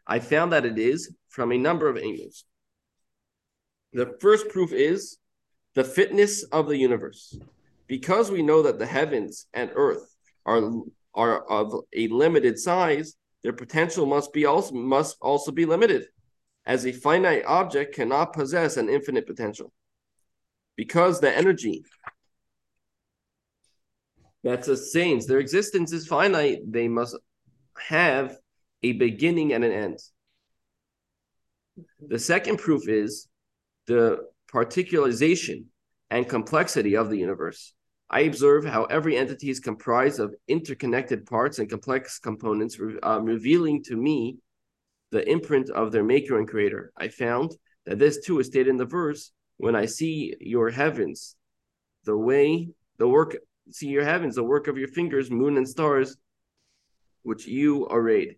I 0.07 0.19
found 0.19 0.51
that 0.51 0.65
it 0.65 0.77
is 0.77 1.13
from 1.29 1.51
a 1.51 1.57
number 1.57 1.87
of 1.87 1.97
angles. 1.97 2.43
The 3.93 4.15
first 4.19 4.49
proof 4.49 4.71
is 4.71 5.17
the 5.75 5.83
fitness 5.83 6.43
of 6.43 6.67
the 6.67 6.77
universe. 6.77 7.37
Because 7.87 8.31
we 8.31 8.41
know 8.41 8.63
that 8.63 8.79
the 8.79 8.85
heavens 8.85 9.47
and 9.53 9.69
earth 9.75 10.15
are, 10.45 10.71
are 11.13 11.43
of 11.49 11.75
a 11.93 12.07
limited 12.07 12.57
size, 12.57 13.15
their 13.43 13.53
potential 13.53 14.05
must 14.05 14.31
be 14.33 14.45
also 14.45 14.73
must 14.73 15.17
also 15.21 15.51
be 15.51 15.65
limited, 15.65 16.05
as 16.65 16.85
a 16.85 16.91
finite 16.91 17.43
object 17.45 17.95
cannot 17.95 18.33
possess 18.33 18.77
an 18.77 18.87
infinite 18.87 19.27
potential. 19.27 19.73
Because 20.75 21.19
the 21.19 21.35
energy 21.35 21.83
that 24.43 24.65
sustains 24.65 25.27
their 25.27 25.39
existence 25.39 25.91
is 25.91 26.07
finite, 26.07 26.59
they 26.65 26.87
must 26.87 27.17
have 27.77 28.37
a 28.83 28.93
beginning 28.93 29.53
and 29.53 29.63
an 29.63 29.71
end. 29.71 29.99
The 32.07 32.19
second 32.19 32.57
proof 32.57 32.87
is 32.87 33.27
the 33.87 34.19
particularization 34.51 35.65
and 36.09 36.27
complexity 36.27 36.95
of 36.95 37.09
the 37.09 37.17
universe. 37.17 37.73
I 38.09 38.21
observe 38.21 38.65
how 38.65 38.83
every 38.85 39.15
entity 39.15 39.49
is 39.49 39.61
comprised 39.61 40.19
of 40.19 40.35
interconnected 40.47 41.25
parts 41.25 41.59
and 41.59 41.69
complex 41.69 42.19
components, 42.19 42.77
um, 43.03 43.23
revealing 43.23 43.83
to 43.85 43.95
me 43.95 44.37
the 45.11 45.27
imprint 45.29 45.69
of 45.69 45.91
their 45.91 46.03
maker 46.03 46.37
and 46.37 46.47
creator. 46.47 46.91
I 46.97 47.07
found 47.07 47.55
that 47.85 47.99
this 47.99 48.25
too 48.25 48.39
is 48.39 48.47
stated 48.47 48.67
in 48.67 48.77
the 48.77 48.85
verse 48.85 49.31
when 49.61 49.75
I 49.75 49.85
see 49.85 50.33
your 50.39 50.71
heavens, 50.71 51.35
the 52.05 52.17
way, 52.17 52.69
the 52.97 53.07
work, 53.07 53.37
see 53.69 53.89
your 53.89 54.03
heavens, 54.03 54.33
the 54.33 54.43
work 54.43 54.67
of 54.67 54.75
your 54.75 54.87
fingers, 54.87 55.29
moon 55.29 55.55
and 55.55 55.69
stars, 55.69 56.17
which 57.21 57.45
you 57.45 57.85
arrayed. 57.85 58.37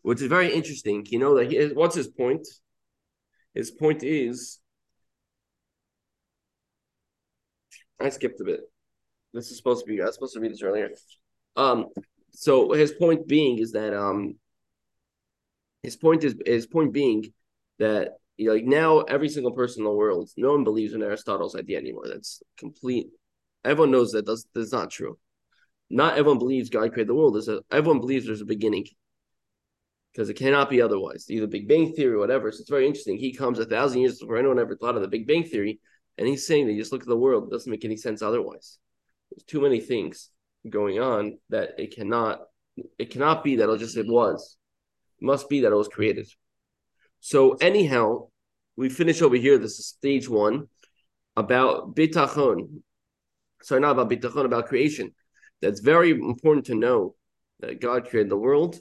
Which 0.00 0.22
is 0.22 0.28
very 0.28 0.50
interesting. 0.50 1.06
You 1.10 1.18
know 1.18 1.36
that 1.36 1.52
he, 1.52 1.66
what's 1.74 1.94
his 1.94 2.08
point? 2.08 2.48
His 3.54 3.70
point 3.70 4.02
is 4.02 4.58
I 8.00 8.08
skipped 8.08 8.40
a 8.40 8.44
bit. 8.44 8.60
This 9.34 9.50
is 9.50 9.58
supposed 9.58 9.84
to 9.84 9.92
be 9.92 10.00
I 10.00 10.06
was 10.06 10.14
supposed 10.14 10.32
to 10.32 10.40
read 10.40 10.52
this 10.52 10.62
earlier. 10.62 10.88
Um, 11.54 11.88
so 12.30 12.72
his 12.72 12.92
point 12.92 13.28
being 13.28 13.58
is 13.58 13.72
that 13.72 13.92
um 13.92 14.36
his 15.82 15.96
point 15.96 16.24
is 16.24 16.34
his 16.44 16.66
point 16.66 16.92
being 16.92 17.32
that 17.78 18.12
you 18.36 18.46
know, 18.46 18.54
like 18.54 18.64
now 18.64 19.00
every 19.00 19.28
single 19.28 19.52
person 19.52 19.80
in 19.80 19.84
the 19.84 19.92
world, 19.92 20.30
no 20.36 20.52
one 20.52 20.64
believes 20.64 20.94
in 20.94 21.02
Aristotle's 21.02 21.54
idea 21.54 21.78
anymore. 21.78 22.04
That's 22.08 22.42
complete. 22.56 23.08
Everyone 23.64 23.90
knows 23.90 24.12
that 24.12 24.24
that's, 24.24 24.46
that's 24.54 24.72
not 24.72 24.90
true. 24.90 25.18
Not 25.90 26.16
everyone 26.16 26.38
believes 26.38 26.70
God 26.70 26.92
created 26.92 27.08
the 27.08 27.14
world. 27.14 27.34
There's 27.34 27.48
a, 27.48 27.60
everyone 27.70 28.00
believes 28.00 28.24
there's 28.24 28.40
a 28.40 28.46
beginning 28.46 28.86
because 30.12 30.30
it 30.30 30.34
cannot 30.34 30.70
be 30.70 30.80
otherwise. 30.80 31.26
Either 31.28 31.46
Big 31.46 31.68
Bang 31.68 31.92
Theory 31.92 32.14
or 32.14 32.18
whatever. 32.18 32.50
So 32.50 32.60
it's 32.60 32.70
very 32.70 32.86
interesting. 32.86 33.18
He 33.18 33.34
comes 33.34 33.58
a 33.58 33.64
thousand 33.64 34.00
years 34.00 34.18
before 34.18 34.38
anyone 34.38 34.58
ever 34.58 34.76
thought 34.76 34.96
of 34.96 35.02
the 35.02 35.08
Big 35.08 35.26
Bang 35.26 35.44
Theory, 35.44 35.80
and 36.16 36.26
he's 36.26 36.46
saying 36.46 36.66
that 36.66 36.72
you 36.72 36.80
just 36.80 36.92
look 36.92 37.02
at 37.02 37.08
the 37.08 37.16
world, 37.16 37.44
it 37.44 37.50
doesn't 37.50 37.70
make 37.70 37.84
any 37.84 37.96
sense 37.96 38.22
otherwise. 38.22 38.78
There's 39.30 39.44
too 39.44 39.60
many 39.60 39.80
things 39.80 40.30
going 40.68 40.98
on 40.98 41.38
that 41.50 41.74
it 41.78 41.94
cannot 41.94 42.40
it 42.98 43.10
cannot 43.10 43.44
be 43.44 43.56
that 43.56 43.70
it 43.70 43.78
just 43.78 43.96
it 43.96 44.06
was. 44.06 44.56
Must 45.20 45.48
be 45.48 45.60
that 45.60 45.72
it 45.72 45.76
was 45.76 45.88
created. 45.88 46.28
So 47.20 47.54
anyhow, 47.54 48.28
we 48.76 48.88
finish 48.88 49.20
over 49.20 49.36
here. 49.36 49.58
This 49.58 49.78
is 49.78 49.86
stage 49.88 50.28
one 50.28 50.68
about 51.36 51.94
bitachon. 51.94 52.80
Sorry, 53.62 53.80
not 53.80 53.92
about 53.92 54.10
bitachon, 54.10 54.46
about 54.46 54.68
creation. 54.68 55.14
That's 55.60 55.80
very 55.80 56.10
important 56.10 56.66
to 56.66 56.74
know 56.74 57.14
that 57.60 57.80
God 57.80 58.08
created 58.08 58.30
the 58.30 58.36
world 58.36 58.78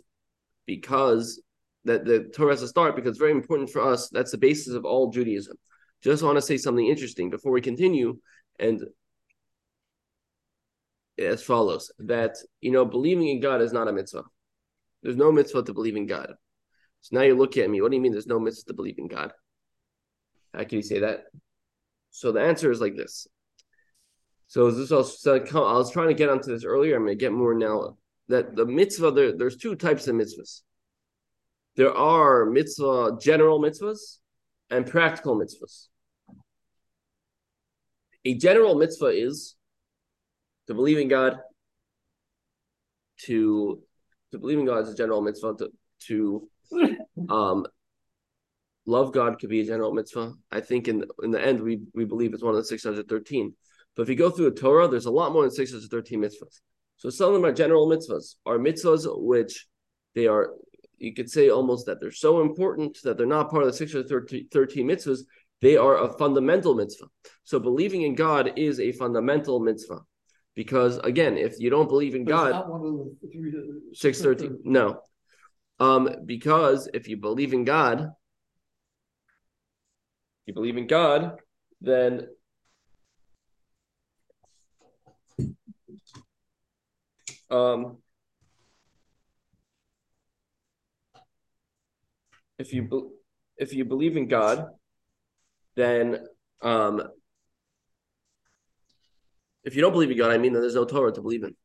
because 0.66 1.42
that 1.86 2.06
the 2.06 2.30
Torah 2.34 2.54
has 2.54 2.62
to 2.62 2.68
start 2.68 2.96
because 2.96 3.12
it's 3.12 3.20
very 3.20 3.32
important 3.32 3.70
for 3.70 3.82
us. 3.82 4.10
That's 4.10 4.32
the 4.32 4.38
basis 4.38 4.74
of 4.74 4.86
all 4.86 5.12
Judaism. 5.12 5.58
Just 6.04 6.24
want 6.24 6.38
to 6.38 6.42
say 6.42 6.58
something 6.58 6.86
interesting 6.86 7.30
before 7.30 7.52
we 7.52 7.62
continue, 7.62 8.18
and 8.58 8.84
as 11.18 11.44
follows: 11.44 11.92
that 12.00 12.38
you 12.62 12.72
know, 12.72 12.86
believing 12.86 13.28
in 13.28 13.42
God 13.42 13.62
is 13.62 13.74
not 13.74 13.90
a 13.90 13.94
mitzvah. 13.94 14.24
There's 15.02 15.16
no 15.16 15.32
mitzvah 15.32 15.64
to 15.64 15.74
believe 15.74 15.96
in 15.96 16.06
God. 16.06 16.34
So 17.02 17.16
now 17.16 17.24
you're 17.24 17.38
looking 17.38 17.64
at 17.64 17.70
me. 17.70 17.82
What 17.82 17.92
do 17.92 17.98
you 17.98 18.02
mean? 18.02 18.12
There's 18.12 18.28
no 18.28 18.40
mitzvah 18.40 18.68
to 18.68 18.74
believe 18.74 18.98
in 18.98 19.08
God? 19.08 19.32
How 20.54 20.64
can 20.64 20.78
you 20.78 20.84
say 20.84 21.00
that? 21.00 21.26
So 22.12 22.32
the 22.32 22.42
answer 22.42 22.72
is 22.72 22.82
like 22.82 22.96
this. 22.96 23.28
So 24.48 24.72
this 24.72 24.90
was, 24.90 25.22
so 25.22 25.36
I 25.36 25.78
was 25.78 25.92
trying 25.92 26.08
to 26.08 26.16
get 26.16 26.30
onto 26.30 26.52
this 26.52 26.66
earlier. 26.66 26.96
I'm 26.96 27.04
going 27.04 27.18
to 27.18 27.24
get 27.24 27.32
more 27.32 27.54
now. 27.54 27.98
That 28.30 28.56
the 28.56 28.66
mitzvah 28.66 29.12
there, 29.12 29.38
there's 29.38 29.58
two 29.58 29.76
types 29.76 30.08
of 30.08 30.16
mitzvahs. 30.16 30.62
There 31.76 31.96
are 31.96 32.46
mitzvah 32.46 33.18
general 33.22 33.62
mitzvahs 33.62 34.18
and 34.70 34.86
practical 34.86 35.38
mitzvahs. 35.40 35.88
A 38.26 38.36
general 38.36 38.76
mitzvah 38.76 39.08
is 39.08 39.56
to 40.68 40.74
believe 40.74 40.98
in 40.98 41.08
God, 41.08 41.38
to 43.22 43.82
to 44.32 44.40
believe 44.40 44.60
in 44.60 44.66
God 44.66 44.80
is 44.80 44.90
a 44.90 44.96
general 44.96 45.22
mitzvah. 45.22 45.56
To 45.58 45.72
to 46.08 46.50
um, 47.30 47.66
love 48.86 49.12
God 49.14 49.40
could 49.40 49.50
be 49.50 49.62
a 49.62 49.66
general 49.66 49.94
mitzvah. 49.94 50.34
I 50.52 50.62
think 50.62 50.88
in 50.88 51.06
in 51.24 51.32
the 51.32 51.44
end 51.44 51.62
we 51.62 51.82
we 51.94 52.06
believe 52.06 52.34
it's 52.34 52.44
one 52.44 52.54
of 52.54 52.60
the 52.60 52.66
six 52.66 52.84
hundred 52.84 53.08
thirteen. 53.08 53.54
But 53.96 54.04
if 54.04 54.10
you 54.10 54.16
go 54.16 54.30
through 54.30 54.52
the 54.52 54.60
Torah, 54.60 54.88
there's 54.88 55.08
a 55.08 55.12
lot 55.12 55.34
more 55.34 55.44
than 55.44 55.52
six 55.52 55.72
hundred 55.72 55.90
thirteen 55.90 56.22
mitzvahs. 56.22 56.62
So 56.98 57.10
some 57.10 57.30
of 57.30 57.34
them 57.34 57.46
are 57.46 57.54
general 57.54 57.88
mitzvahs, 57.88 58.36
are 58.46 58.58
mitzvahs 58.58 59.06
which 59.22 59.68
they 60.16 60.28
are 60.28 60.52
you 61.00 61.14
could 61.14 61.30
say 61.30 61.50
almost 61.50 61.86
that 61.86 62.00
they're 62.00 62.12
so 62.12 62.42
important 62.42 62.98
that 63.04 63.18
they're 63.18 63.26
not 63.26 63.50
part 63.50 63.64
of 63.64 63.72
the 63.72 63.78
613 63.78 64.88
mitzvahs. 64.88 65.22
They 65.62 65.78
are 65.78 66.04
a 66.04 66.14
fundamental 66.18 66.76
mitzvah. 66.76 67.08
So 67.44 67.60
believing 67.60 68.04
in 68.04 68.16
God 68.16 68.54
is 68.58 68.80
a 68.80 68.92
fundamental 68.92 69.60
mitzvah. 69.60 70.02
Because 70.56 70.98
again, 70.98 71.38
if 71.38 71.60
you 71.60 71.70
don't 71.70 71.88
believe 71.88 72.16
in 72.16 72.26
God, 72.26 72.52
of 72.54 72.82
the 72.82 73.30
three, 73.32 73.54
six 73.94 74.22
thirteen, 74.22 74.60
no. 74.64 75.02
Um, 75.80 76.10
because 76.26 76.90
if 76.94 77.08
you 77.08 77.18
believe 77.18 77.54
in 77.54 77.64
God, 77.64 78.12
you 80.46 80.54
believe 80.54 80.78
in 80.78 80.88
God, 80.88 81.38
then 81.82 82.28
um 87.50 87.98
if 92.60 92.74
you 92.74 92.84
be, 92.84 93.02
if 93.58 93.74
you 93.74 93.86
believe 93.86 94.18
in 94.18 94.28
God, 94.28 94.68
then 95.76 96.26
um, 96.62 97.02
if 99.64 99.76
you 99.76 99.82
don't 99.82 99.92
believe 99.92 100.12
in 100.12 100.18
God, 100.18 100.32
I 100.32 100.38
mean 100.38 100.54
that 100.54 100.62
there's 100.62 100.76
no 100.76 100.86
Torah 100.86 101.12
to 101.12 101.22
believe 101.22 101.44
in. 101.44 101.56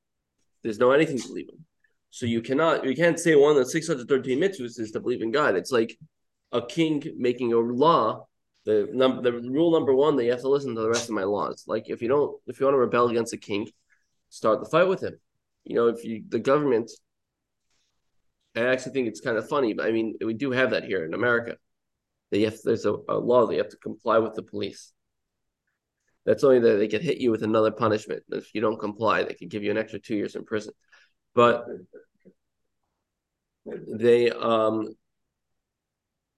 There's 0.63 0.79
no 0.79 0.93
anything 0.93 1.19
to 1.19 1.29
believe 1.29 1.49
in. 1.49 1.65
So 2.11 2.27
you 2.27 2.43
cannot 2.43 2.85
you 2.85 2.95
can't 2.95 3.19
say 3.19 3.35
one 3.35 3.53
of 3.53 3.57
the 3.57 3.67
613 3.67 4.39
mitzvahs 4.39 4.79
is 4.79 4.93
to 4.93 5.01
believe 5.01 5.23
in 5.23 5.33
God. 5.33 5.57
It's 5.57 5.73
like 5.73 5.97
a 6.53 6.65
king 6.65 7.03
making 7.17 7.53
a 7.53 7.59
law. 7.59 8.27
The 8.65 8.89
number 8.93 9.23
the 9.23 9.33
rule 9.33 9.73
number 9.73 9.95
one 9.95 10.17
that 10.17 10.25
you 10.25 10.31
have 10.31 10.41
to 10.41 10.49
listen 10.49 10.75
to 10.75 10.81
the 10.81 10.89
rest 10.89 11.09
of 11.09 11.15
my 11.15 11.25
laws. 11.25 11.65
Like 11.67 11.91
if 11.91 12.01
you 12.01 12.09
don't 12.09 12.37
if 12.47 12.61
you 12.61 12.67
want 12.67 12.75
to 12.75 12.79
rebel 12.79 13.09
against 13.09 13.33
a 13.33 13.37
king, 13.37 13.69
start 14.31 14.61
the 14.61 14.71
fight 14.71 14.89
with 14.89 15.03
him. 15.03 15.19
You 15.65 15.75
know, 15.77 15.89
if 15.89 16.05
you 16.05 16.25
the 16.29 16.39
government 16.39 16.91
I 18.57 18.67
actually 18.67 18.93
think 18.93 19.09
it's 19.09 19.21
kind 19.21 19.37
of 19.37 19.49
funny, 19.49 19.75
but 19.75 19.87
I 19.87 19.91
mean, 19.91 20.15
we 20.25 20.35
do 20.35 20.53
have 20.53 20.71
that 20.71 20.85
here 20.85 21.05
in 21.05 21.15
America. 21.15 21.57
That 22.31 22.39
you 22.39 22.45
have, 22.47 22.59
there's 22.63 22.87
a, 22.87 22.95
a 23.09 23.19
law 23.19 23.47
that 23.47 23.55
you 23.55 23.59
have 23.61 23.71
to 23.71 23.77
comply 23.79 24.19
with 24.19 24.35
the 24.35 24.43
police. 24.43 24.93
That's 26.25 26.45
only 26.45 26.61
that 26.61 26.77
they 26.77 26.89
could 26.89 27.03
hit 27.03 27.19
you 27.19 27.31
with 27.31 27.43
another 27.43 27.71
punishment. 27.71 28.23
If 28.31 28.55
you 28.55 28.61
don't 28.61 28.81
comply, 28.81 29.23
they 29.23 29.35
could 29.35 29.51
give 29.51 29.63
you 29.63 29.71
an 29.71 29.77
extra 29.77 29.99
two 29.99 30.17
years 30.17 30.37
in 30.37 30.45
prison. 30.45 30.73
But 31.35 31.65
they, 33.67 34.31
um, 34.31 34.95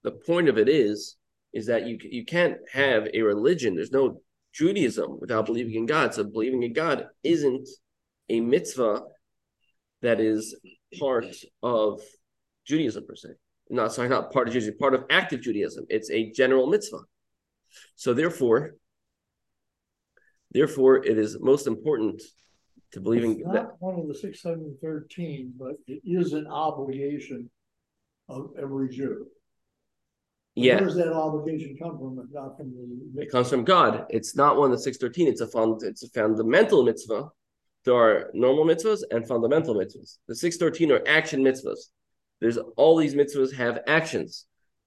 the 0.02 0.10
point 0.10 0.48
of 0.48 0.58
it 0.58 0.68
is, 0.68 1.16
is 1.52 1.66
that 1.66 1.86
you 1.86 1.98
you 2.02 2.24
can't 2.24 2.58
have 2.72 3.08
a 3.14 3.22
religion. 3.22 3.74
There's 3.74 3.92
no 3.92 4.20
Judaism 4.52 5.18
without 5.20 5.46
believing 5.46 5.74
in 5.74 5.86
God. 5.86 6.14
So 6.14 6.24
believing 6.24 6.62
in 6.62 6.72
God 6.72 7.06
isn't 7.22 7.68
a 8.28 8.40
mitzvah 8.40 9.02
that 10.02 10.20
is 10.20 10.56
part 10.98 11.26
of 11.62 12.00
Judaism 12.66 13.06
per 13.06 13.14
se. 13.14 13.28
Not 13.70 13.92
sorry, 13.92 14.08
not 14.08 14.32
part 14.32 14.48
of 14.48 14.54
Judaism, 14.54 14.76
part 14.78 14.94
of 14.94 15.04
active 15.10 15.40
Judaism. 15.40 15.86
It's 15.88 16.10
a 16.10 16.30
general 16.30 16.66
mitzvah. 16.66 17.00
So 17.94 18.14
therefore, 18.14 18.74
therefore, 20.52 21.04
it 21.04 21.18
is 21.18 21.38
most 21.40 21.66
important 21.66 22.22
to 22.92 23.00
believe 23.00 23.24
It's 23.24 23.40
in 23.40 23.46
not 23.46 23.52
that. 23.54 23.76
one 23.80 23.98
of 23.98 24.08
the 24.08 24.14
six 24.14 24.42
hundred 24.42 24.60
and 24.62 24.80
thirteen, 24.80 25.52
but 25.58 25.72
it 25.86 26.00
is 26.04 26.32
an 26.32 26.46
obligation 26.46 27.50
of 28.28 28.50
every 28.58 28.88
Jew. 28.88 29.26
Yeah, 30.54 30.76
Where 30.76 30.84
does 30.86 30.96
that 30.96 31.12
obligation 31.12 31.76
come 31.78 31.98
from? 31.98 32.18
If 32.18 32.32
not 32.32 32.56
from 32.56 32.72
the. 32.72 33.22
it 33.22 33.30
comes 33.30 33.50
from 33.50 33.64
God. 33.64 34.06
It's 34.08 34.34
not 34.36 34.56
one 34.56 34.70
of 34.72 34.76
the 34.78 34.82
six 34.82 34.96
thirteen. 34.96 35.28
It's 35.28 35.42
a 35.42 35.46
fund. 35.46 35.82
It's 35.82 36.02
a 36.02 36.08
fundamental 36.08 36.82
mitzvah. 36.82 37.28
There 37.84 37.94
are 37.94 38.30
normal 38.32 38.64
mitzvahs 38.64 39.02
and 39.10 39.28
fundamental 39.28 39.74
mitzvahs. 39.74 40.16
The 40.28 40.34
six 40.34 40.56
thirteen 40.56 40.90
are 40.92 41.02
action 41.06 41.42
mitzvahs. 41.42 41.78
There's 42.40 42.58
all 42.76 42.96
these 42.96 43.14
mitzvahs 43.14 43.52
have 43.54 43.80
actions. 43.86 44.46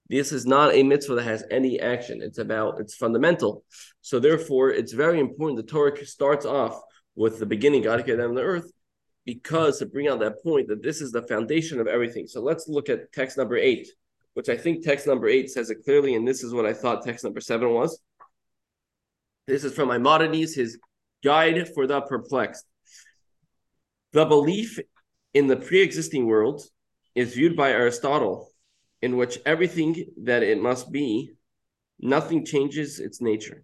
This 0.10 0.32
is 0.32 0.46
not 0.46 0.74
a 0.74 0.82
mitzvah 0.82 1.16
that 1.16 1.24
has 1.24 1.44
any 1.52 1.80
action. 1.80 2.22
It's 2.22 2.40
about 2.40 2.80
it's 2.80 2.96
fundamental. 2.96 3.64
So 4.02 4.20
therefore, 4.20 4.72
it's 4.72 4.94
very 4.94 5.20
important. 5.20 5.58
The 5.58 5.72
Torah 5.72 6.06
starts 6.06 6.46
off 6.46 6.82
with 7.16 7.40
the 7.40 7.46
beginning, 7.46 7.84
God 7.84 8.04
created 8.04 8.26
and 8.26 8.36
the 8.36 8.42
earth, 8.42 8.72
because 9.26 9.80
to 9.80 9.86
bring 9.86 10.08
out 10.08 10.20
that 10.22 10.42
point 10.42 10.68
that 10.70 10.82
this 10.82 11.02
is 11.02 11.12
the 11.12 11.28
foundation 11.28 11.80
of 11.80 11.88
everything. 11.88 12.28
So 12.28 12.42
let's 12.42 12.68
look 12.68 12.90
at 12.90 13.12
text 13.12 13.38
number 13.38 13.58
eight, 13.58 13.88
which 14.34 14.50
I 14.50 14.58
think 14.58 14.84
text 14.84 15.06
number 15.06 15.28
eight 15.28 15.52
says 15.52 15.70
it 15.70 15.84
clearly, 15.84 16.16
and 16.16 16.28
this 16.28 16.44
is 16.44 16.54
what 16.54 16.66
I 16.66 16.74
thought 16.74 17.04
text 17.04 17.24
number 17.24 17.42
seven 17.42 17.70
was. 17.72 18.00
This 19.48 19.64
is 19.64 19.74
from 19.74 19.90
Maimonides, 19.90 20.56
his 20.56 20.80
guide 21.24 21.70
for 21.74 21.86
the 21.86 22.02
perplexed. 22.02 22.66
The 24.14 24.26
belief 24.26 24.80
in 25.34 25.48
the 25.48 25.58
pre-existing 25.58 26.26
world 26.26 26.64
is 27.14 27.36
viewed 27.36 27.56
by 27.56 27.72
Aristotle, 27.72 28.49
in 29.02 29.18
which 29.18 29.40
everything 29.46 30.06
that 30.24 30.44
it 30.44 30.62
must 30.62 30.92
be, 30.92 31.32
nothing 32.00 32.46
changes 32.46 33.00
its 33.00 33.22
nature, 33.22 33.64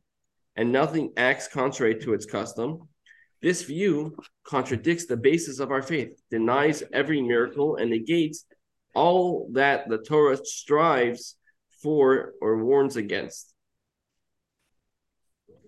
and 0.56 0.72
nothing 0.72 1.12
acts 1.18 1.48
contrary 1.48 2.00
to 2.00 2.14
its 2.14 2.26
custom. 2.26 2.88
This 3.42 3.64
view 3.64 4.18
contradicts 4.44 5.06
the 5.06 5.18
basis 5.18 5.60
of 5.60 5.72
our 5.72 5.82
faith, 5.82 6.22
denies 6.32 6.84
every 6.94 7.22
miracle, 7.22 7.76
and 7.76 7.90
negates 7.90 8.46
all 8.94 9.50
that 9.54 9.90
the 9.90 9.98
Torah 9.98 10.38
strives 10.44 11.36
for 11.82 12.34
or 12.42 12.64
warns 12.64 12.96
against. 12.96 13.54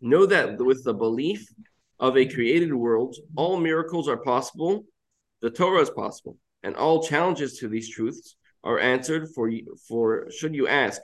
Know 0.02 0.26
that 0.28 0.58
with 0.58 0.84
the 0.84 0.94
belief 0.94 1.48
of 2.00 2.18
a 2.18 2.26
created 2.26 2.74
world, 2.74 3.16
all 3.36 3.60
miracles 3.60 4.08
are 4.08 4.18
possible, 4.18 4.86
the 5.42 5.50
Torah 5.50 5.82
is 5.82 5.90
possible, 5.90 6.38
and 6.64 6.76
all 6.76 7.04
challenges 7.04 7.60
to 7.60 7.68
these 7.68 7.90
truths 7.90 8.36
are 8.68 8.80
answered 8.80 9.30
for 9.34 9.50
for 9.88 10.30
should 10.30 10.54
you 10.54 10.68
ask, 10.68 11.02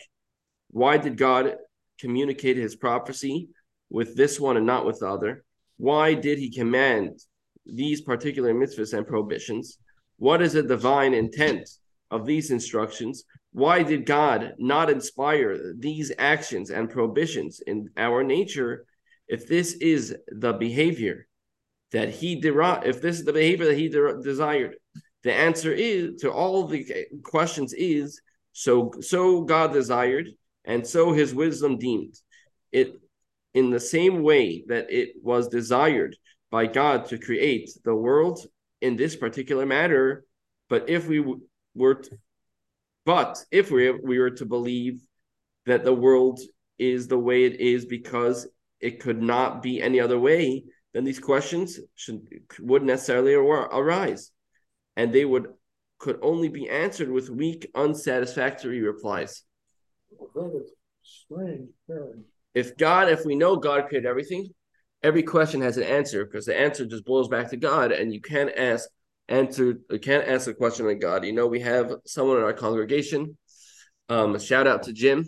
why 0.70 0.98
did 0.98 1.18
God 1.18 1.56
communicate 2.00 2.58
his 2.58 2.76
prophecy 2.76 3.48
with 3.90 4.18
this 4.18 4.38
one 4.38 4.58
and 4.58 4.66
not 4.66 4.86
with 4.86 5.00
the 5.00 5.08
other? 5.08 5.46
Why 5.78 6.14
did 6.14 6.40
he 6.40 6.52
command 6.52 7.20
these 7.66 8.02
particular 8.02 8.54
mitzvahs 8.54 8.94
and 8.94 9.08
prohibitions? 9.08 9.78
What 10.18 10.42
is 10.42 10.54
the 10.54 10.64
divine 10.64 11.14
intent 11.14 11.70
of 12.12 12.26
these 12.26 12.52
instructions? 12.52 13.24
Why 13.54 13.82
did 13.82 14.06
God 14.06 14.54
not 14.58 14.90
inspire 14.90 15.74
these 15.78 16.12
actions 16.20 16.70
and 16.70 16.90
prohibitions 16.90 17.62
in 17.66 17.90
our 17.96 18.24
nature 18.24 18.86
if 19.28 19.48
this 19.48 19.74
is 19.76 20.14
the 20.28 20.54
behavior 20.54 21.28
that 21.94 22.10
he 22.10 22.42
derived, 22.42 22.86
if 22.88 23.02
this 23.02 23.20
is 23.20 23.26
the 23.26 23.32
behavior 23.32 23.68
that 23.68 23.78
he 23.78 23.88
de- 23.88 24.22
desired? 24.22 24.76
The 25.24 25.34
answer 25.34 25.72
is 25.72 26.22
to 26.22 26.32
all 26.32 26.68
the 26.68 26.86
questions 27.24 27.74
is 27.74 28.22
so 28.52 28.92
so 29.00 29.42
God 29.42 29.74
desired 29.74 30.30
and 30.66 30.86
so 30.86 31.12
his 31.14 31.34
wisdom 31.34 31.78
deemed. 31.78 32.16
It 32.72 33.00
in 33.54 33.70
the 33.70 33.80
same 33.80 34.24
way 34.24 34.64
that 34.68 34.92
it 34.92 35.16
was 35.22 35.48
desired 35.48 36.18
by 36.52 36.68
God 36.68 37.06
to 37.08 37.18
create 37.18 37.70
the 37.84 37.96
world 37.96 38.46
in 38.82 38.96
this 38.96 39.16
particular 39.16 39.66
matter 39.66 40.26
but 40.70 40.90
if 40.90 41.08
we 41.08 41.24
were 41.76 41.96
to, 41.96 42.18
But 43.06 43.46
if 43.52 43.70
we 43.70 43.92
we 43.92 44.18
were 44.20 44.32
to 44.32 44.46
believe 44.46 45.02
that 45.68 45.84
the 45.84 45.94
world 45.94 46.40
is 46.80 47.08
the 47.08 47.20
way 47.20 47.46
it 47.46 47.60
is 47.60 47.86
because 47.86 48.48
it 48.80 49.00
could 49.00 49.22
not 49.22 49.62
be 49.62 49.82
any 49.82 50.00
other 50.00 50.20
way, 50.20 50.64
then 50.94 51.04
these 51.04 51.20
questions 51.20 51.80
should 51.96 52.22
would 52.60 52.84
necessarily 52.84 53.36
arise, 53.36 54.32
and 54.96 55.14
they 55.14 55.26
would 55.26 55.48
could 56.00 56.20
only 56.22 56.50
be 56.50 56.70
answered 56.70 57.10
with 57.10 57.30
weak, 57.30 57.70
unsatisfactory 57.76 58.82
replies. 58.82 59.44
Strange. 61.02 61.70
If 62.54 62.78
God, 62.78 63.10
if 63.10 63.26
we 63.26 63.36
know 63.36 63.56
God 63.56 63.88
created 63.88 64.08
everything, 64.08 64.50
every 65.02 65.24
question 65.24 65.62
has 65.62 65.78
an 65.78 65.84
answer 65.84 66.26
because 66.26 66.46
the 66.46 66.60
answer 66.60 66.86
just 66.86 67.06
boils 67.06 67.30
back 67.30 67.50
to 67.50 67.58
God, 67.58 67.92
and 67.92 68.14
you 68.14 68.22
can't 68.22 68.52
ask 68.56 68.90
answer 69.30 69.80
you 69.90 70.00
can't 70.00 70.28
ask 70.28 70.48
a 70.48 70.54
question 70.54 70.86
on 70.88 71.00
God. 71.00 71.26
You 71.26 71.34
know, 71.34 71.48
we 71.48 71.62
have 71.62 71.94
someone 72.06 72.38
in 72.38 72.44
our 72.44 72.54
congregation. 72.54 73.38
Um, 74.10 74.38
shout 74.40 74.68
out 74.68 74.84
to 74.84 74.94
Jim. 74.94 75.26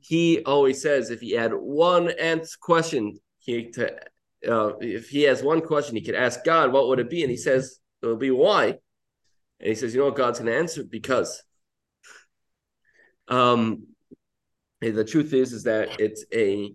He 0.00 0.42
always 0.44 0.80
says 0.80 1.10
if 1.10 1.20
he 1.20 1.32
had 1.32 1.52
one 1.52 2.10
answer 2.10 2.56
question, 2.60 3.18
he 3.38 3.70
to 3.72 3.96
uh, 4.48 4.72
if 4.80 5.08
he 5.08 5.22
has 5.22 5.42
one 5.42 5.60
question, 5.60 5.96
he 5.96 6.02
could 6.02 6.14
ask 6.14 6.44
God, 6.44 6.72
what 6.72 6.88
would 6.88 7.00
it 7.00 7.10
be? 7.10 7.22
And 7.22 7.30
he 7.30 7.36
says 7.36 7.79
it 8.02 8.06
will 8.06 8.16
be 8.16 8.30
why. 8.30 8.78
And 9.60 9.68
he 9.68 9.74
says, 9.74 9.94
you 9.94 10.00
know 10.00 10.06
what 10.06 10.16
God's 10.16 10.38
going 10.38 10.50
to 10.50 10.58
answer 10.58 10.84
because. 10.84 11.42
Um, 13.28 13.86
the 14.80 15.04
truth 15.04 15.32
is, 15.34 15.52
is 15.52 15.64
that 15.64 16.00
it's 16.00 16.24
a 16.34 16.72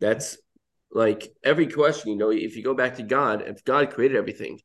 that's 0.00 0.38
like 0.90 1.28
every 1.44 1.66
question. 1.66 2.10
You 2.10 2.16
know, 2.16 2.30
if 2.30 2.56
you 2.56 2.62
go 2.62 2.74
back 2.74 2.96
to 2.96 3.02
God, 3.02 3.42
if 3.46 3.64
God 3.64 3.90
created 3.90 4.16
everything, 4.16 4.58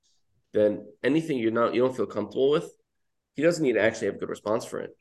then 0.54 0.86
anything 1.04 1.38
you're 1.38 1.52
not 1.52 1.74
you 1.74 1.82
don't 1.82 1.96
feel 1.96 2.06
comfortable 2.06 2.52
with, 2.52 2.72
He 3.36 3.44
doesn't 3.44 3.64
need 3.64 3.74
to 3.74 3.82
actually 3.82 4.08
have 4.08 4.16
a 4.16 4.20
good 4.20 4.30
response 4.30 4.66
for 4.66 4.80
it. 4.80 4.92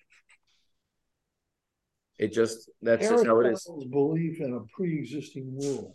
It 2.18 2.32
just 2.32 2.70
that's 2.82 3.08
just 3.08 3.24
how 3.24 3.40
it 3.40 3.52
is. 3.52 3.70
Belief 3.90 4.40
in 4.40 4.52
a 4.54 4.60
pre-existing 4.74 5.46
world. 5.54 5.94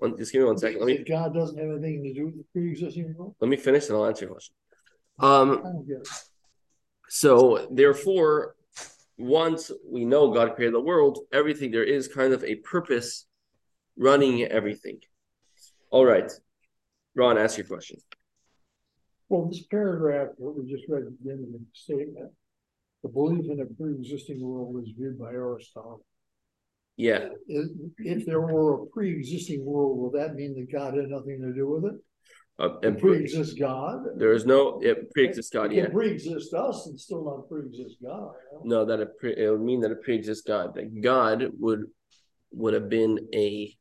One, 0.00 0.16
just 0.16 0.32
give 0.32 0.40
me 0.40 0.46
one 0.46 0.56
second. 0.56 0.80
Let 0.80 0.86
me 0.86 0.96
That 0.96 1.08
God 1.08 1.34
doesn't 1.34 1.58
have 1.58 1.68
anything 1.68 2.02
to 2.04 2.14
do 2.14 2.26
with 2.26 2.38
the 2.38 2.44
pre-existing 2.54 3.14
world? 3.14 3.34
let 3.38 3.50
me 3.50 3.56
finish 3.58 3.88
and 3.88 3.96
I'll 3.96 4.06
answer 4.06 4.24
your 4.24 4.32
question. 4.32 4.54
Um, 5.18 5.50
I 5.50 5.54
don't 5.72 5.86
get 5.86 5.98
it. 5.98 6.08
So 7.10 7.68
therefore, 7.70 8.56
once 9.18 9.70
we 9.86 10.06
know 10.06 10.32
God 10.32 10.54
created 10.54 10.72
the 10.74 10.80
world, 10.80 11.18
everything 11.32 11.70
there 11.70 11.84
is 11.84 12.08
kind 12.08 12.32
of 12.32 12.42
a 12.44 12.54
purpose 12.56 13.26
running 13.98 14.42
everything. 14.44 15.00
All 15.90 16.06
right. 16.06 16.32
Ron, 17.14 17.36
ask 17.36 17.58
your 17.58 17.66
question. 17.66 17.98
Well, 19.28 19.48
this 19.48 19.62
paragraph, 19.66 20.28
what 20.38 20.56
we 20.56 20.70
just 20.70 20.88
read 20.88 21.02
at 21.02 21.12
the 21.22 21.30
end 21.30 21.44
of 21.44 21.52
the 21.52 21.60
statement, 21.74 22.30
the 23.02 23.10
belief 23.10 23.50
in 23.50 23.60
a 23.60 23.66
pre-existing 23.66 24.40
world 24.40 24.82
is 24.82 24.92
viewed 24.96 25.18
by 25.18 25.32
Aristotle. 25.32 26.06
Yeah. 27.00 27.28
If, 27.48 27.70
if 27.98 28.26
there 28.26 28.42
were 28.42 28.82
a 28.82 28.86
pre-existing 28.86 29.64
world, 29.64 29.98
will 29.98 30.10
that 30.10 30.34
mean 30.34 30.54
that 30.54 30.70
God 30.70 30.94
had 30.94 31.08
nothing 31.08 31.40
to 31.40 31.52
do 31.54 31.66
with 31.66 31.92
it? 31.92 31.98
Uh, 32.58 32.78
and 32.82 32.98
pre- 32.98 33.16
pre-exists 33.16 33.54
God? 33.54 34.00
there 34.18 34.34
is 34.34 34.44
no 34.44 34.78
it 34.82 35.10
pre-exists 35.14 35.50
God, 35.50 35.72
It 35.72 35.76
yeah. 35.76 35.88
pre-exist 35.88 36.52
us 36.52 36.86
and 36.88 37.00
still 37.00 37.24
not 37.24 37.48
pre-exist 37.48 37.96
God. 38.02 38.32
No, 38.64 38.84
that 38.84 39.00
it, 39.00 39.16
pre- 39.18 39.34
it 39.34 39.50
would 39.50 39.62
mean 39.62 39.80
that 39.80 39.90
it 39.90 40.02
pre-exists 40.02 40.44
God. 40.46 40.74
That 40.74 41.00
God 41.00 41.50
would 41.58 41.84
would 42.52 42.74
have 42.74 42.90
been 42.90 43.28
a 43.34 43.74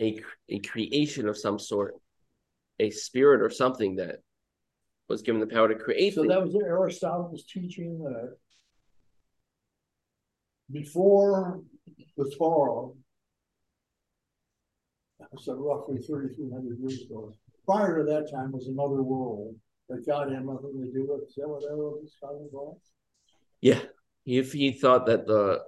a 0.00 0.18
a 0.48 0.58
creation 0.58 1.28
of 1.28 1.38
some 1.38 1.60
sort, 1.60 1.94
a 2.80 2.90
spirit 2.90 3.42
or 3.42 3.50
something 3.50 3.94
that 3.96 4.16
was 5.08 5.22
given 5.22 5.40
the 5.40 5.46
power 5.46 5.68
to 5.68 5.76
create. 5.76 6.14
So 6.14 6.22
things. 6.22 6.34
that 6.34 6.42
was 6.42 6.56
Aristotle's 6.56 7.44
teaching 7.44 8.00
that 8.02 8.34
before 10.70 11.62
the 12.16 12.34
Torah, 12.36 12.90
so 15.38 15.54
roughly 15.54 15.98
thirty-three 15.98 16.50
hundred 16.50 16.78
years 16.80 17.02
ago, 17.02 17.32
prior 17.66 17.98
to 17.98 18.04
that 18.04 18.30
time 18.30 18.52
was 18.52 18.66
another 18.68 19.02
world 19.02 19.54
that 19.88 20.06
God 20.06 20.32
had 20.32 20.44
nothing 20.44 20.80
to 20.84 20.92
do 20.92 21.06
with. 21.08 21.28
Is 21.28 21.34
that 21.36 21.48
what 21.48 21.62
that 21.62 21.76
was 21.76 22.16
talking 22.20 22.48
about? 22.52 22.76
yeah, 23.60 23.80
if 24.26 24.52
he 24.52 24.72
thought 24.72 25.06
that 25.06 25.26
the 25.26 25.62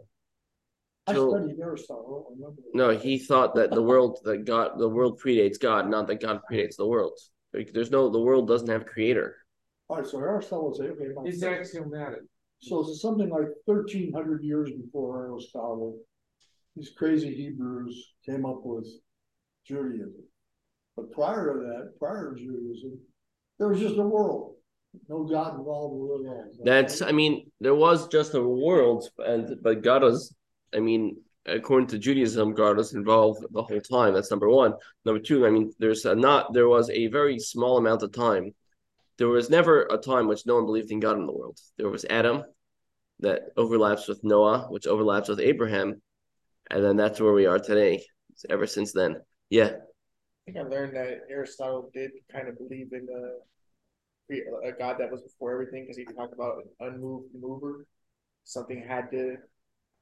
I 1.06 1.14
So- 1.14 1.30
studied 1.30 1.58
Aristotle, 1.60 2.26
I 2.30 2.32
remember. 2.34 2.62
No, 2.74 2.90
he 2.96 3.18
thought 3.18 3.54
that 3.56 3.70
the 3.72 3.82
world 3.82 4.18
that 4.24 4.44
God 4.44 4.78
the 4.78 4.88
world 4.88 5.20
predates 5.20 5.58
God, 5.58 5.88
not 5.88 6.06
that 6.08 6.20
God 6.20 6.40
predates 6.50 6.76
the 6.76 6.86
world. 6.86 7.18
There's 7.52 7.90
no 7.90 8.08
the 8.10 8.20
world 8.20 8.46
doesn't 8.46 8.68
have 8.68 8.82
a 8.82 8.84
creator. 8.84 9.36
All 9.88 9.96
right, 9.96 10.06
so 10.06 10.20
Aristotle 10.20 10.70
was, 10.70 10.80
okay, 10.80 11.08
my- 11.16 11.24
It's 11.24 11.42
axiomatic. 11.42 12.20
So 12.62 12.80
it's 12.80 13.00
something 13.00 13.30
like 13.30 13.48
thirteen 13.66 14.12
hundred 14.12 14.44
years 14.44 14.70
before 14.70 15.26
Aristotle, 15.26 15.98
these 16.76 16.90
crazy 16.96 17.34
Hebrews 17.34 18.12
came 18.24 18.44
up 18.44 18.60
with 18.64 18.86
Judaism. 19.66 20.22
But 20.96 21.10
prior 21.12 21.54
to 21.54 21.60
that, 21.60 21.98
prior 21.98 22.34
to 22.34 22.40
Judaism, 22.40 22.98
there 23.58 23.68
was 23.68 23.80
just 23.80 23.96
a 23.96 24.02
world, 24.02 24.56
no 25.08 25.24
God 25.24 25.58
involved 25.58 25.94
with 25.96 26.26
it 26.26 26.28
all. 26.28 26.64
That's 26.64 27.00
I 27.02 27.12
mean, 27.12 27.50
there 27.60 27.74
was 27.74 28.08
just 28.08 28.34
a 28.34 28.42
world, 28.42 29.08
and 29.18 29.56
but 29.62 29.82
God 29.82 30.02
was 30.02 30.34
I 30.74 30.80
mean, 30.80 31.16
according 31.46 31.88
to 31.88 31.98
Judaism, 31.98 32.54
God 32.54 32.76
was 32.76 32.94
involved 32.94 33.44
the 33.50 33.62
whole 33.62 33.80
time. 33.80 34.14
That's 34.14 34.30
number 34.30 34.48
one. 34.48 34.74
Number 35.04 35.20
two, 35.20 35.46
I 35.46 35.50
mean, 35.50 35.72
there's 35.78 36.04
a 36.04 36.14
not 36.14 36.52
there 36.52 36.68
was 36.68 36.90
a 36.90 37.06
very 37.08 37.38
small 37.38 37.78
amount 37.78 38.02
of 38.02 38.12
time. 38.12 38.54
There 39.20 39.28
was 39.28 39.50
never 39.50 39.82
a 39.82 39.98
time 39.98 40.26
which 40.26 40.46
no 40.46 40.56
one 40.56 40.66
believed 40.66 40.90
in 40.90 40.98
God 40.98 41.18
in 41.18 41.26
the 41.26 41.32
world. 41.32 41.58
There 41.76 41.90
was 41.90 42.04
Adam, 42.08 42.42
that 43.20 43.42
overlaps 43.56 44.08
with 44.08 44.24
Noah, 44.24 44.66
which 44.70 44.86
overlaps 44.86 45.28
with 45.28 45.40
Abraham, 45.40 46.00
and 46.70 46.84
then 46.84 46.96
that's 46.96 47.20
where 47.20 47.32
we 47.32 47.46
are 47.46 47.58
today. 47.58 48.02
Ever 48.48 48.66
since 48.66 48.92
then, 48.92 49.20
yeah. 49.50 49.66
I 49.66 50.52
think 50.52 50.56
I 50.56 50.62
learned 50.62 50.96
that 50.96 51.18
Aristotle 51.28 51.90
did 51.92 52.12
kind 52.32 52.48
of 52.48 52.56
believe 52.56 52.92
in 52.92 53.06
a, 54.32 54.68
a 54.68 54.72
God 54.72 54.96
that 54.98 55.10
was 55.10 55.20
before 55.20 55.52
everything 55.52 55.82
because 55.84 55.98
he 55.98 56.04
talked 56.06 56.32
about 56.32 56.62
an 56.80 56.94
unmoved 56.94 57.28
mover. 57.38 57.84
Something 58.44 58.82
had 58.82 59.10
to 59.10 59.36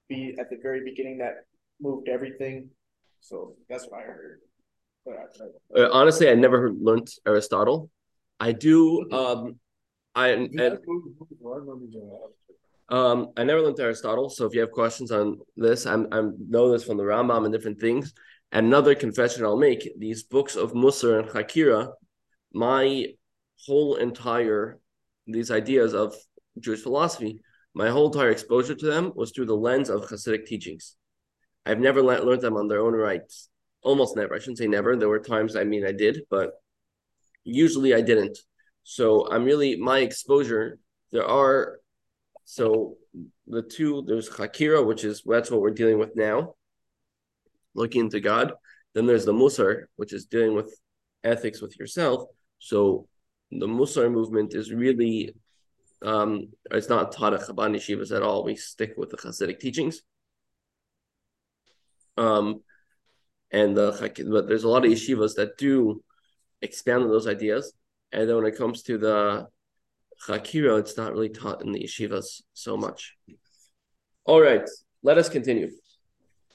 be 0.08 0.36
at 0.38 0.48
the 0.48 0.58
very 0.62 0.84
beginning 0.84 1.18
that 1.18 1.44
moved 1.80 2.08
everything. 2.08 2.70
So 3.20 3.56
that's 3.68 3.86
what 3.88 4.00
I 4.00 4.04
heard. 4.04 4.40
But 5.04 5.16
I, 5.16 5.82
Uh, 5.82 5.88
honestly, 5.92 6.30
I 6.30 6.34
never 6.34 6.72
learned 6.72 7.08
Aristotle. 7.26 7.90
I 8.40 8.52
do. 8.52 9.10
Um, 9.10 9.56
I 10.14 10.28
and, 10.28 10.48
Yeah, 10.52 10.62
I 10.64 11.56
remember 11.56 11.86
that. 11.92 12.96
um, 12.96 13.32
I 13.36 13.44
never 13.44 13.62
learned 13.62 13.78
Aristotle. 13.80 14.30
So 14.30 14.46
if 14.46 14.54
you 14.54 14.60
have 14.60 14.70
questions 14.72 15.10
on 15.10 15.38
this, 15.56 15.86
I'm 15.86 16.06
I'm 16.12 16.34
know 16.48 16.70
this 16.72 16.84
from 16.84 16.96
the 16.96 17.04
Rambam 17.04 17.44
and 17.44 17.52
different 17.52 17.80
things. 17.80 18.12
Another 18.52 18.94
confession 18.94 19.44
I'll 19.44 19.56
make: 19.56 19.88
these 19.98 20.22
books 20.22 20.56
of 20.56 20.72
Musar 20.72 21.20
and 21.20 21.28
Chakira, 21.28 21.92
my 22.52 23.06
whole 23.66 23.96
entire 23.96 24.78
these 25.26 25.50
ideas 25.50 25.92
of 25.94 26.14
Jewish 26.58 26.80
philosophy, 26.80 27.42
my 27.74 27.90
whole 27.90 28.06
entire 28.06 28.30
exposure 28.30 28.74
to 28.74 28.86
them 28.86 29.12
was 29.14 29.30
through 29.32 29.46
the 29.46 29.56
lens 29.56 29.90
of 29.90 30.08
Hasidic 30.08 30.46
teachings. 30.46 30.96
I've 31.66 31.80
never 31.80 32.00
le- 32.02 32.24
learned 32.24 32.40
them 32.40 32.56
on 32.56 32.68
their 32.68 32.80
own 32.80 32.94
rights. 32.94 33.50
Almost 33.82 34.16
never. 34.16 34.34
I 34.34 34.38
shouldn't 34.38 34.58
say 34.58 34.66
never. 34.68 34.96
There 34.96 35.08
were 35.08 35.20
times 35.20 35.54
I 35.54 35.64
mean 35.64 35.84
I 35.86 35.92
did, 35.92 36.22
but 36.30 36.52
usually 37.48 37.94
I 37.94 38.00
didn't. 38.00 38.38
So 38.84 39.30
I'm 39.30 39.44
really 39.44 39.76
my 39.76 39.98
exposure. 39.98 40.78
There 41.12 41.26
are 41.26 41.80
so 42.44 42.96
the 43.46 43.62
two 43.62 44.04
there's 44.06 44.28
Chakira, 44.28 44.84
which 44.84 45.04
is 45.04 45.22
that's 45.26 45.50
what 45.50 45.60
we're 45.60 45.70
dealing 45.70 45.98
with 45.98 46.16
now, 46.16 46.54
looking 47.74 48.02
into 48.02 48.20
God. 48.20 48.52
Then 48.94 49.06
there's 49.06 49.24
the 49.24 49.32
Musar, 49.32 49.84
which 49.96 50.12
is 50.12 50.26
dealing 50.26 50.54
with 50.54 50.74
ethics 51.24 51.60
with 51.60 51.78
yourself. 51.78 52.24
So 52.58 53.06
the 53.50 53.66
Musar 53.66 54.10
movement 54.10 54.54
is 54.54 54.72
really 54.72 55.34
um 56.02 56.48
it's 56.70 56.88
not 56.88 57.12
taught 57.12 57.34
at 57.34 57.40
Chabad 57.40 57.74
yeshivas 57.74 58.14
at 58.14 58.22
all. 58.22 58.44
We 58.44 58.56
stick 58.56 58.94
with 58.96 59.10
the 59.10 59.16
Hasidic 59.16 59.60
teachings. 59.60 60.02
Um 62.16 62.62
and 63.50 63.76
the 63.76 64.26
but 64.30 64.48
there's 64.48 64.64
a 64.64 64.68
lot 64.68 64.84
of 64.84 64.90
yeshivas 64.90 65.36
that 65.36 65.56
do 65.58 66.02
expand 66.62 67.02
on 67.02 67.08
those 67.08 67.26
ideas. 67.26 67.72
And 68.12 68.28
then 68.28 68.36
when 68.36 68.46
it 68.46 68.56
comes 68.56 68.82
to 68.84 68.98
the 68.98 69.48
Chakira, 70.26 70.78
it's 70.80 70.96
not 70.96 71.12
really 71.12 71.28
taught 71.28 71.62
in 71.62 71.72
the 71.72 71.84
yeshivas 71.84 72.42
so 72.54 72.76
much. 72.76 73.14
All 74.24 74.40
right, 74.40 74.68
let 75.02 75.18
us 75.18 75.28
continue. 75.28 75.70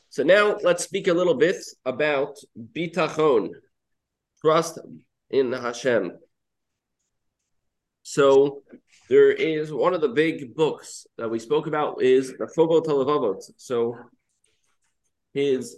So 0.10 0.24
now 0.24 0.58
let's 0.64 0.84
speak 0.84 1.08
a 1.08 1.14
little 1.14 1.34
bit 1.34 1.56
about 1.86 2.38
bitachon, 2.76 3.50
trust 4.42 4.80
in 5.30 5.52
Hashem. 5.52 6.12
So 8.04 8.62
there 9.10 9.32
is 9.32 9.72
one 9.72 9.94
of 9.94 10.02
the 10.02 10.10
big 10.10 10.56
books 10.56 11.08
that 11.18 11.30
we 11.30 11.40
spoke 11.40 11.68
about 11.68 12.02
is 12.02 12.34
the 12.38 12.46
Chovot 12.46 12.86
HaLevavot. 12.86 13.42
So 13.58 13.98
his 15.34 15.78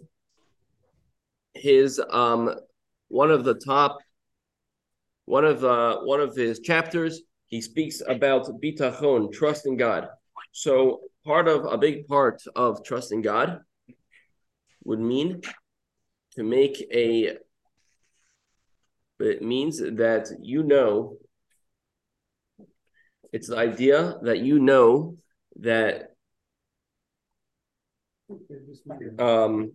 his 1.53 2.01
um 2.09 2.53
one 3.07 3.31
of 3.31 3.45
the 3.45 3.53
top 3.53 3.99
one 5.25 5.45
of 5.45 5.63
uh 5.63 5.97
one 6.01 6.21
of 6.21 6.35
his 6.35 6.59
chapters 6.59 7.21
he 7.47 7.61
speaks 7.61 8.01
about 8.07 8.49
bitachon, 8.61 9.31
trust 9.31 9.65
in 9.67 9.77
God. 9.77 10.07
So 10.51 11.01
part 11.25 11.47
of 11.47 11.65
a 11.65 11.77
big 11.77 12.07
part 12.07 12.41
of 12.55 12.83
trusting 12.83 13.21
God 13.21 13.61
would 14.83 14.99
mean 14.99 15.41
to 16.33 16.43
make 16.43 16.85
a 16.91 17.37
it 19.19 19.41
means 19.41 19.79
that 19.79 20.29
you 20.41 20.63
know 20.63 21.17
it's 23.31 23.47
the 23.47 23.57
idea 23.57 24.17
that 24.23 24.39
you 24.39 24.59
know 24.59 25.17
that 25.57 26.11
um 29.19 29.71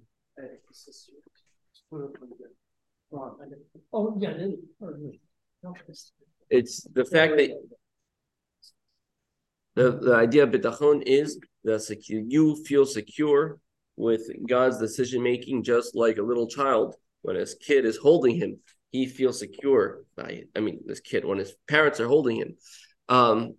Oh, 3.93 4.17
yeah. 4.21 4.35
It's 6.49 6.87
the 6.93 7.05
fact 7.05 7.37
that 7.37 7.51
the, 9.75 9.93
the 9.93 10.15
idea 10.15 10.43
of 10.43 10.51
bitachon 10.51 11.03
is 11.05 11.39
that 11.65 12.09
you 12.09 12.57
feel 12.65 12.87
secure 12.87 13.59
with 13.97 14.23
God's 14.49 14.79
decision 14.79 15.23
making, 15.23 15.63
just 15.63 15.95
like 15.95 16.19
a 16.19 16.23
little 16.23 16.49
child 16.49 16.97
when 17.23 17.37
his 17.37 17.55
kid 17.55 17.85
is 17.85 17.99
holding 17.99 18.37
him, 18.37 18.59
he 18.91 19.07
feels 19.07 19.39
secure. 19.39 20.05
By, 20.17 20.45
I 20.57 20.61
mean, 20.61 20.81
this 20.87 21.01
kid 21.01 21.25
when 21.25 21.39
his 21.39 21.55
parents 21.69 22.01
are 22.01 22.09
holding 22.09 22.37
him. 22.37 22.57
Um, 23.09 23.57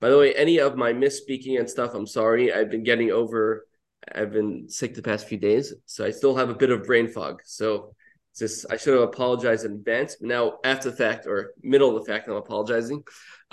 by 0.00 0.08
the 0.08 0.18
way, 0.18 0.32
any 0.34 0.58
of 0.58 0.76
my 0.76 0.92
misspeaking 0.92 1.58
and 1.58 1.68
stuff, 1.68 1.94
I'm 1.94 2.06
sorry. 2.06 2.52
I've 2.52 2.70
been 2.70 2.84
getting 2.84 3.10
over. 3.10 3.66
I've 4.14 4.32
been 4.32 4.68
sick 4.68 4.94
the 4.94 5.02
past 5.02 5.28
few 5.28 5.38
days, 5.38 5.74
so 5.84 6.06
I 6.06 6.10
still 6.10 6.34
have 6.36 6.48
a 6.48 6.54
bit 6.54 6.70
of 6.70 6.84
brain 6.84 7.08
fog. 7.08 7.42
So 7.44 7.94
just 8.40 8.66
I 8.70 8.76
should 8.76 8.94
have 8.94 9.04
apologized 9.04 9.64
in 9.64 9.72
advance. 9.72 10.16
But 10.16 10.28
now 10.28 10.58
after 10.64 10.90
the 10.90 10.96
fact 10.96 11.26
or 11.26 11.52
middle 11.62 11.96
of 11.96 12.04
the 12.04 12.12
fact, 12.12 12.28
I'm 12.28 12.34
apologizing. 12.34 13.04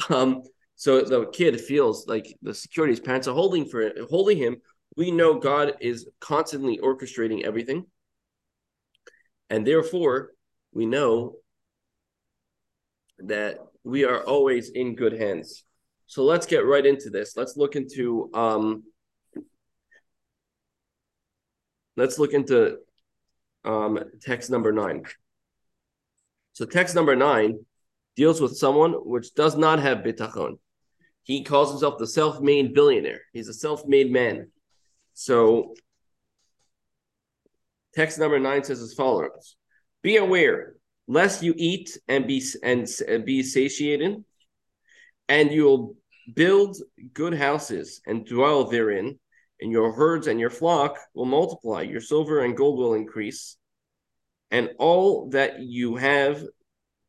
Um, 0.09 0.43
so 0.75 1.01
the 1.01 1.25
kid 1.31 1.59
feels 1.59 2.07
like 2.07 2.38
the 2.43 2.53
security 2.53 2.91
his 2.91 2.99
parents 2.99 3.27
are 3.27 3.33
holding 3.33 3.65
for 3.65 3.91
holding 4.11 4.38
him. 4.38 4.57
We 4.95 5.09
know 5.09 5.39
God 5.39 5.73
is 5.79 6.07
constantly 6.19 6.77
orchestrating 6.77 7.43
everything, 7.43 7.88
and 9.49 9.65
therefore 9.65 10.33
we 10.71 10.85
know 10.85 11.38
that 13.17 13.57
we 13.83 14.05
are 14.05 14.23
always 14.23 14.69
in 14.69 14.95
good 14.95 15.13
hands. 15.13 15.63
So 16.05 16.23
let's 16.23 16.45
get 16.45 16.63
right 16.63 16.85
into 16.85 17.09
this. 17.09 17.35
Let's 17.35 17.57
look 17.57 17.75
into 17.75 18.29
um, 18.35 18.83
let's 21.95 22.19
look 22.19 22.33
into 22.33 22.77
um, 23.68 23.99
text 24.22 24.49
number 24.49 24.72
nine. 24.72 25.03
So 26.53 26.65
text 26.65 26.95
number 26.95 27.15
nine 27.15 27.59
deals 28.15 28.41
with 28.41 28.57
someone 28.57 28.93
which 28.93 29.36
does 29.36 29.55
not 29.55 29.80
have 29.80 29.99
bitachon. 29.99 30.57
He 31.24 31.43
calls 31.43 31.70
himself 31.70 31.99
the 31.99 32.07
self-made 32.07 32.74
billionaire. 32.74 33.22
He's 33.34 33.49
a 33.49 33.53
self-made 33.53 34.11
man. 34.11 34.49
So 35.13 35.76
text 37.93 38.18
number 38.18 38.39
nine 38.39 38.63
says 38.63 38.82
as 38.82 38.93
follows: 38.93 39.57
Be 40.01 40.15
aware, 40.15 40.76
lest 41.07 41.43
you 41.43 41.53
eat 41.57 41.97
and 42.07 42.26
be 42.26 42.41
and, 42.63 42.88
and 43.07 43.26
be 43.26 43.43
satiated, 43.43 44.24
and 45.28 45.51
you 45.51 45.65
will 45.65 45.95
build 46.34 46.78
good 47.13 47.34
houses 47.34 48.01
and 48.07 48.26
dwell 48.26 48.63
therein, 48.63 49.20
and 49.60 49.72
your 49.72 49.91
herds 49.91 50.28
and 50.28 50.39
your 50.39 50.49
flock 50.49 50.97
will 51.14 51.26
multiply, 51.26 51.82
your 51.82 52.01
silver 52.01 52.43
and 52.43 52.55
gold 52.55 52.78
will 52.78 52.93
increase, 52.93 53.58
and 54.51 54.70
all 54.80 55.30
that 55.30 55.60
you 55.60 55.95
have, 55.95 56.43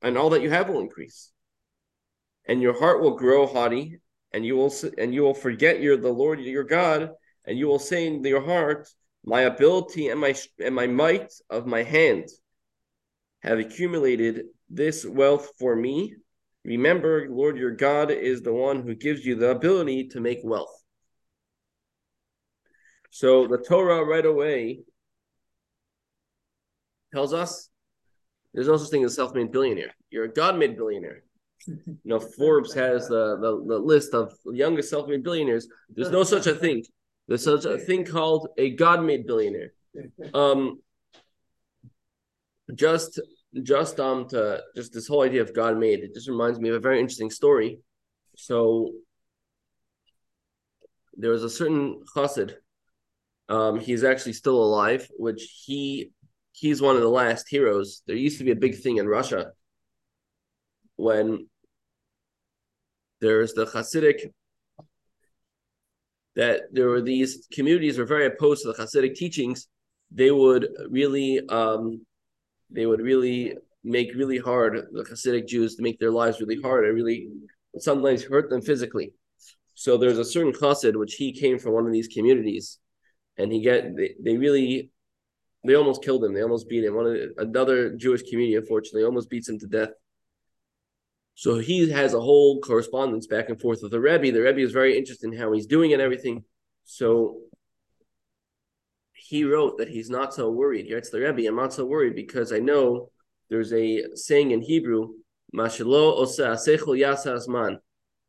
and 0.02 0.16
all 0.16 0.30
that 0.30 0.42
you 0.42 0.50
have 0.50 0.68
will 0.68 0.80
increase. 0.80 1.30
And 2.46 2.62
your 2.62 2.78
heart 2.78 3.02
will 3.02 3.16
grow 3.16 3.46
haughty, 3.46 4.00
and 4.32 4.44
you 4.44 4.56
will 4.56 4.72
and 4.96 5.14
you 5.14 5.22
will 5.22 5.34
forget 5.34 5.80
your 5.80 5.96
the 5.96 6.08
Lord 6.10 6.40
your 6.40 6.64
God, 6.64 7.10
and 7.44 7.58
you 7.58 7.66
will 7.66 7.78
say 7.78 8.06
in 8.06 8.24
your 8.24 8.44
heart, 8.44 8.88
My 9.24 9.42
ability 9.42 10.08
and 10.08 10.20
my 10.20 10.34
and 10.64 10.74
my 10.74 10.86
might 10.86 11.32
of 11.50 11.66
my 11.66 11.82
hand 11.82 12.28
have 13.40 13.58
accumulated 13.58 14.46
this 14.68 15.04
wealth 15.04 15.52
for 15.58 15.76
me. 15.76 16.14
Remember, 16.64 17.28
Lord 17.30 17.56
your 17.56 17.70
God 17.70 18.10
is 18.10 18.42
the 18.42 18.52
one 18.52 18.82
who 18.82 18.94
gives 18.94 19.24
you 19.24 19.36
the 19.36 19.50
ability 19.50 20.08
to 20.08 20.20
make 20.20 20.40
wealth. 20.42 20.77
So 23.10 23.46
the 23.46 23.58
Torah 23.58 24.04
right 24.04 24.24
away 24.24 24.80
tells 27.12 27.32
us 27.32 27.68
there's 28.52 28.68
no 28.68 28.76
such 28.76 28.90
thing 28.90 29.04
as 29.04 29.12
a 29.12 29.14
self-made 29.14 29.52
billionaire. 29.52 29.94
You're 30.10 30.24
a 30.24 30.32
God-made 30.32 30.76
billionaire. 30.76 31.22
You 31.66 31.98
know, 32.04 32.20
Forbes 32.20 32.72
has 32.74 33.08
the, 33.08 33.36
the, 33.36 33.64
the 33.66 33.78
list 33.78 34.14
of 34.14 34.32
youngest 34.46 34.88
self-made 34.90 35.22
billionaires. 35.22 35.68
There's 35.90 36.10
no 36.10 36.22
such 36.22 36.46
a 36.46 36.54
thing. 36.54 36.84
There's 37.26 37.44
such 37.44 37.66
a 37.66 37.76
thing 37.76 38.04
called 38.04 38.48
a 38.56 38.70
God-made 38.70 39.26
billionaire. 39.26 39.72
Um, 40.32 40.80
just 42.74 43.20
just 43.62 43.98
um 43.98 44.28
to 44.28 44.62
just 44.76 44.92
this 44.92 45.08
whole 45.08 45.22
idea 45.22 45.40
of 45.40 45.54
God 45.54 45.78
made 45.78 46.00
it 46.00 46.14
just 46.14 46.28
reminds 46.28 46.60
me 46.60 46.68
of 46.68 46.74
a 46.76 46.80
very 46.80 47.00
interesting 47.00 47.30
story. 47.30 47.80
So 48.36 48.92
there 51.16 51.30
was 51.30 51.42
a 51.42 51.50
certain 51.50 52.02
chassid. 52.14 52.54
Um, 53.48 53.80
he's 53.80 54.04
actually 54.04 54.34
still 54.34 54.62
alive, 54.62 55.08
which 55.16 55.62
he 55.64 56.10
he's 56.52 56.82
one 56.82 56.96
of 56.96 57.02
the 57.02 57.08
last 57.08 57.46
heroes. 57.48 58.02
There 58.06 58.16
used 58.16 58.38
to 58.38 58.44
be 58.44 58.50
a 58.50 58.56
big 58.56 58.78
thing 58.78 58.96
in 58.98 59.06
Russia 59.06 59.52
when 60.96 61.48
there's 63.20 63.54
the 63.54 63.66
Hasidic 63.66 64.32
that 66.36 66.62
there 66.72 66.88
were 66.88 67.00
these 67.00 67.48
communities 67.52 67.98
were 67.98 68.04
very 68.04 68.26
opposed 68.26 68.62
to 68.62 68.72
the 68.72 68.78
Hasidic 68.78 69.14
teachings. 69.14 69.68
They 70.10 70.30
would 70.30 70.68
really 70.88 71.40
um, 71.48 72.04
they 72.70 72.86
would 72.86 73.00
really 73.00 73.56
make 73.84 74.14
really 74.14 74.38
hard 74.38 74.88
the 74.92 75.04
Hasidic 75.04 75.46
Jews 75.46 75.76
to 75.76 75.82
make 75.82 75.98
their 75.98 76.10
lives 76.10 76.40
really 76.40 76.60
hard 76.60 76.84
and 76.84 76.94
really 76.94 77.28
sometimes 77.78 78.24
hurt 78.24 78.50
them 78.50 78.60
physically. 78.60 79.12
So 79.74 79.96
there's 79.96 80.18
a 80.18 80.24
certain 80.24 80.52
Chassid 80.52 80.96
which 80.96 81.14
he 81.14 81.32
came 81.32 81.58
from 81.58 81.72
one 81.72 81.86
of 81.86 81.92
these 81.92 82.08
communities, 82.08 82.78
and 83.38 83.52
he 83.52 83.60
get 83.60 83.96
they, 83.96 84.14
they 84.20 84.36
really 84.36 84.90
they 85.64 85.74
almost 85.74 86.04
killed 86.04 86.24
him. 86.24 86.34
They 86.34 86.42
almost 86.42 86.68
beat 86.68 86.84
him. 86.84 86.94
One 86.94 87.04
the, 87.04 87.34
another 87.38 87.96
Jewish 87.96 88.22
community, 88.22 88.56
unfortunately, 88.56 89.04
almost 89.04 89.30
beats 89.30 89.48
him 89.48 89.58
to 89.60 89.66
death. 89.66 89.90
So 91.34 91.58
he 91.58 91.90
has 91.90 92.14
a 92.14 92.20
whole 92.20 92.60
correspondence 92.60 93.26
back 93.26 93.48
and 93.48 93.60
forth 93.60 93.80
with 93.82 93.92
the 93.92 94.00
Rebbe. 94.00 94.32
The 94.32 94.42
Rebbe 94.42 94.60
is 94.60 94.72
very 94.72 94.96
interested 94.96 95.32
in 95.32 95.38
how 95.38 95.52
he's 95.52 95.66
doing 95.66 95.92
and 95.92 96.02
everything. 96.02 96.44
So 96.84 97.38
he 99.12 99.44
wrote 99.44 99.78
that 99.78 99.88
he's 99.88 100.10
not 100.10 100.34
so 100.34 100.50
worried. 100.50 100.86
He 100.86 100.94
writes 100.94 101.10
the 101.10 101.20
Rebbe, 101.20 101.46
I'm 101.46 101.56
not 101.56 101.72
so 101.72 101.84
worried 101.84 102.16
because 102.16 102.52
I 102.52 102.58
know 102.58 103.10
there's 103.50 103.72
a 103.72 104.04
saying 104.14 104.50
in 104.50 104.62
Hebrew. 104.62 105.14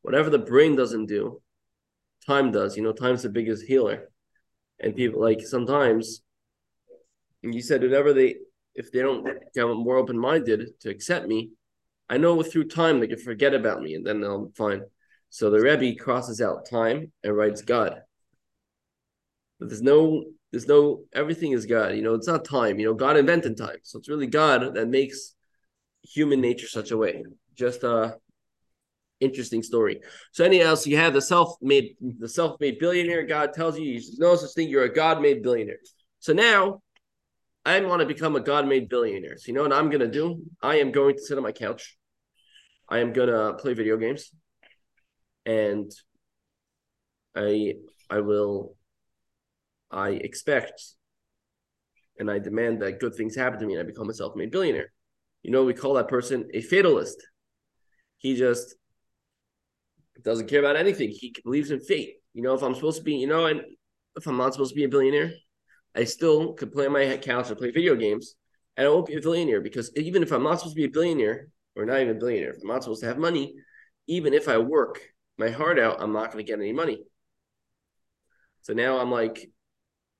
Whatever 0.02 0.30
the 0.30 0.46
brain 0.46 0.76
doesn't 0.76 1.06
do, 1.06 1.42
time 2.26 2.52
does. 2.52 2.78
You 2.78 2.84
know, 2.84 2.94
time's 2.94 3.24
the 3.24 3.30
biggest 3.30 3.66
healer. 3.66 4.10
And 4.80 4.96
people 4.96 5.22
like 5.22 5.42
sometimes 5.42 6.22
you 7.42 7.62
said 7.62 7.82
whenever 7.82 8.14
they 8.14 8.36
if 8.76 8.92
they 8.92 9.02
don't 9.02 9.28
become 9.54 9.78
more 9.78 9.98
open-minded 9.98 10.80
to 10.80 10.90
accept 10.90 11.28
me, 11.28 11.52
I 12.10 12.18
know 12.18 12.42
through 12.44 12.66
time 12.66 13.00
they 13.00 13.08
can 13.08 13.20
forget 13.20 13.54
about 13.54 13.82
me 13.82 13.96
and 13.96 14.06
then 14.06 14.22
they'll 14.22 14.52
fine. 14.56 14.84
So 15.30 15.50
the 15.50 15.60
Rebbe 15.60 16.00
crosses 16.00 16.42
out 16.42 16.70
time 16.70 17.12
and 17.24 17.36
writes 17.36 17.62
God. 17.62 18.02
But 19.60 19.70
there's 19.70 19.82
no 19.82 20.24
there's 20.52 20.68
no 20.68 21.04
everything 21.14 21.52
is 21.52 21.66
God. 21.66 21.96
You 21.96 22.02
know, 22.02 22.16
it's 22.16 22.28
not 22.28 22.46
time. 22.46 22.80
You 22.80 22.88
know, 22.88 22.94
God 22.94 23.18
invented 23.18 23.58
time. 23.58 23.78
So 23.84 24.00
it's 24.00 24.10
really 24.10 24.28
God 24.28 24.74
that 24.76 24.88
makes 24.88 25.36
human 26.02 26.42
nature 26.42 26.68
such 26.68 26.92
a 26.92 26.98
way. 26.98 27.24
Just 27.56 27.84
a 27.84 28.18
interesting 29.20 29.64
story. 29.64 30.00
So 30.32 30.44
anyhow, 30.44 30.76
so 30.76 30.90
you 30.90 30.98
have 30.98 31.14
the 31.14 31.22
self-made 31.22 31.96
the 32.20 32.30
self-made 32.30 32.80
billionaire. 32.80 33.24
God 33.24 33.54
tells 33.54 33.78
you 33.78 33.86
you 33.86 34.02
no 34.18 34.36
such 34.36 34.54
thing. 34.54 34.70
You're 34.70 34.84
a 34.84 34.94
God-made 34.94 35.44
billionaire. 35.44 35.80
So 36.20 36.34
now 36.34 36.82
I 37.66 37.80
want 37.82 38.02
to 38.02 38.06
become 38.06 38.36
a 38.36 38.40
God-made 38.40 38.90
billionaire. 38.90 39.38
So 39.38 39.48
you 39.48 39.54
know 39.54 39.64
what 39.64 39.74
I'm 39.74 39.90
gonna 39.90 40.08
do? 40.08 40.42
I 40.62 40.80
am 40.80 40.92
going 40.92 41.16
to 41.16 41.22
sit 41.22 41.38
on 41.38 41.44
my 41.44 41.52
couch. 41.52 41.98
I 42.90 43.00
am 43.00 43.14
gonna 43.14 43.54
play 43.54 43.74
video 43.74 43.98
games, 43.98 44.32
and 45.46 45.92
I 47.36 47.76
I 48.10 48.22
will 48.22 48.76
I 49.92 50.10
expect 50.10 50.82
and 52.18 52.30
I 52.30 52.38
demand 52.38 52.82
that 52.82 53.00
good 53.00 53.16
things 53.16 53.36
happen 53.36 53.60
to 53.60 53.66
me 53.66 53.74
and 53.74 53.82
I 53.82 53.86
become 53.86 54.10
a 54.10 54.14
self-made 54.14 54.52
billionaire. 54.52 54.92
You 55.42 55.52
know, 55.52 55.64
we 55.64 55.74
call 55.74 55.94
that 55.94 56.10
person 56.10 56.50
a 56.54 56.62
fatalist. 56.62 57.16
He 58.18 58.36
just 58.36 58.76
doesn't 60.24 60.48
care 60.48 60.60
about 60.60 60.76
anything. 60.76 61.10
He 61.10 61.34
believes 61.44 61.72
in 61.72 61.80
fate. 61.80 62.16
You 62.34 62.44
know, 62.44 62.54
if 62.54 62.62
I'm 62.62 62.76
supposed 62.76 62.98
to 62.98 63.04
be, 63.04 63.16
you 63.16 63.28
know, 63.28 63.46
and 63.46 63.62
if 64.16 64.28
I'm 64.28 64.38
not 64.38 64.54
supposed 64.54 64.72
to 64.72 64.76
be 64.76 64.84
a 64.84 64.90
billionaire, 64.90 65.34
I 65.96 66.04
still 66.04 66.54
could 66.54 66.72
play 66.72 66.86
on 66.86 66.94
my 66.94 67.18
couch 67.18 67.50
and 67.50 67.58
play 67.58 67.72
video 67.72 67.96
games, 67.96 68.36
and 68.78 68.86
I 68.86 68.90
won't 68.90 69.08
be 69.08 69.16
a 69.16 69.22
billionaire 69.22 69.62
because 69.62 69.92
even 69.96 70.24
if 70.24 70.32
I'm 70.32 70.44
not 70.44 70.60
supposed 70.60 70.76
to 70.76 70.82
be 70.82 70.86
a 70.86 70.90
billionaire, 70.90 71.48
or 71.76 71.86
not 71.86 72.00
even 72.00 72.16
a 72.16 72.20
billionaire, 72.20 72.52
if 72.52 72.62
I'm 72.62 72.68
not 72.68 72.84
supposed 72.84 73.02
to 73.02 73.08
have 73.08 73.18
money, 73.18 73.54
even 74.08 74.34
if 74.34 74.48
I 74.48 74.58
work 74.58 75.02
my 75.38 75.50
heart 75.50 75.80
out, 75.80 76.02
I'm 76.02 76.14
not 76.14 76.32
going 76.32 76.46
to 76.46 76.50
get 76.50 76.60
any 76.60 76.74
money. 76.74 77.04
So 78.62 78.74
now 78.74 79.00
I'm 79.00 79.12
like, 79.12 79.50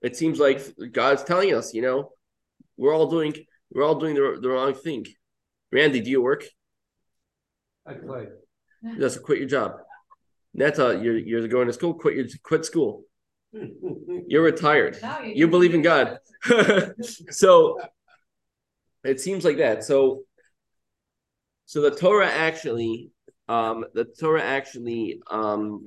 it 0.02 0.16
seems 0.16 0.40
like 0.40 0.62
God's 0.92 1.24
telling 1.24 1.54
us, 1.54 1.74
you 1.74 1.82
know, 1.82 2.12
we're 2.78 2.96
all 2.96 3.10
doing 3.10 3.34
we're 3.72 3.84
all 3.84 3.96
doing 3.96 4.16
the, 4.16 4.40
the 4.42 4.50
wrong 4.50 4.74
thing. 4.74 5.06
Randy, 5.72 6.02
do 6.02 6.10
you 6.10 6.22
work? 6.22 6.46
I 7.86 7.94
play. 7.94 8.28
Just 8.98 9.22
quit 9.24 9.40
your 9.40 9.48
job. 9.48 9.74
Netta, 10.54 11.00
you're 11.02 11.18
you're 11.18 11.48
going 11.48 11.68
to 11.68 11.74
school. 11.74 11.94
Quit 11.94 12.16
your 12.16 12.26
quit 12.44 12.66
school. 12.66 13.04
You're 14.28 14.44
retired. 14.44 15.00
Now 15.02 15.24
You 15.24 15.48
believe 15.48 15.74
in 15.74 15.82
God. 15.82 16.20
so 17.32 17.80
it 19.04 19.20
seems 19.20 19.44
like 19.44 19.58
that. 19.58 19.84
So 19.84 20.24
so 21.70 21.82
the 21.82 21.92
Torah 21.92 22.28
actually, 22.28 23.12
um, 23.48 23.86
the 23.94 24.06
Torah 24.06 24.42
actually, 24.42 25.22
um, 25.30 25.86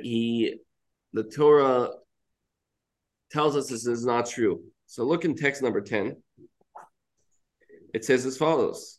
he, 0.00 0.56
the 1.12 1.22
Torah 1.22 1.90
tells 3.30 3.54
us 3.54 3.68
this 3.68 3.86
is 3.86 4.04
not 4.04 4.26
true. 4.26 4.64
So 4.86 5.04
look 5.04 5.24
in 5.24 5.36
text 5.36 5.62
number 5.62 5.80
10. 5.80 6.16
It 7.94 8.04
says 8.04 8.26
as 8.26 8.36
follows 8.36 8.98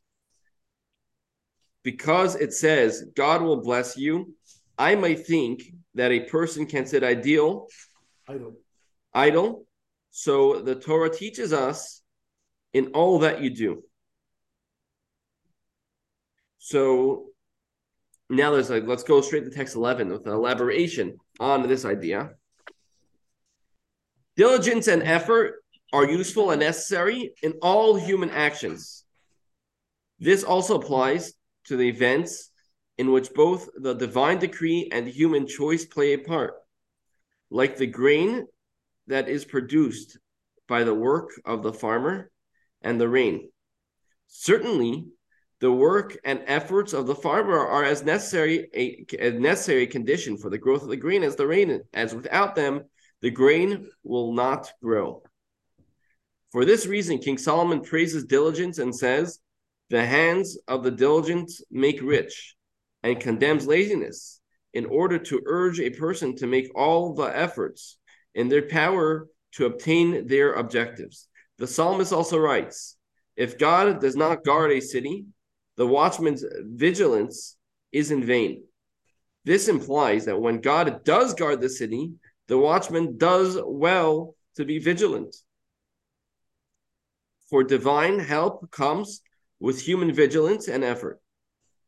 Because 1.83 2.35
it 2.35 2.53
says, 2.53 3.03
God 3.15 3.41
will 3.41 3.61
bless 3.61 3.97
you, 3.97 4.33
I 4.77 4.95
might 4.95 5.25
think 5.25 5.63
that 5.95 6.11
a 6.11 6.21
person 6.21 6.65
can 6.65 6.85
sit 6.85 7.03
ideal, 7.03 7.67
I 8.27 8.33
don't, 8.33 8.55
idle. 9.13 9.65
So 10.11 10.61
the 10.61 10.75
Torah 10.75 11.09
teaches 11.09 11.53
us 11.53 12.01
in 12.73 12.87
all 12.87 13.19
that 13.19 13.41
you 13.41 13.49
do. 13.49 13.83
So 16.57 17.25
now 18.29 18.51
there's 18.51 18.69
like, 18.69 18.87
let's 18.87 19.03
go 19.03 19.21
straight 19.21 19.43
to 19.43 19.51
text 19.51 19.75
11 19.75 20.09
with 20.09 20.25
an 20.25 20.33
elaboration 20.33 21.17
on 21.39 21.67
this 21.67 21.85
idea. 21.85 22.31
Diligence 24.35 24.87
and 24.87 25.03
effort 25.03 25.63
are 25.91 26.05
useful 26.05 26.49
and 26.51 26.59
necessary 26.59 27.33
in 27.43 27.53
all 27.61 27.95
human 27.95 28.31
actions. 28.31 29.03
This 30.19 30.43
also 30.43 30.79
applies 30.79 31.33
to 31.65 31.77
the 31.77 31.87
events 31.87 32.49
in 32.97 33.11
which 33.11 33.33
both 33.33 33.69
the 33.75 33.93
divine 33.93 34.39
decree 34.39 34.89
and 34.91 35.07
human 35.07 35.47
choice 35.47 35.85
play 35.85 36.13
a 36.13 36.19
part, 36.19 36.53
like 37.49 37.77
the 37.77 37.87
grain 37.87 38.45
that 39.07 39.27
is 39.27 39.45
produced 39.45 40.17
by 40.67 40.83
the 40.83 40.93
work 40.93 41.29
of 41.45 41.63
the 41.63 41.73
farmer 41.73 42.31
and 42.81 42.99
the 42.99 43.09
rain. 43.09 43.49
Certainly, 44.27 45.07
the 45.59 45.71
work 45.71 46.17
and 46.25 46.43
efforts 46.47 46.93
of 46.93 47.07
the 47.07 47.15
farmer 47.15 47.57
are 47.57 47.83
as 47.83 48.03
necessary 48.03 48.67
a, 48.75 49.05
a 49.19 49.31
necessary 49.31 49.87
condition 49.87 50.37
for 50.37 50.49
the 50.49 50.57
growth 50.57 50.83
of 50.83 50.89
the 50.89 50.97
grain 50.97 51.23
as 51.23 51.35
the 51.35 51.47
rain, 51.47 51.81
as 51.93 52.13
without 52.13 52.55
them, 52.55 52.83
the 53.21 53.31
grain 53.31 53.89
will 54.03 54.33
not 54.33 54.69
grow. 54.81 55.23
For 56.51 56.65
this 56.65 56.85
reason, 56.85 57.17
King 57.17 57.37
Solomon 57.37 57.81
praises 57.81 58.25
diligence 58.25 58.77
and 58.77 58.95
says, 58.95 59.39
The 59.93 60.03
hands 60.03 60.57
of 60.67 60.81
the 60.81 60.89
diligent 60.89 61.51
make 61.69 62.01
rich, 62.01 62.55
and 63.03 63.19
condemns 63.19 63.67
laziness, 63.67 64.41
in 64.73 64.87
order 64.87 65.19
to 65.19 65.43
urge 65.45 65.79
a 65.79 65.91
person 65.91 66.35
to 66.37 66.47
make 66.47 66.71
all 66.73 67.13
the 67.13 67.25
efforts 67.25 67.99
in 68.33 68.49
their 68.49 68.67
power 68.67 69.27
to 69.51 69.67
obtain 69.67 70.25
their 70.25 70.53
objectives. 70.53 71.27
The 71.59 71.67
psalmist 71.67 72.11
also 72.11 72.39
writes, 72.39 72.97
If 73.35 73.59
God 73.59 74.01
does 74.01 74.15
not 74.15 74.43
guard 74.43 74.71
a 74.71 74.79
city, 74.79 75.27
the 75.77 75.85
watchman's 75.85 76.43
vigilance 76.59 77.55
is 77.91 78.09
in 78.09 78.23
vain. 78.23 78.63
This 79.45 79.67
implies 79.67 80.25
that 80.25 80.41
when 80.41 80.59
God 80.59 81.03
does 81.03 81.35
guard 81.35 81.61
the 81.61 81.69
city, 81.69 82.13
the 82.47 82.57
watchman 82.57 83.19
does 83.19 83.59
well 83.63 84.33
to 84.55 84.65
be 84.65 84.79
vigilant. 84.79 85.35
For 87.51 87.63
divine 87.63 88.17
help 88.17 88.71
comes 88.71 89.21
with 89.63 89.81
human 89.81 90.11
vigilance 90.13 90.67
and 90.67 90.83
effort, 90.83 91.21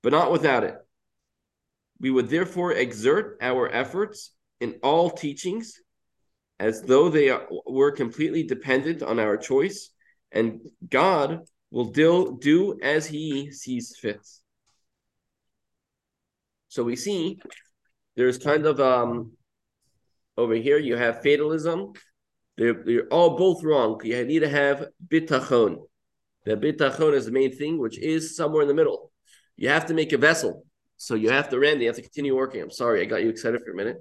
but 0.01 0.13
not 0.13 0.31
without 0.31 0.63
it. 0.63 0.77
We 1.99 2.09
would 2.09 2.29
therefore 2.29 2.71
exert 2.71 3.37
our 3.41 3.69
efforts 3.69 4.31
in 4.61 4.79
all 4.81 5.09
teachings 5.09 5.81
as 6.57 6.81
though 6.83 7.09
they 7.09 7.29
are, 7.31 7.45
were 7.65 7.91
completely 7.91 8.43
dependent 8.43 9.03
on 9.03 9.19
our 9.19 9.35
choice, 9.35 9.89
and 10.31 10.61
God 10.89 11.41
will 11.69 11.91
do, 11.91 12.37
do 12.41 12.79
as 12.81 13.07
he 13.07 13.51
sees 13.51 13.97
fit. 13.99 14.25
So 16.69 16.81
we 16.81 16.95
see 16.95 17.41
there's 18.15 18.37
kind 18.37 18.65
of 18.65 18.79
um 18.79 19.33
over 20.37 20.55
here 20.55 20.77
you 20.77 20.95
have 20.95 21.21
fatalism. 21.21 21.91
They're, 22.57 22.83
they're 22.85 23.07
all 23.07 23.37
both 23.37 23.65
wrong. 23.65 23.99
You 24.01 24.23
need 24.23 24.39
to 24.39 24.49
have 24.49 24.87
bitachon. 25.05 25.79
The 26.45 26.55
bitachon 26.55 27.13
is 27.13 27.25
the 27.25 27.31
main 27.31 27.55
thing, 27.55 27.79
which 27.79 27.97
is 27.97 28.35
somewhere 28.35 28.61
in 28.61 28.67
the 28.67 28.73
middle. 28.73 29.11
You 29.55 29.69
have 29.69 29.87
to 29.87 29.93
make 29.93 30.13
a 30.13 30.17
vessel. 30.17 30.65
So 30.97 31.15
you 31.15 31.29
have 31.29 31.49
to, 31.49 31.59
Randy, 31.59 31.83
you 31.83 31.89
have 31.89 31.95
to 31.97 32.01
continue 32.01 32.35
working. 32.35 32.61
I'm 32.61 32.71
sorry, 32.71 33.01
I 33.01 33.05
got 33.05 33.21
you 33.23 33.29
excited 33.29 33.61
for 33.63 33.71
a 33.71 33.75
minute. 33.75 33.97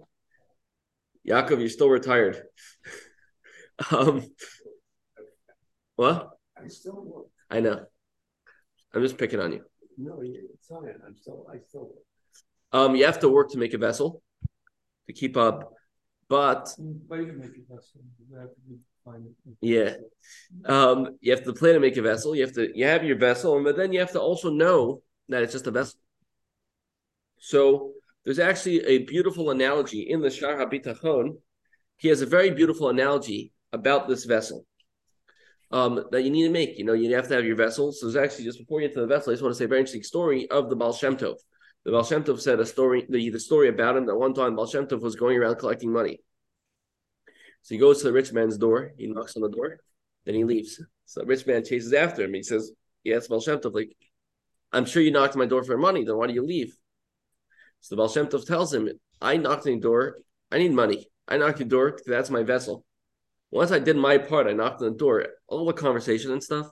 Yaakov, 1.26 1.58
you're 1.58 1.68
still 1.68 1.88
retired. 1.88 2.42
um, 3.90 4.24
what? 5.96 6.30
I 6.56 6.68
still 6.68 7.02
work. 7.02 7.26
I 7.50 7.60
know. 7.60 7.84
I'm 8.92 9.02
just 9.02 9.18
picking 9.18 9.40
on 9.40 9.52
you. 9.52 9.64
No, 9.96 10.20
it's 10.22 10.66
fine. 10.68 10.94
I'm 11.06 11.16
still, 11.16 11.46
I 11.52 11.58
still 11.68 11.82
work. 11.82 12.04
Um, 12.72 12.96
you 12.96 13.06
have 13.06 13.20
to 13.20 13.28
work 13.28 13.50
to 13.50 13.58
make 13.58 13.74
a 13.74 13.78
vessel 13.78 14.22
to 15.06 15.12
keep 15.12 15.36
up, 15.36 15.72
but 16.28 16.68
Play 17.08 17.24
to 17.26 17.32
make 17.32 17.50
it 17.50 17.64
vessel. 17.68 18.00
You 18.30 18.36
have 18.38 18.48
to 18.48 18.60
be 18.68 18.76
fine. 19.04 19.26
yeah, 19.60 19.94
um, 20.66 21.16
you 21.20 21.32
have 21.32 21.44
to 21.44 21.52
plan 21.52 21.74
to 21.74 21.80
make 21.80 21.96
a 21.96 22.02
vessel. 22.02 22.34
You 22.34 22.42
have 22.42 22.54
to 22.54 22.70
you 22.76 22.86
have 22.86 23.04
your 23.04 23.16
vessel, 23.16 23.62
but 23.62 23.76
then 23.76 23.92
you 23.92 24.00
have 24.00 24.12
to 24.12 24.20
also 24.20 24.50
know 24.50 25.02
that 25.28 25.42
it's 25.42 25.52
just 25.52 25.66
a 25.66 25.70
vessel. 25.70 25.98
So 27.38 27.92
there's 28.24 28.38
actually 28.38 28.84
a 28.86 28.98
beautiful 28.98 29.50
analogy 29.50 30.02
in 30.08 30.20
the 30.20 30.30
Shar 30.30 30.56
HaBitachon. 30.56 31.36
He 31.96 32.08
has 32.08 32.22
a 32.22 32.26
very 32.26 32.50
beautiful 32.50 32.88
analogy 32.88 33.52
about 33.72 34.08
this 34.08 34.24
vessel 34.24 34.64
um, 35.70 36.04
that 36.10 36.22
you 36.22 36.30
need 36.30 36.44
to 36.44 36.50
make. 36.50 36.78
You 36.78 36.84
know, 36.84 36.94
you 36.94 37.14
have 37.14 37.28
to 37.28 37.34
have 37.34 37.44
your 37.44 37.56
vessel. 37.56 37.92
So 37.92 38.06
there's 38.06 38.16
actually 38.16 38.44
just 38.44 38.58
before 38.58 38.80
you 38.80 38.88
get 38.88 38.94
to 38.94 39.00
the 39.02 39.06
vessel, 39.06 39.30
I 39.30 39.34
just 39.34 39.42
want 39.42 39.54
to 39.54 39.58
say 39.58 39.64
a 39.64 39.68
very 39.68 39.80
interesting 39.80 40.02
story 40.02 40.48
of 40.50 40.70
the 40.70 40.76
Baal 40.76 40.92
Shem 40.92 41.16
Tov. 41.16 41.36
The 41.84 41.92
Baal 41.92 42.04
Shem 42.04 42.24
Tov 42.24 42.40
said 42.40 42.60
a 42.60 42.66
story, 42.66 43.06
the, 43.08 43.30
the 43.30 43.40
story 43.40 43.68
about 43.68 43.96
him 43.96 44.06
that 44.06 44.16
one 44.16 44.32
time 44.32 44.56
Baal 44.56 44.66
Shem 44.66 44.86
Tov 44.86 45.02
was 45.02 45.16
going 45.16 45.36
around 45.36 45.56
collecting 45.56 45.92
money. 45.92 46.20
So 47.62 47.74
he 47.74 47.78
goes 47.78 47.98
to 47.98 48.04
the 48.04 48.12
rich 48.12 48.32
man's 48.32 48.56
door, 48.56 48.92
he 48.96 49.06
knocks 49.06 49.36
on 49.36 49.42
the 49.42 49.50
door, 49.50 49.78
then 50.24 50.34
he 50.34 50.44
leaves. 50.44 50.82
So 51.04 51.20
the 51.20 51.26
rich 51.26 51.46
man 51.46 51.64
chases 51.64 51.92
after 51.92 52.24
him. 52.24 52.32
He 52.32 52.42
says, 52.42 52.72
Yes, 53.02 53.28
Baal 53.28 53.40
Shem 53.40 53.58
Tov, 53.58 53.74
like, 53.74 53.94
I'm 54.72 54.86
sure 54.86 55.02
you 55.02 55.10
knocked 55.10 55.36
my 55.36 55.46
door 55.46 55.62
for 55.62 55.76
money, 55.76 56.04
then 56.04 56.16
why 56.16 56.26
do 56.26 56.32
you 56.32 56.44
leave? 56.44 56.74
So 57.80 57.94
the 57.94 58.00
Baal 58.00 58.08
Shem 58.08 58.28
Tov 58.28 58.46
tells 58.46 58.72
him, 58.72 58.88
I 59.20 59.36
knocked 59.36 59.66
on 59.66 59.72
your 59.72 59.80
door, 59.80 60.18
I 60.50 60.58
need 60.58 60.72
money. 60.72 61.06
I 61.28 61.36
knocked 61.36 61.60
your 61.60 61.68
door, 61.68 61.98
that's 62.06 62.30
my 62.30 62.42
vessel. 62.42 62.84
Once 63.50 63.70
I 63.70 63.78
did 63.78 63.96
my 63.96 64.18
part, 64.18 64.46
I 64.46 64.52
knocked 64.52 64.80
on 64.80 64.92
the 64.92 64.98
door, 64.98 65.26
all 65.46 65.66
the 65.66 65.74
conversation 65.74 66.32
and 66.32 66.42
stuff. 66.42 66.70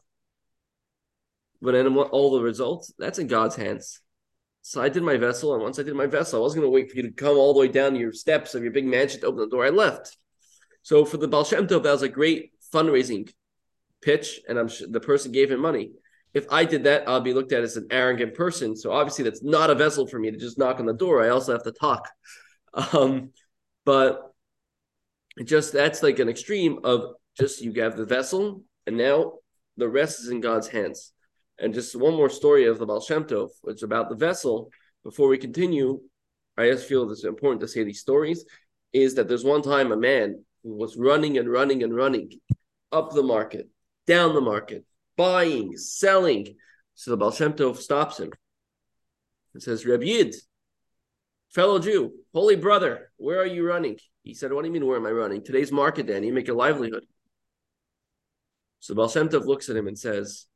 But 1.61 1.73
then 1.73 1.97
all 1.97 2.33
the 2.33 2.41
results, 2.43 2.93
that's 2.99 3.19
in 3.19 3.29
God's 3.29 3.57
hands. 3.57 4.01
So 4.63 4.81
I 4.81 4.89
did 4.89 5.03
my 5.03 5.17
vessel, 5.17 5.55
and 5.55 5.63
once 5.63 5.79
I 5.79 5.83
did 5.83 5.95
my 5.95 6.07
vessel, 6.07 6.39
I 6.39 6.43
wasn't 6.43 6.63
going 6.63 6.73
to 6.73 6.75
wait 6.75 6.91
for 6.91 6.97
you 6.97 7.03
to 7.03 7.11
come 7.11 7.37
all 7.37 7.53
the 7.53 7.61
way 7.61 7.69
down 7.69 7.97
your 7.97 8.13
steps 8.13 8.55
of 8.55 8.63
your 8.63 8.73
big 8.73 8.87
mansion 8.87 9.21
to 9.21 9.27
open 9.27 9.41
the 9.41 9.49
door. 9.49 9.67
I 9.67 9.71
left. 9.71 10.17
So 10.83 11.05
for 11.05 11.17
the 11.17 11.27
Baal 11.27 11.45
Shem 11.45 11.67
Tov, 11.67 11.83
that 11.83 11.91
was 11.91 12.03
a 12.03 12.09
great 12.09 12.53
fundraising 12.73 13.29
pitch, 14.03 14.41
and 14.49 14.59
I'm 14.59 14.69
sure 14.69 14.87
the 14.89 15.01
person 15.01 15.33
gave 15.33 15.51
him 15.51 15.61
money. 15.61 15.91
If 16.33 16.47
I 16.51 16.65
did 16.65 16.85
that, 16.85 17.09
I'll 17.09 17.21
be 17.21 17.35
looked 17.35 17.53
at 17.53 17.63
as 17.63 17.77
an 17.77 17.89
arrogant 17.91 18.35
person. 18.35 18.77
So 18.77 18.93
obviously, 18.93 19.25
that's 19.25 19.43
not 19.43 19.69
a 19.69 19.75
vessel 19.75 20.07
for 20.07 20.19
me 20.19 20.31
to 20.31 20.39
just 20.39 20.59
knock 20.59 20.79
on 20.79 20.87
the 20.87 20.95
door. 20.95 21.23
I 21.23 21.29
also 21.29 21.53
have 21.53 21.65
to 21.65 21.73
talk. 21.73 22.09
Um, 22.95 23.33
but 23.85 24.33
just 25.45 25.75
that's 25.75 26.03
like 26.03 26.21
an 26.21 26.31
extreme 26.31 26.79
of 26.85 27.05
just 27.39 27.61
you 27.61 27.71
have 27.83 27.99
the 27.99 28.07
vessel, 28.07 28.63
and 28.87 28.97
now 28.97 29.35
the 29.77 29.91
rest 29.91 30.21
is 30.21 30.31
in 30.31 30.41
God's 30.41 30.69
hands. 30.69 31.13
And 31.63 31.73
just 31.73 31.95
one 31.95 32.17
more 32.17 32.29
story 32.29 32.67
of 32.67 32.81
the 32.81 32.87
Baal 32.87 33.01
Shem 33.01 33.23
Tov, 33.23 33.51
which 33.61 33.85
about 33.85 34.09
the 34.09 34.17
vessel. 34.17 34.71
Before 35.05 35.29
we 35.29 35.39
continue, 35.39 36.01
I 36.59 36.69
just 36.69 36.89
feel 36.89 37.09
it's 37.09 37.25
important 37.25 37.61
to 37.61 37.69
say 37.69 37.85
these 37.85 38.01
stories. 38.01 38.45
Is 38.93 39.15
that 39.15 39.29
there's 39.29 39.45
one 39.45 39.63
time 39.63 39.93
a 39.93 39.97
man 39.97 40.45
who 40.65 40.75
was 40.75 40.97
running 40.97 41.39
and 41.39 41.49
running 41.49 41.85
and 41.85 41.95
running 41.95 42.33
up 42.91 43.13
the 43.13 43.23
market, 43.23 43.69
down 44.09 44.35
the 44.35 44.41
market, 44.41 44.85
buying, 45.17 45.77
selling. 45.77 46.57
So 46.97 47.13
the 47.13 47.17
Baal 47.17 47.31
Shem 47.31 47.53
Tov 47.53 47.77
stops 47.77 48.19
him 48.19 48.33
and 49.55 49.63
says, 49.63 49.87
Reb 49.87 50.03
Yid, 50.03 50.35
fellow 51.55 51.79
Jew, 51.79 52.13
holy 52.35 52.57
brother, 52.57 53.13
where 53.19 53.41
are 53.41 53.47
you 53.47 53.65
running? 53.65 53.99
He 54.25 54.35
said, 54.35 54.53
What 54.53 54.63
do 54.63 54.67
you 54.67 54.73
mean, 54.73 54.87
where 54.87 54.97
am 54.97 55.07
I 55.07 55.11
running? 55.11 55.45
Today's 55.45 55.71
market 55.71 56.09
day, 56.09 56.17
and 56.17 56.27
you 56.27 56.33
make 56.33 56.49
a 56.49 56.55
livelihood. 56.55 57.05
So 58.81 58.97
Baal 58.97 59.09
Shem 59.09 59.29
Tov 59.29 59.47
looks 59.47 59.69
at 59.69 59.77
him 59.77 59.87
and 59.87 59.97
says, 59.97 60.47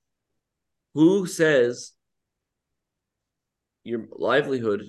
Who 0.96 1.26
says 1.26 1.92
your 3.84 4.06
livelihood 4.10 4.82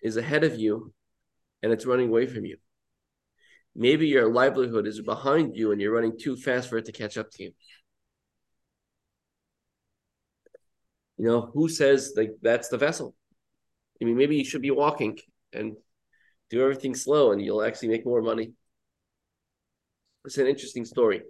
is 0.00 0.16
ahead 0.16 0.44
of 0.44 0.60
you 0.60 0.94
and 1.60 1.72
it's 1.72 1.86
running 1.86 2.08
away 2.08 2.28
from 2.28 2.44
you. 2.44 2.58
Maybe 3.74 4.06
your 4.06 4.32
livelihood 4.32 4.86
is 4.86 5.00
behind 5.00 5.56
you 5.56 5.72
and 5.72 5.80
you're 5.80 5.92
running 5.92 6.16
too 6.16 6.36
fast 6.36 6.70
for 6.70 6.78
it 6.78 6.84
to 6.84 6.92
catch 6.92 7.18
up 7.18 7.32
to 7.32 7.42
you. 7.42 7.52
You 11.18 11.24
know, 11.24 11.50
who 11.52 11.68
says 11.68 12.12
like 12.16 12.30
that's 12.40 12.68
the 12.68 12.78
vessel? 12.78 13.16
I 14.00 14.04
mean, 14.04 14.16
maybe 14.16 14.36
you 14.36 14.44
should 14.44 14.62
be 14.62 14.70
walking 14.70 15.18
and 15.52 15.74
do 16.48 16.62
everything 16.62 16.94
slow 16.94 17.32
and 17.32 17.42
you'll 17.42 17.64
actually 17.64 17.88
make 17.88 18.06
more 18.06 18.22
money. 18.22 18.52
It's 20.24 20.38
an 20.38 20.46
interesting 20.46 20.84
story. 20.84 21.22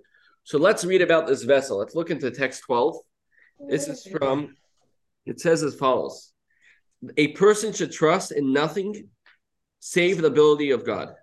So 0.45 0.59
let's 0.59 0.85
read 0.85 1.01
about 1.01 1.27
this 1.27 1.45
vessel. 1.45 1.79
Let's 1.79 1.95
look 1.95 2.11
into 2.11 2.31
text 2.31 2.65
12. 2.67 2.97
This 3.69 3.89
is 3.89 4.07
from, 4.07 4.55
it 5.27 5.41
says 5.41 5.63
as 5.63 5.75
follows 5.75 6.33
A 7.17 7.29
person 7.29 7.73
should 7.73 7.93
trust 7.93 8.33
in 8.33 8.53
nothing 8.53 9.09
save 9.81 10.21
the 10.21 10.29
ability 10.29 10.71
of 10.71 10.87
God. 10.87 11.15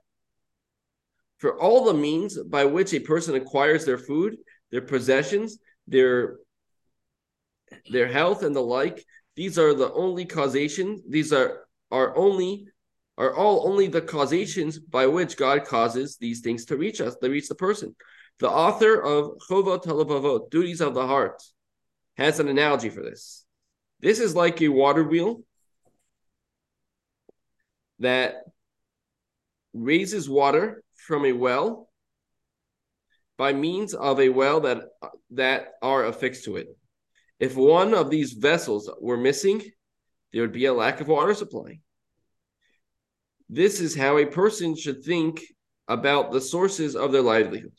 For 1.38 1.60
all 1.60 1.86
the 1.86 1.94
means 1.94 2.38
by 2.38 2.66
which 2.66 2.94
a 2.94 3.00
person 3.00 3.36
acquires 3.36 3.86
their 3.86 3.98
food, 3.98 4.38
their 4.72 4.82
possessions, 4.82 5.58
their 5.88 6.38
their 7.92 8.08
health 8.08 8.44
and 8.44 8.56
the 8.56 8.62
like, 8.62 9.06
these 9.36 9.58
are 9.58 9.74
the 9.74 9.92
only 9.94 10.26
causation, 10.26 11.02
these 11.08 11.32
are 11.32 11.68
are 11.92 12.16
only 12.18 12.68
are 13.18 13.36
all 13.36 13.68
only 13.68 13.88
the 13.88 14.02
causations 14.02 14.80
by 14.80 15.06
which 15.06 15.38
God 15.38 15.66
causes 15.66 16.18
these 16.18 16.42
things 16.42 16.66
to 16.66 16.78
reach 16.78 17.02
us, 17.02 17.16
to 17.18 17.30
reach 17.30 17.48
the 17.48 17.56
person. 17.56 17.96
The 18.40 18.50
author 18.50 19.02
of 19.02 19.38
Chovot 19.50 19.84
HaLevavot, 19.84 20.50
Duties 20.50 20.82
of 20.82 20.94
the 20.94 21.06
Heart, 21.06 21.42
has 22.20 22.40
an 22.42 22.50
analogy 22.50 22.90
for 22.90 23.02
this. 23.02 23.46
This 24.02 24.20
is 24.20 24.36
like 24.36 24.62
a 24.62 24.68
water 24.68 25.04
wheel 25.04 25.42
that 28.00 28.36
raises 29.74 30.30
water 30.30 30.84
from 30.96 31.26
a 31.26 31.32
well 31.32 31.90
by 33.38 33.54
means 33.54 33.94
of 33.94 34.20
a 34.20 34.28
well 34.28 34.60
that 34.62 34.80
that 35.32 35.70
are 35.82 36.06
affixed 36.06 36.44
to 36.44 36.58
it. 36.58 36.68
If 37.40 37.56
one 37.56 37.94
of 37.94 38.10
these 38.10 38.34
vessels 38.34 38.92
were 39.00 39.16
missing, 39.16 39.64
there 40.34 40.42
would 40.42 40.52
be 40.52 40.66
a 40.66 40.74
lack 40.74 41.00
of 41.00 41.08
water 41.08 41.34
supply. 41.34 41.80
This 43.48 43.80
is 43.80 43.96
how 43.96 44.18
a 44.18 44.26
person 44.26 44.76
should 44.76 45.06
think 45.06 45.42
about 45.88 46.34
the 46.34 46.42
sources 46.42 46.98
of 46.98 47.14
their 47.14 47.22
livelihood. 47.22 47.78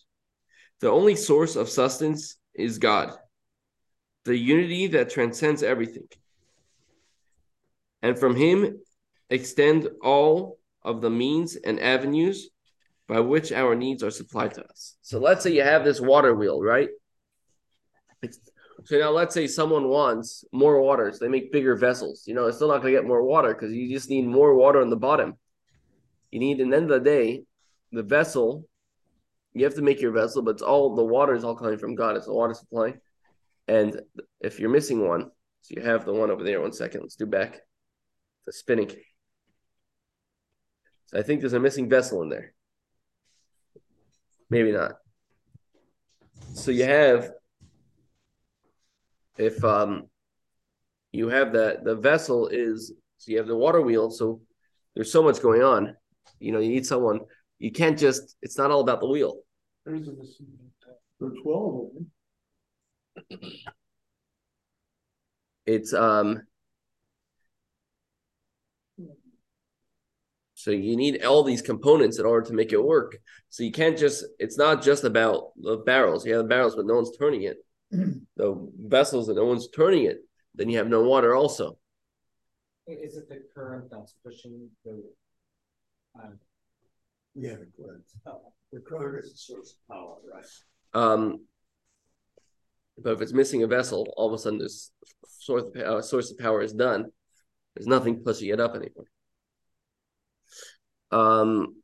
The 0.80 0.88
only 0.88 1.14
source 1.14 1.56
of 1.56 1.68
sustenance 1.68 2.36
is 2.54 2.78
God, 2.78 3.12
the 4.24 4.36
unity 4.36 4.88
that 4.88 5.10
transcends 5.10 5.62
everything. 5.62 6.08
And 8.02 8.18
from 8.18 8.36
Him 8.36 8.80
extend 9.28 9.88
all 10.02 10.58
of 10.82 11.00
the 11.00 11.10
means 11.10 11.56
and 11.56 11.80
avenues 11.80 12.50
by 13.06 13.20
which 13.20 13.52
our 13.52 13.74
needs 13.74 14.02
are 14.02 14.10
supplied 14.10 14.54
to 14.54 14.64
us. 14.64 14.96
So 15.02 15.18
let's 15.18 15.42
say 15.42 15.52
you 15.52 15.62
have 15.62 15.84
this 15.84 16.00
water 16.00 16.34
wheel, 16.34 16.62
right? 16.62 16.88
so 18.84 18.98
now 18.98 19.10
let's 19.10 19.34
say 19.34 19.46
someone 19.46 19.88
wants 19.88 20.44
more 20.52 20.80
water, 20.80 21.10
so 21.12 21.18
they 21.18 21.28
make 21.28 21.52
bigger 21.52 21.76
vessels. 21.76 22.24
You 22.26 22.34
know, 22.34 22.46
it's 22.46 22.56
still 22.56 22.68
not 22.68 22.82
going 22.82 22.94
to 22.94 23.00
get 23.00 23.08
more 23.08 23.24
water 23.24 23.52
because 23.52 23.72
you 23.72 23.88
just 23.88 24.10
need 24.10 24.26
more 24.26 24.54
water 24.54 24.80
on 24.80 24.90
the 24.90 24.96
bottom. 24.96 25.34
You 26.30 26.38
need, 26.38 26.60
at 26.60 26.70
the 26.70 26.76
end 26.76 26.90
of 26.90 27.02
the 27.02 27.10
day, 27.10 27.42
the 27.92 28.02
vessel. 28.02 28.66
You 29.52 29.64
have 29.64 29.74
to 29.74 29.82
make 29.82 30.00
your 30.00 30.12
vessel, 30.12 30.42
but 30.42 30.52
it's 30.52 30.62
all 30.62 30.94
the 30.94 31.04
water 31.04 31.34
is 31.34 31.42
all 31.42 31.56
coming 31.56 31.78
from 31.78 31.96
God. 31.96 32.16
It's 32.16 32.26
the 32.26 32.32
water 32.32 32.54
supply. 32.54 32.94
And 33.68 34.00
if 34.40 34.58
you're 34.58 34.70
missing 34.70 35.06
one, 35.06 35.30
so 35.62 35.74
you 35.76 35.82
have 35.82 36.04
the 36.04 36.12
one 36.12 36.30
over 36.30 36.42
there. 36.42 36.60
One 36.60 36.72
second, 36.72 37.02
let's 37.02 37.16
do 37.16 37.26
back 37.26 37.60
the 38.46 38.52
spinning. 38.52 38.90
So 41.06 41.18
I 41.18 41.22
think 41.22 41.40
there's 41.40 41.52
a 41.52 41.60
missing 41.60 41.88
vessel 41.88 42.22
in 42.22 42.28
there. 42.28 42.52
Maybe 44.48 44.72
not. 44.72 44.92
So 46.54 46.70
you 46.70 46.84
have 46.84 47.30
if 49.38 49.62
um 49.64 50.06
you 51.12 51.28
have 51.28 51.52
that 51.52 51.84
the 51.84 51.96
vessel 51.96 52.48
is 52.48 52.92
so 53.18 53.32
you 53.32 53.38
have 53.38 53.46
the 53.46 53.56
water 53.56 53.82
wheel, 53.82 54.10
so 54.10 54.40
there's 54.94 55.12
so 55.12 55.22
much 55.22 55.42
going 55.42 55.62
on. 55.62 55.94
You 56.38 56.52
know, 56.52 56.58
you 56.58 56.70
need 56.70 56.86
someone. 56.86 57.20
You 57.58 57.70
can't 57.70 57.98
just. 57.98 58.36
It's 58.40 58.56
not 58.56 58.70
all 58.70 58.80
about 58.80 59.00
the 59.00 59.06
wheel. 59.06 59.40
There's 59.84 60.08
a 60.08 60.12
missing. 60.12 60.46
There 61.18 61.28
are 61.28 61.32
twelve 61.42 61.88
of 61.88 61.94
them. 61.94 62.10
It's 65.66 65.92
um. 65.92 66.42
So 70.54 70.72
you 70.72 70.94
need 70.96 71.24
all 71.24 71.42
these 71.42 71.62
components 71.62 72.18
in 72.18 72.26
order 72.26 72.46
to 72.48 72.52
make 72.52 72.72
it 72.72 72.84
work. 72.84 73.16
So 73.48 73.62
you 73.62 73.72
can't 73.72 73.96
just. 73.96 74.24
It's 74.38 74.58
not 74.58 74.82
just 74.82 75.04
about 75.04 75.52
the 75.56 75.78
barrels. 75.78 76.26
You 76.26 76.34
have 76.34 76.42
the 76.42 76.48
barrels, 76.48 76.76
but 76.76 76.86
no 76.86 76.94
one's 76.96 77.16
turning 77.16 77.42
it. 77.44 77.56
the 78.36 78.70
vessels 78.78 79.28
and 79.28 79.36
no 79.36 79.44
one's 79.44 79.68
turning 79.68 80.04
it. 80.04 80.18
Then 80.54 80.68
you 80.68 80.78
have 80.78 80.88
no 80.88 81.02
water. 81.02 81.34
Also, 81.34 81.78
Is 82.86 83.16
it 83.16 83.28
the 83.28 83.42
current 83.54 83.90
that's 83.90 84.14
pushing 84.24 84.68
the? 84.84 85.02
Um, 86.20 86.38
Yeah, 87.34 87.54
the 87.54 87.68
current. 87.82 88.04
The 88.72 88.80
current 88.80 89.24
is 89.24 89.32
the 89.32 89.38
source 89.38 89.76
of 89.88 89.94
power, 89.94 90.16
right? 90.32 90.44
um. 90.92 91.40
But 93.02 93.14
if 93.14 93.22
it's 93.22 93.32
missing 93.32 93.62
a 93.62 93.66
vessel, 93.66 94.12
all 94.16 94.28
of 94.28 94.34
a 94.34 94.38
sudden 94.38 94.58
this 94.58 94.90
source 95.26 95.64
of, 95.64 95.76
uh, 95.80 96.02
source 96.02 96.30
of 96.30 96.38
power 96.38 96.62
is 96.62 96.72
done. 96.72 97.06
There's 97.74 97.86
nothing 97.86 98.22
pushing 98.24 98.48
it 98.48 98.60
up 98.60 98.74
anymore. 98.74 99.06
Um, 101.12 101.76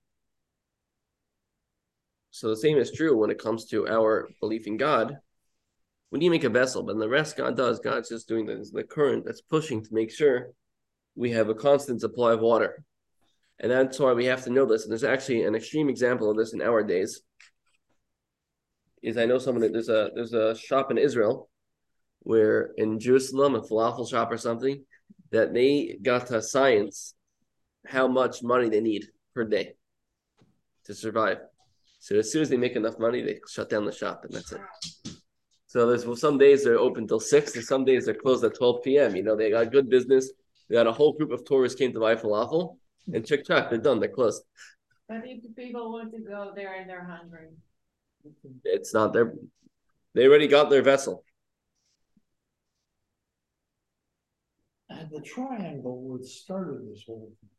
so 2.31 2.49
the 2.49 2.57
same 2.57 2.77
is 2.77 2.93
true 2.93 3.17
when 3.17 3.31
it 3.31 3.43
comes 3.43 3.64
to 3.67 3.89
our 3.89 4.29
belief 4.41 4.67
in 4.67 4.77
God. 4.77 5.17
We 6.11 6.19
need 6.19 6.27
to 6.27 6.31
make 6.31 6.45
a 6.45 6.51
vessel, 6.51 6.83
but 6.83 6.99
the 6.99 7.09
rest 7.09 7.37
God 7.37 7.57
does. 7.57 7.81
God's 7.81 8.09
just 8.09 8.29
doing 8.29 8.47
the, 8.47 8.69
the 8.73 8.85
current 8.85 9.25
that's 9.25 9.41
pushing 9.41 9.83
to 9.83 9.95
make 9.95 10.12
sure 10.12 10.51
we 11.14 11.31
have 11.31 11.49
a 11.49 11.55
constant 11.55 12.01
supply 12.01 12.33
of 12.33 12.41
water. 12.41 12.85
And 13.59 13.73
that's 13.73 13.99
why 13.99 14.12
we 14.12 14.27
have 14.27 14.45
to 14.45 14.51
know 14.51 14.67
this. 14.67 14.83
And 14.83 14.91
there's 14.91 15.03
actually 15.03 15.45
an 15.45 15.55
extreme 15.55 15.89
example 15.89 16.31
of 16.31 16.37
this 16.37 16.53
in 16.53 16.61
our 16.61 16.85
days. 16.85 17.23
Is 19.07 19.16
I 19.16 19.24
know 19.24 19.38
someone 19.38 19.70
there's 19.70 19.88
a 19.88 20.11
there's 20.16 20.34
a 20.34 20.57
shop 20.57 20.90
in 20.90 20.98
Israel 20.98 21.48
where 22.30 22.72
in 22.76 22.98
Jerusalem, 22.98 23.54
a 23.54 23.61
falafel 23.61 24.11
shop 24.11 24.32
or 24.32 24.36
something, 24.36 24.84
that 25.30 25.54
they 25.54 25.96
got 26.02 26.26
to 26.26 26.42
science 26.42 27.14
how 27.87 28.08
much 28.08 28.42
money 28.42 28.68
they 28.68 28.80
need 28.80 29.04
per 29.33 29.45
day 29.45 29.74
to 30.87 30.92
survive. 30.92 31.38
So 32.00 32.16
as 32.16 32.33
soon 32.33 32.42
as 32.42 32.49
they 32.49 32.57
make 32.57 32.74
enough 32.74 32.99
money, 32.99 33.22
they 33.22 33.38
shut 33.49 33.70
down 33.70 33.84
the 33.84 33.92
shop 33.92 34.24
and 34.24 34.33
that's 34.34 34.50
it. 34.50 34.61
So 35.68 35.87
there's 35.87 36.04
well, 36.04 36.16
some 36.16 36.37
days 36.37 36.64
they're 36.64 36.84
open 36.88 37.07
till 37.07 37.20
six, 37.20 37.54
and 37.54 37.64
some 37.64 37.84
days 37.84 38.07
they're 38.07 38.22
closed 38.24 38.42
at 38.42 38.57
12 38.57 38.83
p.m. 38.83 39.14
You 39.14 39.22
know, 39.22 39.37
they 39.37 39.50
got 39.50 39.70
good 39.70 39.88
business. 39.88 40.33
They 40.68 40.74
got 40.74 40.88
a 40.88 40.92
whole 40.92 41.12
group 41.12 41.30
of 41.30 41.45
tourists 41.45 41.78
came 41.78 41.92
to 41.92 42.00
buy 42.00 42.16
falafel, 42.16 42.78
and 43.14 43.24
check 43.24 43.45
check, 43.45 43.70
they're 43.70 43.78
done, 43.78 44.00
they're 44.00 44.08
closed. 44.08 44.42
But 45.08 45.22
if 45.24 45.45
people 45.54 45.92
want 45.92 46.12
to 46.12 46.18
go 46.18 46.53
there 46.57 46.74
and 46.74 46.91
they're 46.91 47.04
hungry. 47.04 47.50
It's 48.64 48.94
not 48.94 49.12
their 49.12 49.34
they 50.14 50.26
already 50.26 50.48
got 50.48 50.70
their 50.70 50.82
vessel. 50.82 51.24
And 54.88 55.11
the 55.11 55.20
triangle 55.20 56.03
would 56.08 56.24
started 56.24 56.88
this 56.90 57.04
whole 57.07 57.32
thing. 57.40 57.50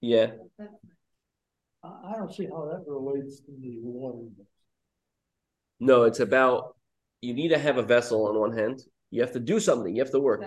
Yeah. 0.00 0.30
I, 1.82 2.12
don't 2.16 2.32
see 2.32 2.46
how 2.46 2.70
that 2.70 2.84
relates 2.86 3.40
to 3.40 3.50
the 3.60 3.78
water. 3.80 4.28
No, 5.80 6.04
it's 6.04 6.20
about 6.20 6.76
you 7.20 7.34
need 7.34 7.48
to 7.48 7.58
have 7.58 7.78
a 7.78 7.82
vessel 7.82 8.28
on 8.28 8.38
one 8.38 8.56
hand. 8.56 8.80
You 9.10 9.22
have 9.22 9.32
to 9.32 9.40
do 9.40 9.58
something, 9.58 9.94
you 9.94 10.02
have 10.02 10.12
to 10.12 10.20
work. 10.20 10.44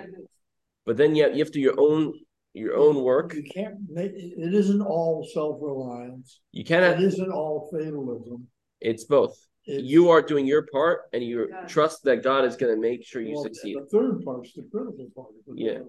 But 0.85 0.95
then 0.95 1.15
you 1.15 1.23
have, 1.23 1.33
you 1.33 1.39
have 1.39 1.51
to 1.51 1.53
do 1.53 1.59
your 1.59 1.75
own 1.77 2.13
your 2.53 2.77
own 2.77 3.03
work. 3.03 3.33
You 3.33 3.43
can't 3.53 3.75
make, 3.89 4.13
it 4.13 4.53
isn't 4.53 4.81
all 4.81 5.27
self-reliance. 5.33 6.39
You 6.53 6.61
It 6.61 6.67
cannot 6.67 7.01
It 7.01 7.03
isn't 7.03 7.31
all 7.31 7.69
fatalism. 7.71 8.47
It's 8.85 9.03
both. 9.03 9.35
It's- 9.65 9.83
You 9.83 10.09
are 10.09 10.21
doing 10.21 10.45
your 10.45 10.63
part 10.67 11.09
and 11.13 11.23
you 11.23 11.49
Yeah. 11.49 11.65
trust 11.65 12.03
that 12.03 12.21
God 12.23 12.45
is 12.45 12.55
gonna 12.55 12.77
make 12.77 13.03
sure 13.03 13.21
you 13.21 13.33
Well, 13.33 13.43
succeed. 13.43 13.77
The 13.77 13.85
third 13.87 14.23
part's 14.23 14.53
the 14.53 14.63
critical 14.63 15.09
part. 15.15 15.33
Yeah. 15.55 15.79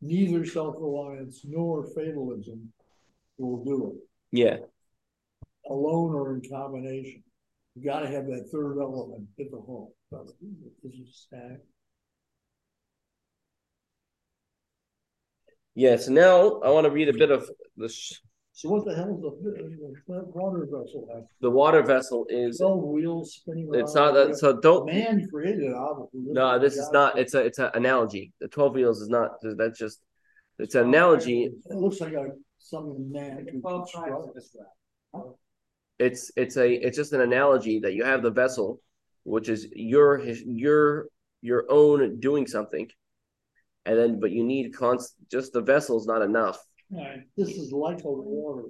Neither 0.00 0.44
self-reliance 0.44 1.44
nor 1.44 1.84
fatalism 1.88 2.72
will 3.38 3.64
do 3.64 3.90
it, 3.90 4.08
Yeah. 4.42 4.58
alone 5.66 6.14
or 6.14 6.34
in 6.34 6.48
combination. 6.48 7.24
You 7.74 7.82
gotta 7.82 8.06
have 8.06 8.26
that 8.28 8.48
third 8.52 8.78
element 8.78 9.28
in 9.36 9.50
the 9.50 9.60
whole. 9.60 9.94
This 10.82 10.94
is. 10.94 11.28
Yeah, 15.74 15.96
so 15.96 16.12
now 16.12 16.60
I 16.60 16.70
want 16.70 16.84
to 16.86 16.90
read 16.90 17.08
a 17.08 17.12
bit 17.12 17.30
of 17.30 17.50
the 17.76 17.88
So 18.56 18.70
what 18.70 18.86
the 18.86 18.94
hell 18.94 19.14
is 19.14 19.22
a, 19.22 20.14
a 20.14 20.24
water 20.30 20.64
vessel 20.64 21.06
have? 21.12 21.24
The 21.42 21.50
water 21.50 21.82
vessel 21.82 22.24
is 22.30 22.56
Twelve 22.56 22.84
wheels 22.84 23.34
spinning 23.34 23.68
around? 23.68 23.82
it's 23.82 23.94
not 23.94 24.14
that 24.14 24.38
so 24.38 24.58
don't 24.58 24.86
Man 24.86 25.28
created 25.30 25.64
it, 25.64 25.74
obviously. 25.74 26.32
no 26.32 26.58
this 26.58 26.78
is 26.78 26.90
not 26.90 27.18
it's 27.18 27.34
a 27.34 27.40
it's 27.44 27.58
an 27.58 27.68
analogy. 27.74 28.32
The 28.40 28.48
twelve 28.48 28.74
wheels 28.74 29.02
is 29.02 29.10
not 29.10 29.32
that's 29.42 29.78
just 29.78 30.00
it's 30.58 30.74
an 30.74 30.88
analogy. 30.88 31.50
It 31.66 31.76
looks 31.76 32.00
like 32.00 32.14
a, 32.14 32.28
something 32.56 33.12
man 33.12 33.44
could 33.44 33.60
Twelve 33.60 33.90
tribes 33.90 34.10
construct. 34.10 34.38
of 34.38 34.42
Israel. 34.42 35.38
It's 35.98 36.32
it's 36.34 36.56
a 36.56 36.72
it's 36.72 36.96
just 36.96 37.12
an 37.12 37.20
analogy 37.20 37.80
that 37.80 37.92
you 37.92 38.04
have 38.04 38.22
the 38.22 38.30
vessel, 38.30 38.80
which 39.24 39.50
is 39.50 39.66
your 39.74 40.24
your 40.46 41.08
your 41.42 41.66
own 41.68 42.20
doing 42.20 42.46
something, 42.46 42.88
and 43.84 43.98
then 43.98 44.18
but 44.18 44.30
you 44.30 44.44
need 44.44 44.74
const 44.74 45.14
just 45.30 45.52
the 45.52 45.60
vessel 45.60 46.00
is 46.00 46.06
not 46.06 46.22
enough. 46.22 46.58
Right, 46.90 47.20
This 47.36 47.50
is 47.50 47.72
like 47.72 48.04
a 48.04 48.10
water. 48.10 48.64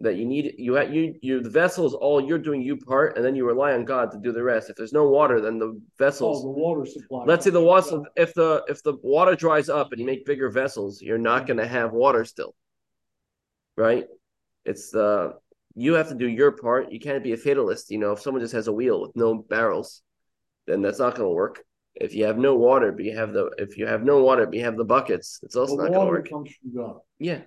That 0.00 0.16
you 0.16 0.26
need 0.26 0.54
you 0.58 0.76
ha- 0.76 0.82
you 0.82 1.14
you 1.22 1.40
the 1.40 1.48
vessel 1.48 1.86
is 1.86 1.94
all 1.94 2.20
you're 2.20 2.38
doing 2.38 2.60
you 2.60 2.76
part 2.76 3.16
and 3.16 3.24
then 3.24 3.34
you 3.34 3.46
rely 3.46 3.72
on 3.72 3.86
God 3.86 4.10
to 4.12 4.18
do 4.18 4.30
the 4.30 4.42
rest. 4.42 4.68
If 4.68 4.76
there's 4.76 4.92
no 4.92 5.08
water, 5.08 5.40
then 5.40 5.58
the 5.58 5.68
Oh, 5.68 5.80
vessels. 5.98 6.42
the 6.42 6.50
water 6.50 6.84
supply. 6.84 7.24
Let's 7.24 7.44
say 7.44 7.50
the 7.50 7.62
water 7.62 8.02
if 8.14 8.34
the 8.34 8.62
if 8.68 8.82
the 8.82 8.94
water 9.02 9.34
dries 9.34 9.70
up 9.70 9.92
and 9.92 10.00
you 10.00 10.04
make 10.06 10.26
bigger 10.26 10.50
vessels, 10.50 11.00
you're 11.00 11.16
not 11.16 11.46
going 11.46 11.56
to 11.56 11.66
have 11.66 11.92
water 11.92 12.26
still, 12.26 12.54
right? 13.76 14.06
It's 14.66 14.90
the 14.90 15.38
you 15.74 15.94
have 15.94 16.08
to 16.10 16.14
do 16.14 16.28
your 16.28 16.52
part. 16.52 16.92
You 16.92 17.00
can't 17.00 17.24
be 17.24 17.32
a 17.32 17.36
fatalist. 17.38 17.90
You 17.90 17.98
know, 17.98 18.12
if 18.12 18.20
someone 18.20 18.42
just 18.42 18.54
has 18.54 18.68
a 18.68 18.72
wheel 18.72 19.00
with 19.00 19.16
no 19.16 19.34
barrels, 19.34 20.02
then 20.66 20.82
that's 20.82 20.98
not 20.98 21.14
going 21.14 21.28
to 21.28 21.34
work. 21.34 21.64
If 21.98 22.14
you 22.14 22.24
have 22.26 22.36
no 22.38 22.54
water, 22.56 22.92
but 22.92 23.04
you 23.04 23.16
have 23.16 23.32
the 23.32 23.46
if 23.58 23.78
you 23.78 23.86
have 23.86 24.02
no 24.04 24.22
water, 24.22 24.44
but 24.46 24.54
you 24.54 24.64
have 24.64 24.76
the 24.76 24.84
buckets, 24.84 25.40
it's 25.42 25.54
The 25.54 25.60
also 25.60 25.76
not 25.76 25.82
going 25.84 25.92
to 25.94 25.98
water 25.98 26.10
work. 26.12 26.28
comes 26.28 26.50
from 26.60 26.74
God, 26.74 27.00
Yeah. 27.18 27.42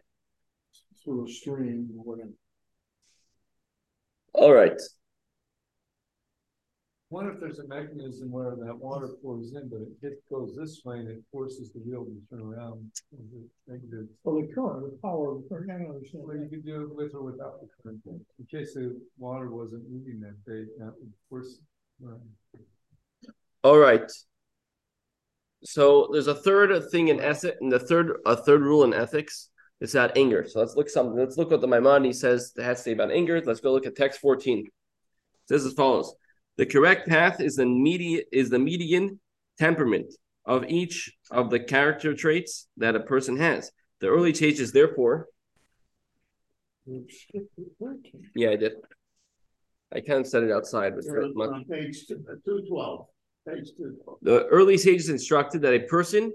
through 1.03 1.25
a 1.27 1.29
stream 1.29 1.89
or 1.97 2.03
whatever. 2.03 2.31
All 4.33 4.53
right. 4.53 4.79
What 7.09 7.25
if 7.25 7.39
there's 7.39 7.57
a 7.59 7.67
mechanism 7.67 8.31
where 8.31 8.55
that 8.55 8.77
water 8.77 9.07
pours 9.23 9.53
in, 9.53 9.67
but 9.69 9.81
it 9.81 9.87
hit, 10.01 10.23
goes 10.29 10.55
this 10.55 10.81
way 10.85 10.99
and 10.99 11.07
it 11.07 11.23
forces 11.31 11.71
the 11.73 11.79
wheel 11.79 12.05
to 12.05 12.21
turn 12.29 12.41
around? 12.41 12.91
Is 13.13 13.49
negative? 13.67 14.05
Well, 14.23 14.41
the 14.41 14.53
current, 14.53 14.85
the 14.91 14.97
power, 15.01 15.31
of 15.31 15.41
the 15.43 15.49
current, 15.49 15.71
I 15.71 15.79
don't 15.79 15.89
understand. 15.95 16.23
Well, 16.23 16.35
you 16.37 16.43
that. 16.43 16.49
could 16.51 16.65
do 16.65 16.83
it 16.83 16.95
with 16.95 17.15
or 17.15 17.23
without 17.23 17.61
the 17.61 17.67
current, 17.81 18.01
in 18.05 18.45
case 18.45 18.75
the 18.75 18.95
water 19.17 19.49
wasn't 19.49 19.89
moving 19.89 20.19
that 20.21 20.37
day, 20.45 20.65
that 20.77 20.93
would 20.99 21.13
force. 21.29 21.59
right. 21.99 22.19
All 23.63 23.77
right. 23.77 24.09
So 25.63 26.09
there's 26.11 26.27
a 26.27 26.35
third 26.35 26.89
thing 26.91 27.09
in 27.09 27.19
ethic, 27.19 27.55
and 27.61 27.71
the 27.71 27.79
third 27.79 28.17
a 28.25 28.35
third 28.35 28.61
rule 28.61 28.83
in 28.83 28.93
ethics 28.93 29.49
is 29.81 29.91
that 29.93 30.17
anger. 30.17 30.45
So 30.47 30.59
let's 30.59 30.75
look 30.75 30.89
something. 30.89 31.17
Let's 31.17 31.37
look 31.37 31.51
what 31.51 31.61
the 31.61 31.67
Maimonides 31.67 32.19
says 32.19 32.53
that 32.55 32.63
has 32.63 32.77
to 32.79 32.83
say 32.83 32.91
about 32.93 33.11
anger. 33.11 33.41
Let's 33.41 33.59
go 33.59 33.71
look 33.73 33.85
at 33.85 33.95
text 33.95 34.19
14. 34.21 34.59
It 34.65 34.71
says 35.47 35.65
as 35.65 35.73
follows: 35.73 36.13
The 36.57 36.65
correct 36.65 37.07
path 37.09 37.41
is 37.41 37.55
the 37.55 37.65
median 37.65 38.23
is 38.31 38.49
the 38.49 38.59
median 38.59 39.19
temperament 39.57 40.13
of 40.45 40.63
each 40.69 41.11
of 41.29 41.49
the 41.49 41.59
character 41.59 42.13
traits 42.13 42.67
that 42.77 42.95
a 42.95 43.01
person 43.01 43.37
has. 43.37 43.71
The 43.99 44.07
early 44.07 44.33
stages, 44.33 44.71
therefore, 44.71 45.27
You 46.85 47.05
skipped 47.09 47.53
the 47.57 47.65
thirteen. 47.81 48.29
yeah, 48.33 48.51
I 48.51 48.55
did. 48.55 48.73
I 49.93 49.99
kind 50.01 50.21
of 50.21 50.27
set 50.27 50.43
it 50.43 50.51
outside, 50.51 50.93
but 50.95 51.03
much. 51.35 51.49
on 51.49 51.65
Page 51.65 52.07
two, 52.07 52.23
uh, 52.29 52.35
two 52.45 52.63
twelve, 52.65 52.65
page 52.65 52.65
two 52.65 52.69
twelve. 52.69 53.05
The 53.45 54.45
early 54.49 54.77
sages 54.77 55.09
instructed 55.09 55.61
that 55.61 55.73
a 55.73 55.87
person 55.87 56.33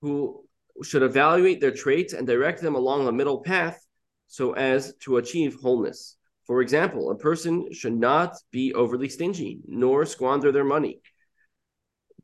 who 0.00 0.44
should 0.82 1.02
evaluate 1.02 1.60
their 1.60 1.70
traits 1.70 2.12
and 2.12 2.26
direct 2.26 2.62
them 2.62 2.74
along 2.74 3.04
the 3.04 3.12
middle 3.12 3.42
path 3.42 3.84
so 4.26 4.52
as 4.52 4.94
to 5.00 5.18
achieve 5.18 5.56
wholeness. 5.60 6.16
For 6.46 6.62
example, 6.62 7.10
a 7.10 7.18
person 7.18 7.72
should 7.72 7.94
not 7.96 8.34
be 8.50 8.74
overly 8.74 9.08
stingy 9.08 9.60
nor 9.66 10.06
squander 10.06 10.50
their 10.50 10.64
money, 10.64 11.00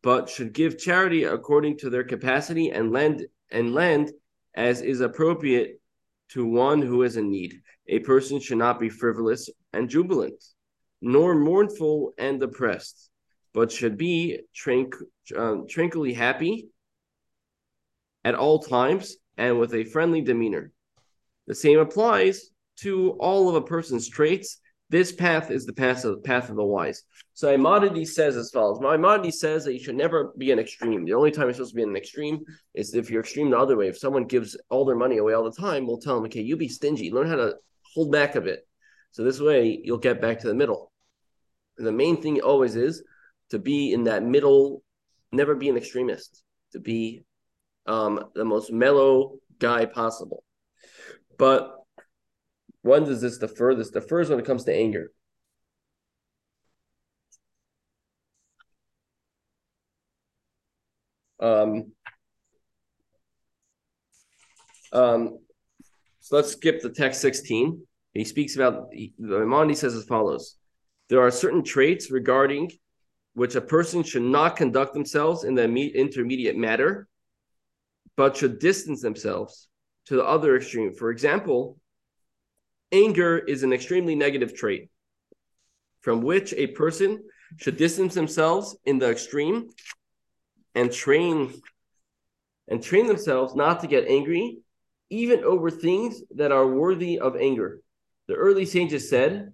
but 0.02 0.28
should 0.28 0.52
give 0.52 0.78
charity 0.78 1.24
according 1.24 1.78
to 1.78 1.90
their 1.90 2.04
capacity 2.04 2.70
and 2.70 2.92
lend 2.92 3.26
and 3.50 3.74
lend 3.74 4.12
as 4.54 4.80
is 4.80 5.00
appropriate 5.00 5.80
to 6.30 6.44
one 6.44 6.82
who 6.82 7.02
is 7.02 7.16
in 7.16 7.30
need. 7.30 7.60
A 7.88 8.00
person 8.00 8.40
should 8.40 8.58
not 8.58 8.80
be 8.80 8.88
frivolous 8.88 9.48
and 9.72 9.88
jubilant, 9.88 10.42
nor 11.00 11.34
mournful 11.34 12.14
and 12.18 12.40
depressed, 12.40 13.10
but 13.56 13.72
should 13.72 13.96
be 13.96 14.38
um, 15.34 15.66
tranquilly 15.66 16.12
happy 16.12 16.68
at 18.22 18.34
all 18.34 18.58
times 18.58 19.16
and 19.38 19.58
with 19.58 19.72
a 19.72 19.84
friendly 19.84 20.20
demeanor. 20.20 20.70
The 21.46 21.54
same 21.54 21.78
applies 21.78 22.50
to 22.80 23.12
all 23.12 23.48
of 23.48 23.54
a 23.54 23.62
person's 23.62 24.10
traits. 24.10 24.58
This 24.90 25.10
path 25.10 25.50
is 25.50 25.64
the 25.64 25.72
path 25.72 26.04
of, 26.04 26.22
path 26.22 26.50
of 26.50 26.56
the 26.56 26.64
wise. 26.64 27.02
So 27.32 27.48
Maimonides 27.48 28.14
says 28.14 28.36
as 28.36 28.50
follows. 28.50 28.78
Maimonides 28.78 29.40
says 29.40 29.64
that 29.64 29.72
you 29.72 29.82
should 29.82 29.96
never 29.96 30.34
be 30.36 30.52
an 30.52 30.58
extreme. 30.58 31.06
The 31.06 31.14
only 31.14 31.30
time 31.30 31.44
you're 31.44 31.54
supposed 31.54 31.72
to 31.72 31.76
be 31.76 31.82
an 31.82 31.96
extreme 31.96 32.44
is 32.74 32.94
if 32.94 33.08
you're 33.08 33.22
extreme 33.22 33.48
the 33.48 33.58
other 33.58 33.78
way. 33.78 33.88
If 33.88 33.96
someone 33.96 34.26
gives 34.26 34.54
all 34.68 34.84
their 34.84 34.96
money 34.96 35.16
away 35.16 35.32
all 35.32 35.50
the 35.50 35.62
time, 35.62 35.86
we'll 35.86 35.96
tell 35.96 36.16
them, 36.16 36.26
okay, 36.26 36.42
you 36.42 36.58
be 36.58 36.68
stingy. 36.68 37.10
Learn 37.10 37.26
how 37.26 37.36
to 37.36 37.54
hold 37.94 38.12
back 38.12 38.34
a 38.34 38.42
bit. 38.42 38.68
So 39.12 39.24
this 39.24 39.40
way 39.40 39.80
you'll 39.82 39.96
get 39.96 40.20
back 40.20 40.40
to 40.40 40.46
the 40.46 40.54
middle. 40.54 40.92
And 41.78 41.86
the 41.86 41.92
main 41.92 42.20
thing 42.20 42.42
always 42.42 42.76
is 42.76 43.02
to 43.50 43.58
be 43.58 43.92
in 43.92 44.04
that 44.04 44.22
middle, 44.22 44.82
never 45.32 45.54
be 45.54 45.68
an 45.68 45.76
extremist, 45.76 46.42
to 46.72 46.80
be 46.80 47.24
um, 47.86 48.24
the 48.34 48.44
most 48.44 48.72
mellow 48.72 49.38
guy 49.58 49.86
possible. 49.86 50.44
But 51.38 51.74
when 52.82 53.04
does 53.04 53.20
this 53.20 53.38
differ? 53.38 53.74
This 53.74 53.90
differs 53.90 54.30
when 54.30 54.38
it 54.38 54.46
comes 54.46 54.64
to 54.64 54.74
anger. 54.74 55.10
Um, 61.38 61.92
um, 64.92 65.38
so 66.20 66.36
let's 66.36 66.52
skip 66.52 66.80
the 66.80 66.90
text 66.90 67.20
16. 67.20 67.86
He 68.14 68.24
speaks 68.24 68.56
about, 68.56 68.90
the 68.90 69.12
Maimonides 69.18 69.80
says 69.80 69.94
as 69.94 70.04
follows 70.04 70.56
There 71.08 71.20
are 71.20 71.30
certain 71.30 71.62
traits 71.62 72.10
regarding 72.10 72.70
which 73.36 73.54
a 73.54 73.60
person 73.60 74.02
should 74.02 74.22
not 74.22 74.56
conduct 74.56 74.94
themselves 74.94 75.44
in 75.44 75.54
the 75.54 75.64
intermediate 75.94 76.56
matter, 76.56 77.06
but 78.16 78.34
should 78.34 78.58
distance 78.58 79.02
themselves 79.02 79.68
to 80.06 80.16
the 80.16 80.24
other 80.24 80.56
extreme. 80.56 80.94
For 80.94 81.10
example, 81.10 81.78
anger 82.90 83.36
is 83.36 83.62
an 83.62 83.74
extremely 83.74 84.14
negative 84.14 84.54
trait 84.54 84.88
from 86.00 86.22
which 86.22 86.54
a 86.54 86.68
person 86.68 87.24
should 87.58 87.76
distance 87.76 88.14
themselves 88.14 88.74
in 88.86 88.98
the 88.98 89.10
extreme 89.10 89.68
and 90.74 90.90
train 90.90 91.52
and 92.68 92.82
train 92.82 93.06
themselves 93.06 93.54
not 93.54 93.80
to 93.80 93.86
get 93.86 94.08
angry 94.08 94.60
even 95.10 95.44
over 95.44 95.70
things 95.70 96.22
that 96.36 96.52
are 96.52 96.66
worthy 96.66 97.18
of 97.18 97.36
anger. 97.36 97.80
The 98.28 98.34
early 98.34 98.64
sages 98.64 99.10
said, 99.10 99.52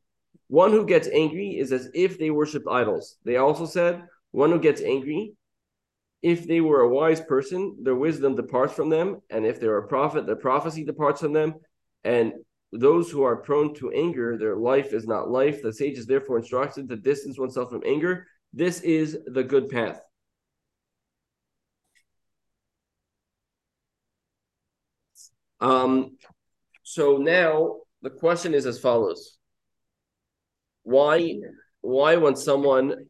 one 0.53 0.70
who 0.70 0.85
gets 0.85 1.09
angry 1.09 1.57
is 1.59 1.73
as 1.73 1.89
if 1.95 2.19
they 2.19 2.31
worshiped 2.31 2.69
idols. 2.70 3.16
They 3.24 3.39
also 3.39 3.65
said, 3.65 4.03
one 4.33 4.51
who 4.51 4.61
gets 4.61 4.83
angry, 4.83 5.33
if 6.20 6.47
they 6.47 6.61
were 6.61 6.83
a 6.83 6.89
wise 6.91 7.23
person, 7.23 7.79
their 7.83 7.95
wisdom 7.95 8.37
departs 8.37 8.74
from 8.74 8.91
them, 8.91 9.23
and 9.31 9.47
if 9.47 9.59
they're 9.59 9.79
a 9.79 9.89
prophet, 9.89 10.27
their 10.27 10.37
prophecy 10.37 10.85
departs 10.85 11.23
from 11.23 11.33
them. 11.33 11.55
And 12.05 12.35
those 12.70 13.11
who 13.11 13.23
are 13.23 13.37
prone 13.37 13.74
to 13.77 13.93
anger, 13.93 14.37
their 14.37 14.57
life 14.57 14.93
is 14.93 15.07
not 15.07 15.31
life. 15.31 15.62
The 15.62 15.73
sage 15.73 15.97
is 15.97 16.05
therefore 16.05 16.37
instructed 16.37 16.87
to 16.87 16.97
distance 16.97 17.39
oneself 17.39 17.70
from 17.70 17.83
anger. 17.87 18.27
This 18.53 18.83
is 18.83 19.16
the 19.24 19.43
good 19.43 19.70
path. 19.70 20.03
Um, 25.61 26.19
so 26.83 27.16
now 27.16 27.77
the 28.03 28.11
question 28.11 28.53
is 28.53 28.66
as 28.66 28.79
follows: 28.79 29.39
Why, 30.83 31.35
why 31.81 32.17
when 32.17 32.37
someone, 32.37 33.07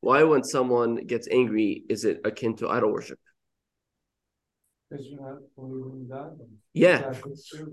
why 0.00 0.22
when 0.24 0.44
someone 0.44 0.96
gets 1.06 1.28
angry, 1.30 1.84
is 1.88 2.04
it 2.04 2.20
akin 2.24 2.56
to 2.56 2.68
idol 2.68 2.92
worship? 2.92 3.18
Because 4.90 5.06
you're 5.06 5.22
not 5.22 5.38
believing 5.56 6.00
in 6.02 6.08
God. 6.08 6.38
then. 6.38 6.48
Yeah. 6.74 7.12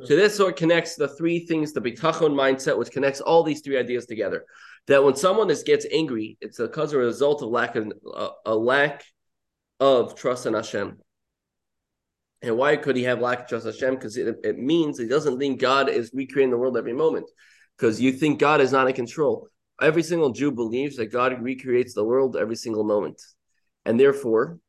So 0.05 0.15
this 0.15 0.37
sort 0.37 0.53
of 0.53 0.57
connects 0.57 0.95
the 0.95 1.07
three 1.07 1.45
things, 1.45 1.73
the 1.73 1.81
bitachon 1.81 2.33
mindset, 2.33 2.77
which 2.77 2.91
connects 2.91 3.19
all 3.19 3.43
these 3.43 3.61
three 3.61 3.77
ideas 3.77 4.05
together. 4.05 4.45
That 4.87 5.03
when 5.03 5.15
someone 5.15 5.49
is, 5.49 5.63
gets 5.63 5.85
angry, 5.91 6.37
it's 6.39 6.57
because 6.57 6.93
of 6.93 7.01
a 7.01 7.03
result 7.03 7.41
of 7.41 7.49
lack 7.49 7.75
of 7.75 7.91
uh, 8.13 8.29
a 8.45 8.55
lack 8.55 9.03
of 9.79 10.15
trust 10.15 10.45
in 10.45 10.53
Hashem. 10.53 10.97
And 12.41 12.57
why 12.57 12.77
could 12.77 12.95
he 12.95 13.03
have 13.03 13.19
lack 13.19 13.41
of 13.41 13.47
trust 13.47 13.65
in 13.65 13.73
Hashem? 13.73 13.95
Because 13.95 14.15
it, 14.15 14.37
it 14.43 14.57
means 14.57 14.97
he 14.97 15.07
doesn't 15.07 15.39
think 15.39 15.59
God 15.59 15.89
is 15.89 16.11
recreating 16.13 16.51
the 16.51 16.57
world 16.57 16.77
every 16.77 16.93
moment. 16.93 17.29
Because 17.79 18.01
you 18.01 18.11
think 18.13 18.39
God 18.39 18.61
is 18.61 18.73
not 18.73 18.89
in 18.89 18.93
control. 18.95 19.47
Every 19.81 20.03
single 20.03 20.31
Jew 20.31 20.51
believes 20.51 20.97
that 20.97 21.07
God 21.07 21.41
recreates 21.41 21.95
the 21.95 22.03
world 22.03 22.37
every 22.37 22.57
single 22.57 22.83
moment. 22.83 23.21
And 23.85 23.99
therefore, 23.99 24.59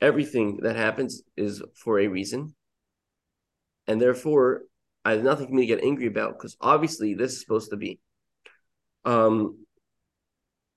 everything 0.00 0.58
that 0.62 0.76
happens 0.76 1.22
is 1.36 1.62
for 1.76 2.00
a 2.00 2.08
reason. 2.08 2.54
and 3.86 4.00
therefore 4.00 4.62
I 5.04 5.12
have 5.12 5.22
nothing 5.24 5.48
for 5.48 5.54
me 5.54 5.62
to 5.62 5.74
get 5.76 5.84
angry 5.84 6.06
about 6.06 6.34
because 6.38 6.56
obviously 6.60 7.14
this 7.14 7.32
is 7.32 7.40
supposed 7.40 7.70
to 7.70 7.76
be. 7.76 8.00
Um, 9.04 9.66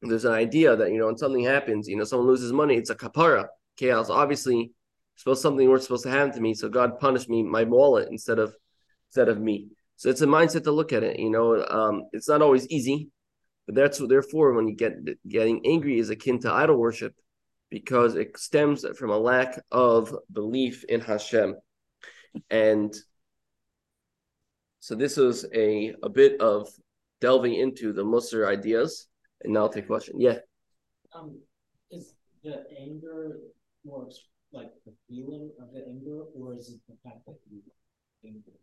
there's 0.01 0.25
an 0.25 0.33
idea 0.33 0.75
that 0.75 0.91
you 0.91 0.97
know 0.99 1.07
when 1.07 1.17
something 1.17 1.43
happens, 1.43 1.87
you 1.87 1.95
know, 1.97 2.03
someone 2.03 2.27
loses 2.27 2.51
money, 2.53 2.75
it's 2.75 2.89
a 2.89 2.95
kapara 2.95 3.47
chaos. 3.77 4.09
Obviously, 4.09 4.71
supposed 5.15 5.41
something 5.41 5.69
was 5.69 5.83
supposed 5.83 6.03
to 6.03 6.09
happen 6.09 6.33
to 6.33 6.41
me, 6.41 6.53
so 6.53 6.69
God 6.69 6.99
punished 6.99 7.29
me 7.29 7.43
my 7.43 7.63
wallet 7.63 8.09
instead 8.11 8.39
of 8.39 8.55
instead 9.09 9.29
of 9.29 9.39
me. 9.39 9.69
So 9.97 10.09
it's 10.09 10.21
a 10.21 10.27
mindset 10.27 10.63
to 10.63 10.71
look 10.71 10.93
at 10.93 11.03
it. 11.03 11.19
You 11.19 11.29
know, 11.29 11.65
um, 11.65 12.03
it's 12.11 12.27
not 12.27 12.41
always 12.41 12.67
easy, 12.67 13.09
but 13.65 13.75
that's 13.75 13.99
therefore 13.99 14.53
when 14.53 14.67
you 14.67 14.75
get 14.75 14.93
getting 15.27 15.65
angry 15.65 15.99
is 15.99 16.09
akin 16.09 16.39
to 16.41 16.51
idol 16.51 16.77
worship 16.77 17.15
because 17.69 18.15
it 18.15 18.37
stems 18.37 18.85
from 18.97 19.09
a 19.09 19.17
lack 19.17 19.59
of 19.71 20.15
belief 20.31 20.83
in 20.85 21.01
Hashem, 21.01 21.55
and 22.49 22.93
so 24.79 24.95
this 24.95 25.17
was 25.17 25.45
a 25.53 25.93
a 26.03 26.09
bit 26.09 26.41
of 26.41 26.67
delving 27.21 27.55
into 27.55 27.93
the 27.93 28.03
Musar 28.03 28.47
ideas. 28.47 29.07
And 29.43 29.53
now 29.53 29.61
I'll 29.61 29.69
take 29.69 29.87
question. 29.87 30.19
Yeah. 30.19 30.39
Um, 31.13 31.39
is 31.91 32.13
the 32.43 32.63
anger 32.79 33.37
more 33.83 34.09
like 34.51 34.71
the 34.85 34.93
feeling 35.07 35.51
of 35.61 35.73
the 35.73 35.85
anger, 35.87 36.23
or 36.35 36.55
is 36.55 36.69
it 36.69 36.81
the 36.87 36.95
fact 37.03 37.25
that 37.25 37.37
you 37.49 37.61
angry? 38.23 38.53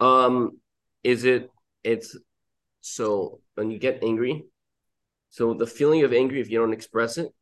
Um, 0.00 0.58
is 1.04 1.24
it 1.24 1.50
it's 1.84 2.16
so 2.80 3.40
when 3.54 3.70
you 3.70 3.78
get 3.78 4.02
angry, 4.02 4.44
so 5.28 5.54
the 5.54 5.66
feeling 5.66 6.02
of 6.02 6.12
angry, 6.12 6.40
if 6.40 6.50
you 6.50 6.58
don't 6.58 6.72
express 6.72 7.18
it, 7.18 7.32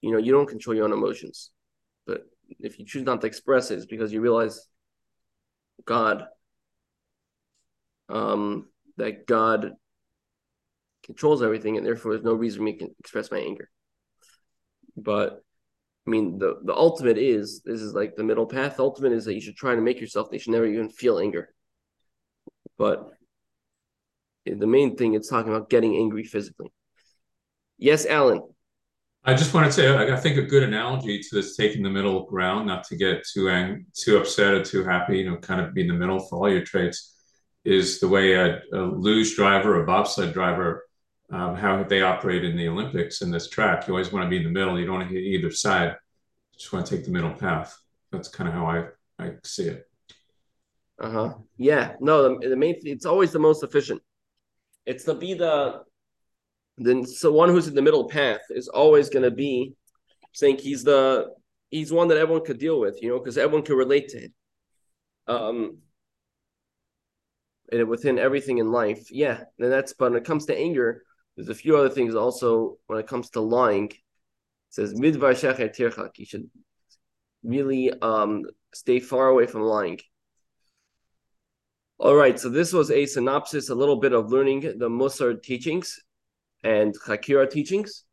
you 0.00 0.12
know, 0.12 0.18
you 0.18 0.32
don't 0.32 0.48
control 0.48 0.76
your 0.76 0.84
own 0.84 0.92
emotions. 0.92 1.50
But 2.06 2.22
if 2.60 2.78
you 2.78 2.84
choose 2.84 3.04
not 3.04 3.20
to 3.20 3.26
express 3.26 3.70
it, 3.70 3.76
it's 3.76 3.86
because 3.86 4.12
you 4.12 4.20
realize 4.20 4.66
God, 5.84 6.26
um, 8.08 8.68
that 8.96 9.26
God 9.26 9.72
controls 11.04 11.42
everything, 11.42 11.76
and 11.76 11.86
therefore 11.86 12.12
there's 12.12 12.24
no 12.24 12.34
reason 12.34 12.64
me 12.64 12.76
to 12.78 12.90
express 12.98 13.30
my 13.30 13.38
anger. 13.38 13.70
But 14.96 15.43
I 16.06 16.10
mean, 16.10 16.38
the 16.38 16.60
the 16.64 16.74
ultimate 16.74 17.16
is 17.16 17.62
this 17.62 17.80
is 17.80 17.94
like 17.94 18.14
the 18.14 18.24
middle 18.24 18.46
path. 18.46 18.76
The 18.76 18.82
ultimate 18.82 19.12
is 19.12 19.24
that 19.24 19.34
you 19.34 19.40
should 19.40 19.56
try 19.56 19.74
to 19.74 19.80
make 19.80 20.00
yourself. 20.00 20.28
You 20.32 20.38
should 20.38 20.52
never 20.52 20.66
even 20.66 20.90
feel 20.90 21.18
anger. 21.18 21.54
But 22.76 23.08
the 24.44 24.66
main 24.66 24.96
thing 24.96 25.14
it's 25.14 25.28
talking 25.28 25.52
about 25.52 25.70
getting 25.70 25.96
angry 25.96 26.24
physically. 26.24 26.72
Yes, 27.78 28.04
Alan. 28.04 28.42
I 29.26 29.32
just 29.32 29.54
want 29.54 29.64
to 29.66 29.72
say, 29.72 30.12
I 30.12 30.16
think 30.16 30.36
a 30.36 30.42
good 30.42 30.62
analogy 30.62 31.18
to 31.18 31.36
this 31.36 31.56
taking 31.56 31.82
the 31.82 31.88
middle 31.88 32.26
ground, 32.26 32.66
not 32.66 32.84
to 32.88 32.96
get 32.96 33.24
too 33.26 33.48
ang- 33.48 33.86
too 33.94 34.18
upset 34.18 34.52
or 34.52 34.62
too 34.62 34.84
happy, 34.84 35.18
you 35.18 35.30
know, 35.30 35.38
kind 35.38 35.62
of 35.62 35.72
be 35.72 35.80
in 35.80 35.88
the 35.88 35.94
middle 35.94 36.20
for 36.20 36.40
all 36.40 36.52
your 36.52 36.62
traits, 36.62 37.16
is 37.64 38.00
the 38.00 38.08
way 38.08 38.34
a, 38.34 38.60
a 38.74 39.24
driver, 39.34 39.82
a 39.82 39.86
bobsled 39.86 40.34
driver, 40.34 40.84
um, 41.30 41.56
how 41.56 41.82
they 41.82 42.02
operate 42.02 42.44
in 42.44 42.56
the 42.56 42.68
Olympics 42.68 43.22
in 43.22 43.30
this 43.30 43.48
track. 43.48 43.86
You 43.86 43.94
always 43.94 44.12
want 44.12 44.26
to 44.26 44.30
be 44.30 44.36
in 44.36 44.44
the 44.44 44.50
middle. 44.50 44.78
You 44.78 44.86
don't 44.86 44.96
want 44.96 45.08
to 45.08 45.14
hit 45.14 45.24
either 45.24 45.50
side. 45.50 45.96
You 46.52 46.58
just 46.58 46.72
want 46.72 46.86
to 46.86 46.96
take 46.96 47.04
the 47.04 47.10
middle 47.10 47.32
path. 47.32 47.76
That's 48.12 48.28
kind 48.28 48.48
of 48.48 48.54
how 48.54 48.66
I, 48.66 48.84
I 49.18 49.32
see 49.42 49.64
it. 49.64 49.88
Uh 51.00 51.10
huh. 51.10 51.34
Yeah. 51.56 51.94
No, 52.00 52.22
the, 52.22 52.48
the 52.48 52.56
main 52.56 52.80
thing 52.80 52.92
it's 52.92 53.06
always 53.06 53.32
the 53.32 53.38
most 53.38 53.62
efficient. 53.64 54.00
It's 54.86 55.04
to 55.04 55.14
be 55.14 55.34
the 55.34 55.82
then 56.78 57.06
so 57.06 57.32
one 57.32 57.48
who's 57.48 57.68
in 57.68 57.74
the 57.74 57.82
middle 57.82 58.08
path 58.08 58.40
is 58.50 58.68
always 58.68 59.08
going 59.08 59.22
to 59.22 59.30
be 59.30 59.74
saying 60.32 60.58
he's 60.58 60.84
the 60.84 61.30
he's 61.70 61.92
one 61.92 62.08
that 62.08 62.18
everyone 62.18 62.44
could 62.44 62.58
deal 62.58 62.78
with, 62.78 63.02
you 63.02 63.08
know, 63.08 63.18
because 63.18 63.38
everyone 63.38 63.64
could 63.64 63.76
relate 63.76 64.08
to 64.10 64.24
it. 64.24 64.32
Um, 65.26 65.78
and 67.72 67.88
within 67.88 68.18
everything 68.18 68.58
in 68.58 68.70
life, 68.70 69.10
yeah. 69.10 69.44
And 69.58 69.72
that's 69.72 69.94
but 69.94 70.12
when 70.12 70.20
it 70.20 70.26
comes 70.26 70.46
to 70.46 70.56
anger, 70.56 71.02
there's 71.36 71.48
a 71.48 71.54
few 71.54 71.76
other 71.76 71.88
things 71.88 72.14
also 72.14 72.78
when 72.86 72.98
it 72.98 73.06
comes 73.06 73.30
to 73.30 73.40
lying. 73.40 73.86
It 73.86 73.98
says 74.70 74.94
midvar 74.94 75.32
shecher 75.32 75.74
tirchak. 75.74 76.18
You 76.18 76.26
should 76.26 76.50
really 77.42 77.92
um 78.00 78.44
stay 78.72 79.00
far 79.00 79.28
away 79.28 79.46
from 79.46 79.62
lying. 79.62 80.00
All 81.98 82.16
right, 82.16 82.38
so 82.38 82.48
this 82.48 82.72
was 82.72 82.90
a 82.90 83.06
synopsis, 83.06 83.70
a 83.70 83.74
little 83.74 83.96
bit 83.96 84.12
of 84.12 84.30
learning 84.30 84.60
the 84.60 84.88
Musar 84.88 85.40
teachings 85.40 86.00
and 86.64 86.92
Chakira 87.06 87.48
teachings. 87.48 88.04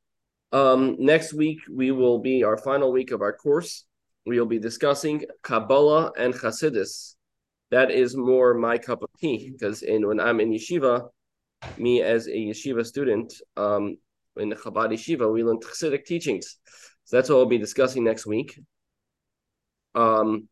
Um, 0.52 0.98
next 1.00 1.34
week 1.34 1.60
we 1.70 1.92
will 1.92 2.20
be 2.20 2.44
our 2.44 2.58
final 2.58 2.92
week 2.92 3.12
of 3.12 3.22
our 3.22 3.34
course. 3.34 3.86
We 4.26 4.40
will 4.40 4.48
be 4.48 4.60
discussing 4.60 5.26
Kabbalah 5.42 6.12
and 6.18 6.34
Hasidus. 6.34 7.16
That 7.72 7.90
is 7.90 8.16
more 8.16 8.54
my 8.54 8.78
cup 8.78 9.02
of 9.02 9.10
tea 9.20 9.50
because 9.52 9.82
in 9.82 10.08
when 10.08 10.20
I'm 10.20 10.40
in 10.40 10.52
yeshiva, 10.52 11.10
me 11.78 12.02
as 12.02 12.28
a 12.28 12.32
yeshiva 12.32 12.86
student, 12.86 13.34
um, 13.58 13.98
in 14.38 14.50
the 14.50 14.56
Chabad 14.56 14.92
yeshiva, 14.92 15.32
we 15.32 15.44
learn 15.44 15.58
Hasidic 15.60 16.06
teachings. 16.06 16.58
So 17.06 17.18
that's 17.18 17.30
what 17.30 17.36
we'll 17.36 17.46
be 17.48 17.58
discussing 17.58 18.04
next 18.04 18.26
week. 18.26 18.60
Um, 19.94 20.48